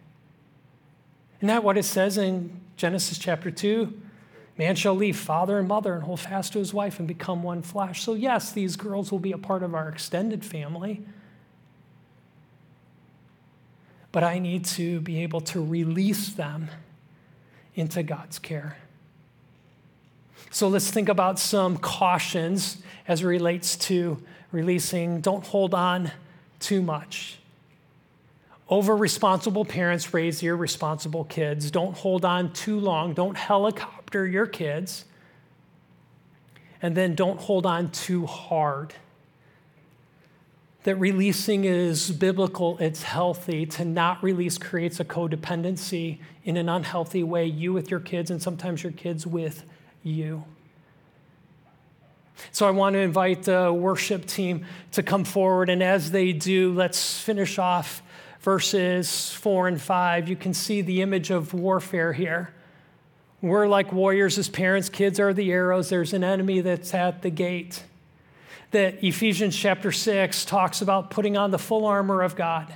Isn't 1.39 1.49
that 1.49 1.65
what 1.65 1.77
it 1.77 1.85
says 1.85 2.17
in 2.19 2.61
Genesis 2.77 3.19
chapter 3.19 3.51
2? 3.51 4.03
Man 4.59 4.75
shall 4.75 4.95
leave 4.95 5.19
father 5.19 5.59
and 5.59 5.69
mother 5.69 5.95
and 5.95 6.03
hold 6.03 6.21
fast 6.21 6.55
to 6.55 6.59
his 6.59 6.73
wife 6.73 6.99
and 6.99 7.07
become 7.07 7.43
one 7.43 7.61
flesh. 7.61 8.03
So, 8.03 8.15
yes, 8.15 8.53
these 8.53 8.77
girls 8.77 9.13
will 9.13 9.19
be 9.19 9.33
a 9.33 9.39
part 9.39 9.63
of 9.63 9.75
our 9.75 9.89
extended 9.89 10.45
family. 10.45 11.03
But 14.13 14.25
I 14.25 14.39
need 14.39 14.65
to 14.67 15.01
be 15.01 15.23
able 15.23 15.43
to 15.43 15.63
release 15.63 16.31
them 16.31 16.71
into 17.75 18.03
God's 18.03 18.39
care. 18.39 18.79
So, 20.51 20.69
let's 20.69 20.91
think 20.91 21.11
about 21.11 21.39
some 21.39 21.77
cautions 21.77 22.79
as 23.07 23.21
it 23.21 23.27
relates 23.27 23.77
to 23.77 24.23
releasing, 24.53 25.21
don't 25.21 25.45
hold 25.45 25.75
on 25.75 26.11
too 26.61 26.81
much. 26.81 27.39
Over 28.69 28.97
responsible 28.97 29.65
parents 29.65 30.13
raise 30.13 30.43
irresponsible 30.43 31.25
kids. 31.25 31.71
Don't 31.71 31.97
hold 31.97 32.25
on 32.25 32.53
too 32.53 32.81
long. 32.81 33.15
Don't 33.15 33.37
helicopter 33.37 34.27
your 34.27 34.47
kids. 34.47 35.05
And 36.83 36.97
then 36.97 37.15
don't 37.15 37.41
hold 37.41 37.65
on 37.65 37.91
too 37.91 38.27
hard. 38.27 38.95
That 40.83 40.97
releasing 40.97 41.65
is 41.65 42.13
biblical, 42.13 42.79
it's 42.79 43.03
healthy. 43.03 43.67
To 43.67 43.85
not 43.85 44.23
release 44.23 44.57
creates 44.57 45.01
a 45.01 45.05
codependency 45.05 46.19
in 46.45 46.57
an 46.57 46.69
unhealthy 46.69 47.25
way, 47.25 47.47
you 47.47 47.73
with 47.73 47.91
your 47.91 47.99
kids, 47.99 48.31
and 48.31 48.41
sometimes 48.41 48.85
your 48.85 48.93
kids 48.93 49.27
with 49.27 49.65
you. 50.05 50.45
So 52.53 52.69
I 52.69 52.71
want 52.71 52.95
to 52.95 53.01
invite 53.01 53.45
the 53.45 53.73
worship 53.73 54.27
team 54.27 54.65
to 54.93 55.03
come 55.03 55.25
forward, 55.25 55.71
and 55.71 55.83
as 55.83 56.13
they 56.13 56.33
do, 56.33 56.73
let's 56.73 57.19
finish 57.19 57.59
off 57.59 58.03
verses 58.47 59.33
four 59.33 59.67
and 59.67 59.83
five. 59.83 60.29
You 60.29 60.37
can 60.37 60.55
see 60.55 60.81
the 60.81 61.03
image 61.03 61.33
of 61.33 61.53
warfare 61.53 62.13
here. 62.13 62.55
We're 63.43 63.67
like 63.67 63.93
warriors 63.93 64.39
as 64.39 64.49
parents, 64.49 64.89
kids 64.89 65.19
are 65.19 65.35
the 65.35 65.51
arrows. 65.51 65.89
There's 65.89 66.13
an 66.13 66.23
enemy 66.23 66.61
that's 66.61 66.95
at 66.95 67.23
the 67.23 67.31
gate. 67.31 67.83
That 68.71 69.03
Ephesians 69.03 69.57
chapter 69.57 69.91
6 69.91 70.45
talks 70.45 70.81
about 70.81 71.11
putting 71.11 71.37
on 71.37 71.51
the 71.51 71.59
full 71.59 71.87
armor 71.87 72.23
of 72.23 72.37
God. 72.37 72.73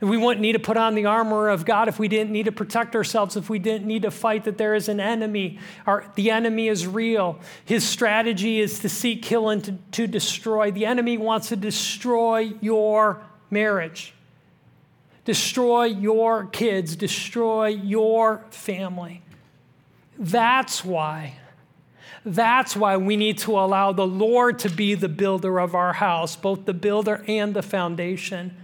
We 0.00 0.16
wouldn't 0.16 0.40
need 0.40 0.52
to 0.52 0.60
put 0.60 0.76
on 0.76 0.94
the 0.94 1.06
armor 1.06 1.48
of 1.48 1.64
God 1.64 1.88
if 1.88 1.98
we 1.98 2.06
didn't 2.06 2.30
need 2.30 2.44
to 2.44 2.52
protect 2.52 2.94
ourselves, 2.94 3.36
if 3.36 3.50
we 3.50 3.58
didn't 3.58 3.88
need 3.88 4.02
to 4.02 4.12
fight 4.12 4.44
that 4.44 4.58
there 4.58 4.76
is 4.76 4.88
an 4.88 5.00
enemy. 5.00 5.58
Our, 5.88 6.04
the 6.14 6.30
enemy 6.30 6.68
is 6.68 6.86
real. 6.86 7.40
His 7.64 7.82
strategy 7.82 8.60
is 8.60 8.78
to 8.78 8.88
seek, 8.88 9.22
kill, 9.22 9.48
and 9.48 9.64
to, 9.64 9.72
to 9.72 10.06
destroy. 10.06 10.70
The 10.70 10.86
enemy 10.86 11.18
wants 11.18 11.48
to 11.48 11.56
destroy 11.56 12.52
your 12.60 13.22
marriage, 13.50 14.14
destroy 15.24 15.84
your 15.84 16.46
kids, 16.46 16.96
destroy 16.96 17.68
your 17.68 18.44
family. 18.50 19.22
That's 20.18 20.84
why. 20.84 21.38
That's 22.24 22.74
why 22.74 22.96
we 22.96 23.16
need 23.16 23.38
to 23.38 23.58
allow 23.58 23.92
the 23.92 24.06
Lord 24.06 24.58
to 24.60 24.70
be 24.70 24.94
the 24.94 25.08
builder 25.08 25.58
of 25.58 25.74
our 25.74 25.92
house, 25.92 26.36
both 26.36 26.64
the 26.64 26.74
builder 26.74 27.24
and 27.28 27.54
the 27.54 27.62
foundation 27.62 28.56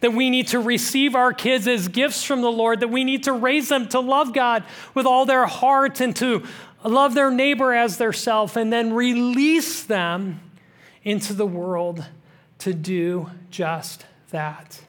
that 0.00 0.12
we 0.12 0.30
need 0.30 0.48
to 0.48 0.60
receive 0.60 1.14
our 1.14 1.32
kids 1.32 1.66
as 1.66 1.88
gifts 1.88 2.22
from 2.22 2.40
the 2.40 2.52
Lord, 2.52 2.80
that 2.80 2.88
we 2.88 3.04
need 3.04 3.24
to 3.24 3.32
raise 3.32 3.68
them 3.68 3.88
to 3.88 4.00
love 4.00 4.32
God 4.32 4.64
with 4.94 5.06
all 5.06 5.26
their 5.26 5.46
heart 5.46 6.00
and 6.00 6.14
to 6.16 6.44
love 6.84 7.14
their 7.14 7.30
neighbor 7.30 7.72
as 7.72 7.96
their 7.96 8.12
self, 8.12 8.56
and 8.56 8.72
then 8.72 8.92
release 8.92 9.82
them 9.82 10.40
into 11.02 11.32
the 11.32 11.46
world 11.46 12.04
to 12.58 12.72
do 12.72 13.30
just 13.50 14.06
that. 14.30 14.80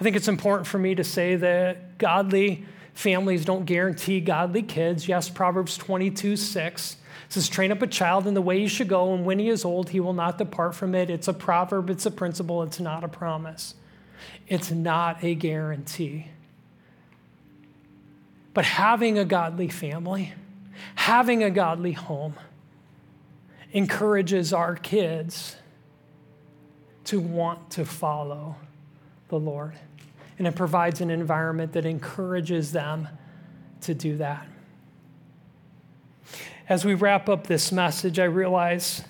I 0.00 0.02
think 0.02 0.16
it's 0.16 0.28
important 0.28 0.66
for 0.66 0.78
me 0.78 0.94
to 0.94 1.04
say 1.04 1.36
that 1.36 1.98
godly 1.98 2.64
families 2.94 3.44
don't 3.44 3.66
guarantee 3.66 4.20
godly 4.20 4.62
kids. 4.62 5.06
Yes, 5.06 5.28
Proverbs 5.28 5.76
22 5.76 6.36
6 6.36 6.96
says, 7.28 7.48
train 7.48 7.70
up 7.70 7.82
a 7.82 7.86
child 7.86 8.26
in 8.26 8.34
the 8.34 8.42
way 8.42 8.58
he 8.58 8.66
should 8.66 8.88
go, 8.88 9.14
and 9.14 9.24
when 9.24 9.38
he 9.38 9.48
is 9.48 9.64
old, 9.64 9.90
he 9.90 10.00
will 10.00 10.14
not 10.14 10.38
depart 10.38 10.74
from 10.74 10.94
it. 10.94 11.10
It's 11.10 11.28
a 11.28 11.32
proverb, 11.32 11.90
it's 11.90 12.06
a 12.06 12.10
principle, 12.10 12.62
it's 12.62 12.80
not 12.80 13.04
a 13.04 13.08
promise. 13.08 13.74
It's 14.48 14.70
not 14.70 15.22
a 15.22 15.34
guarantee. 15.34 16.26
But 18.52 18.64
having 18.64 19.18
a 19.18 19.24
godly 19.24 19.68
family, 19.68 20.32
having 20.96 21.44
a 21.44 21.50
godly 21.50 21.92
home, 21.92 22.34
encourages 23.72 24.52
our 24.52 24.74
kids 24.74 25.56
to 27.04 27.20
want 27.20 27.70
to 27.72 27.84
follow 27.84 28.56
the 29.28 29.38
Lord. 29.38 29.74
And 30.40 30.48
it 30.48 30.56
provides 30.56 31.00
an 31.00 31.10
environment 31.10 31.74
that 31.74 31.86
encourages 31.86 32.72
them 32.72 33.06
to 33.82 33.94
do 33.94 34.16
that 34.16 34.48
as 36.70 36.84
we 36.84 36.94
wrap 36.94 37.28
up 37.28 37.48
this 37.48 37.72
message, 37.72 38.20
I 38.20 38.24
realize 38.24 39.02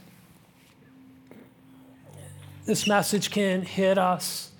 this 2.64 2.86
message 2.86 3.30
can 3.30 3.60
hit 3.60 3.98
us 3.98 4.50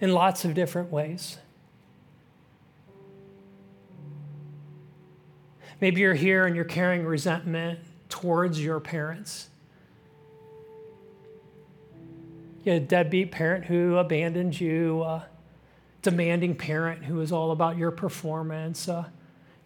in 0.00 0.12
lots 0.12 0.44
of 0.44 0.54
different 0.54 0.90
ways. 0.90 1.38
Maybe 5.80 6.00
you're 6.00 6.14
here 6.14 6.44
and 6.44 6.56
you're 6.56 6.64
carrying 6.64 7.06
resentment 7.06 7.78
towards 8.08 8.62
your 8.62 8.80
parents. 8.80 9.48
You 12.68 12.74
a 12.74 12.80
deadbeat 12.80 13.32
parent 13.32 13.64
who 13.64 13.96
abandoned 13.96 14.60
you, 14.60 15.02
a 15.02 15.24
demanding 16.02 16.54
parent 16.54 17.02
who 17.02 17.14
was 17.14 17.32
all 17.32 17.50
about 17.50 17.78
your 17.78 17.90
performance, 17.90 18.88
a 18.88 19.10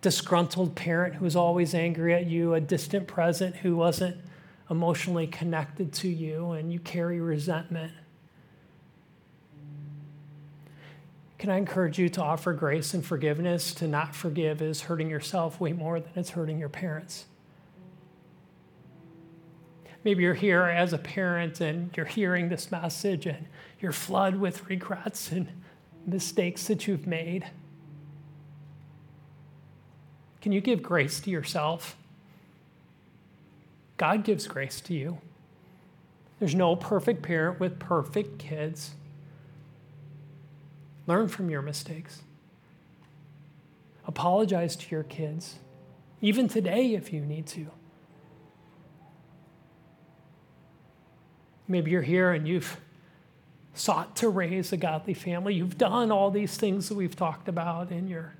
disgruntled 0.02 0.76
parent 0.76 1.16
who 1.16 1.24
was 1.24 1.34
always 1.34 1.74
angry 1.74 2.14
at 2.14 2.26
you, 2.26 2.54
a 2.54 2.60
distant 2.60 3.08
present 3.08 3.56
who 3.56 3.74
wasn't 3.74 4.16
emotionally 4.70 5.26
connected 5.26 5.92
to 5.94 6.08
you, 6.08 6.52
and 6.52 6.72
you 6.72 6.78
carry 6.78 7.20
resentment. 7.20 7.92
Can 11.38 11.50
I 11.50 11.56
encourage 11.56 11.98
you 11.98 12.08
to 12.10 12.22
offer 12.22 12.52
grace 12.52 12.94
and 12.94 13.04
forgiveness? 13.04 13.74
To 13.74 13.88
not 13.88 14.14
forgive 14.14 14.62
is 14.62 14.82
hurting 14.82 15.10
yourself 15.10 15.58
way 15.58 15.72
more 15.72 15.98
than 15.98 16.12
it's 16.14 16.30
hurting 16.30 16.60
your 16.60 16.68
parents. 16.68 17.24
Maybe 20.04 20.24
you're 20.24 20.34
here 20.34 20.64
as 20.64 20.92
a 20.92 20.98
parent 20.98 21.60
and 21.60 21.90
you're 21.96 22.06
hearing 22.06 22.48
this 22.48 22.70
message 22.70 23.26
and 23.26 23.46
you're 23.80 23.92
flooded 23.92 24.40
with 24.40 24.68
regrets 24.68 25.30
and 25.30 25.48
mistakes 26.06 26.66
that 26.66 26.86
you've 26.86 27.06
made. 27.06 27.46
Can 30.40 30.50
you 30.50 30.60
give 30.60 30.82
grace 30.82 31.20
to 31.20 31.30
yourself? 31.30 31.96
God 33.96 34.24
gives 34.24 34.48
grace 34.48 34.80
to 34.82 34.94
you. 34.94 35.18
There's 36.40 36.56
no 36.56 36.74
perfect 36.74 37.22
parent 37.22 37.60
with 37.60 37.78
perfect 37.78 38.40
kids. 38.40 38.92
Learn 41.06 41.28
from 41.28 41.48
your 41.48 41.62
mistakes. 41.62 42.22
Apologize 44.04 44.74
to 44.74 44.90
your 44.90 45.04
kids, 45.04 45.60
even 46.20 46.48
today 46.48 46.94
if 46.94 47.12
you 47.12 47.20
need 47.20 47.46
to. 47.46 47.70
Maybe 51.72 51.90
you're 51.90 52.02
here 52.02 52.32
and 52.32 52.46
you've 52.46 52.78
sought 53.72 54.14
to 54.16 54.28
raise 54.28 54.74
a 54.74 54.76
godly 54.76 55.14
family. 55.14 55.54
You've 55.54 55.78
done 55.78 56.12
all 56.12 56.30
these 56.30 56.54
things 56.58 56.90
that 56.90 56.96
we've 56.96 57.16
talked 57.16 57.48
about, 57.48 57.90
and 57.90 58.10
your 58.10 58.34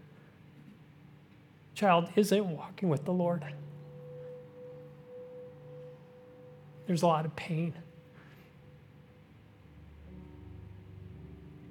child 1.75 2.11
isn't 2.15 2.47
walking 2.47 2.91
with 2.91 3.07
the 3.07 3.13
Lord. 3.15 3.43
There's 6.87 7.01
a 7.01 7.07
lot 7.07 7.25
of 7.25 7.35
pain. 7.35 7.73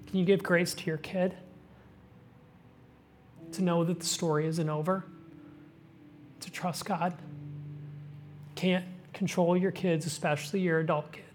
Can 0.08 0.18
you 0.18 0.26
give 0.26 0.42
grace 0.42 0.74
to 0.74 0.86
your 0.88 0.98
kid 0.98 1.38
to 3.52 3.62
know 3.62 3.84
that 3.84 4.00
the 4.00 4.06
story 4.08 4.48
isn't 4.48 4.70
over? 4.70 5.06
To 6.40 6.50
trust 6.50 6.86
God? 6.86 7.14
Can't 8.56 8.86
control 9.14 9.56
your 9.56 9.70
kids, 9.70 10.08
especially 10.08 10.62
your 10.62 10.80
adult 10.80 11.12
kids. 11.12 11.28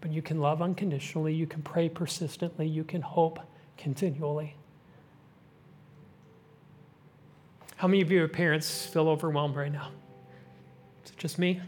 But 0.00 0.12
you 0.12 0.22
can 0.22 0.40
love 0.40 0.62
unconditionally, 0.62 1.34
you 1.34 1.46
can 1.46 1.62
pray 1.62 1.88
persistently, 1.88 2.66
you 2.66 2.84
can 2.84 3.02
hope 3.02 3.40
continually. 3.76 4.56
How 7.76 7.88
many 7.88 8.00
of 8.00 8.10
you 8.10 8.26
parents 8.28 8.86
feel 8.86 9.08
overwhelmed 9.08 9.56
right 9.56 9.72
now? 9.72 9.90
Is 11.04 11.10
it 11.10 11.18
just 11.18 11.38
me? 11.38 11.60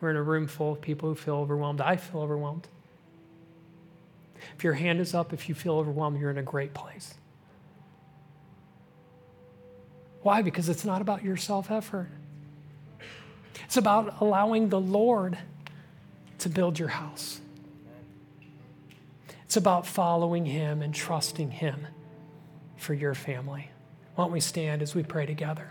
We're 0.00 0.10
in 0.10 0.16
a 0.16 0.22
room 0.22 0.46
full 0.46 0.72
of 0.72 0.80
people 0.80 1.08
who 1.08 1.14
feel 1.14 1.36
overwhelmed. 1.36 1.80
I 1.80 1.96
feel 1.96 2.20
overwhelmed. 2.20 2.68
If 4.56 4.64
your 4.64 4.74
hand 4.74 5.00
is 5.00 5.14
up, 5.14 5.32
if 5.32 5.48
you 5.48 5.54
feel 5.54 5.74
overwhelmed, 5.74 6.20
you're 6.20 6.30
in 6.30 6.38
a 6.38 6.42
great 6.42 6.74
place. 6.74 7.14
Why? 10.22 10.42
Because 10.42 10.68
it's 10.68 10.84
not 10.84 11.00
about 11.00 11.24
your 11.24 11.36
self 11.36 11.70
effort, 11.70 12.08
it's 13.64 13.76
about 13.76 14.20
allowing 14.20 14.68
the 14.68 14.80
Lord 14.80 15.38
to 16.40 16.48
build 16.48 16.78
your 16.78 16.88
house. 16.88 17.40
It's 19.44 19.56
about 19.56 19.86
following 19.86 20.46
Him 20.46 20.82
and 20.82 20.94
trusting 20.94 21.50
Him 21.50 21.86
for 22.76 22.94
your 22.94 23.14
family. 23.14 23.70
Why 24.14 24.24
don't 24.24 24.32
we 24.32 24.40
stand 24.40 24.82
as 24.82 24.94
we 24.94 25.02
pray 25.02 25.26
together? 25.26 25.70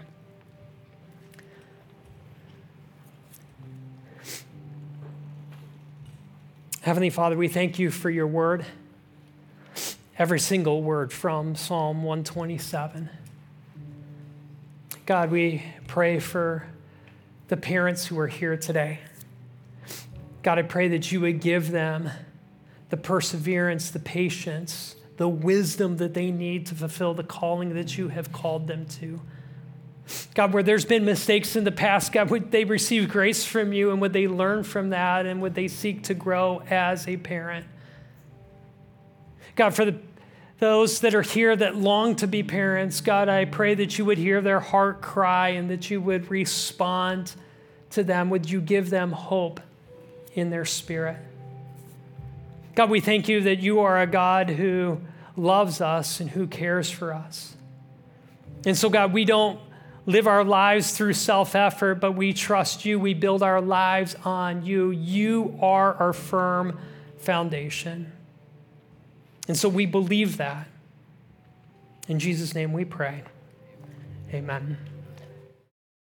Heavenly 6.82 7.10
Father, 7.10 7.36
we 7.36 7.48
thank 7.48 7.78
you 7.78 7.92
for 7.92 8.10
your 8.10 8.26
word, 8.26 8.66
every 10.18 10.40
single 10.40 10.82
word 10.82 11.12
from 11.12 11.56
Psalm 11.56 12.04
127. 12.04 13.10
God, 15.06 15.30
we 15.30 15.64
pray 15.88 16.20
for 16.20 16.66
the 17.48 17.58
parents 17.58 18.06
who 18.06 18.18
are 18.20 18.28
here 18.28 18.56
today. 18.58 19.00
God, 20.42 20.58
I 20.58 20.62
pray 20.62 20.88
that 20.90 21.12
you 21.12 21.22
would 21.22 21.42
give 21.42 21.72
them 21.72 22.10
the 22.90 22.98
perseverance, 22.98 23.92
the 23.92 24.00
patience, 24.00 24.96
the 25.18 25.28
wisdom 25.28 25.98
that 25.98 26.14
they 26.14 26.32
need 26.32 26.66
to 26.68 26.76
fulfill 26.76 27.14
the 27.14 27.24
calling 27.24 27.74
that 27.76 27.98
you 27.98 28.08
have 28.08 28.32
called 28.32 28.68
them 28.68 28.86
to. 28.86 29.20
God, 30.34 30.54
where 30.54 30.64
there's 30.64 30.86
been 30.86 31.06
mistakes 31.06 31.56
in 31.56 31.66
the 31.66 31.72
past, 31.72 32.14
God, 32.14 32.30
would 32.30 32.52
they 32.52 32.64
receive 32.64 33.10
grace 33.10 33.46
from 33.46 33.74
you 33.74 33.92
and 33.92 34.02
would 34.02 34.14
they 34.14 34.28
learn 34.28 34.64
from 34.64 34.90
that 34.90 35.26
and 35.26 35.42
would 35.42 35.54
they 35.54 35.68
seek 35.68 36.04
to 36.04 36.14
grow 36.14 36.64
as 36.70 37.08
a 37.08 37.18
parent? 37.18 37.66
God, 39.56 39.76
for 39.76 39.86
the, 39.86 40.00
those 40.60 41.02
that 41.02 41.14
are 41.14 41.22
here 41.22 41.56
that 41.56 41.76
long 41.76 42.16
to 42.16 42.28
be 42.28 42.42
parents, 42.42 43.02
God, 43.02 43.30
I 43.30 43.46
pray 43.46 43.76
that 43.76 43.98
you 43.98 44.06
would 44.06 44.18
hear 44.18 44.42
their 44.42 44.60
heart 44.60 45.02
cry 45.02 45.50
and 45.50 45.70
that 45.70 45.92
you 45.92 46.02
would 46.02 46.32
respond 46.32 47.34
to 47.92 48.04
them. 48.04 48.30
Would 48.30 48.50
you 48.50 48.62
give 48.62 48.90
them 48.90 49.12
hope 49.12 49.60
in 50.34 50.50
their 50.50 50.66
spirit? 50.66 51.18
God, 52.76 52.90
we 52.90 53.00
thank 53.00 53.28
you 53.28 53.42
that 53.42 53.60
you 53.60 53.82
are 53.82 54.00
a 54.00 54.08
God 54.08 54.50
who 54.50 55.02
loves 55.36 55.82
us 55.82 56.20
and 56.20 56.30
who 56.30 56.48
cares 56.48 56.90
for 56.90 57.14
us. 57.14 57.56
And 58.66 58.78
so, 58.78 58.90
God, 58.90 59.14
we 59.14 59.26
don't 59.26 59.60
live 60.06 60.28
our 60.28 60.44
lives 60.44 60.96
through 60.96 61.14
self 61.14 61.56
effort, 61.56 61.96
but 61.96 62.14
we 62.14 62.34
trust 62.34 62.86
you. 62.86 63.00
We 63.00 63.14
build 63.14 63.44
our 63.44 63.62
lives 63.62 64.16
on 64.26 64.66
you. 64.66 64.92
You 64.92 65.58
are 65.62 65.94
our 65.94 66.14
firm 66.14 66.80
foundation. 67.18 68.12
And 69.48 69.58
so 69.58 69.70
we 69.70 69.86
believe 69.86 70.38
that. 70.38 70.68
In 72.08 72.20
Jesus' 72.20 72.56
name 72.56 72.74
we 72.74 72.86
pray. 72.86 73.24
Amen. 74.34 74.89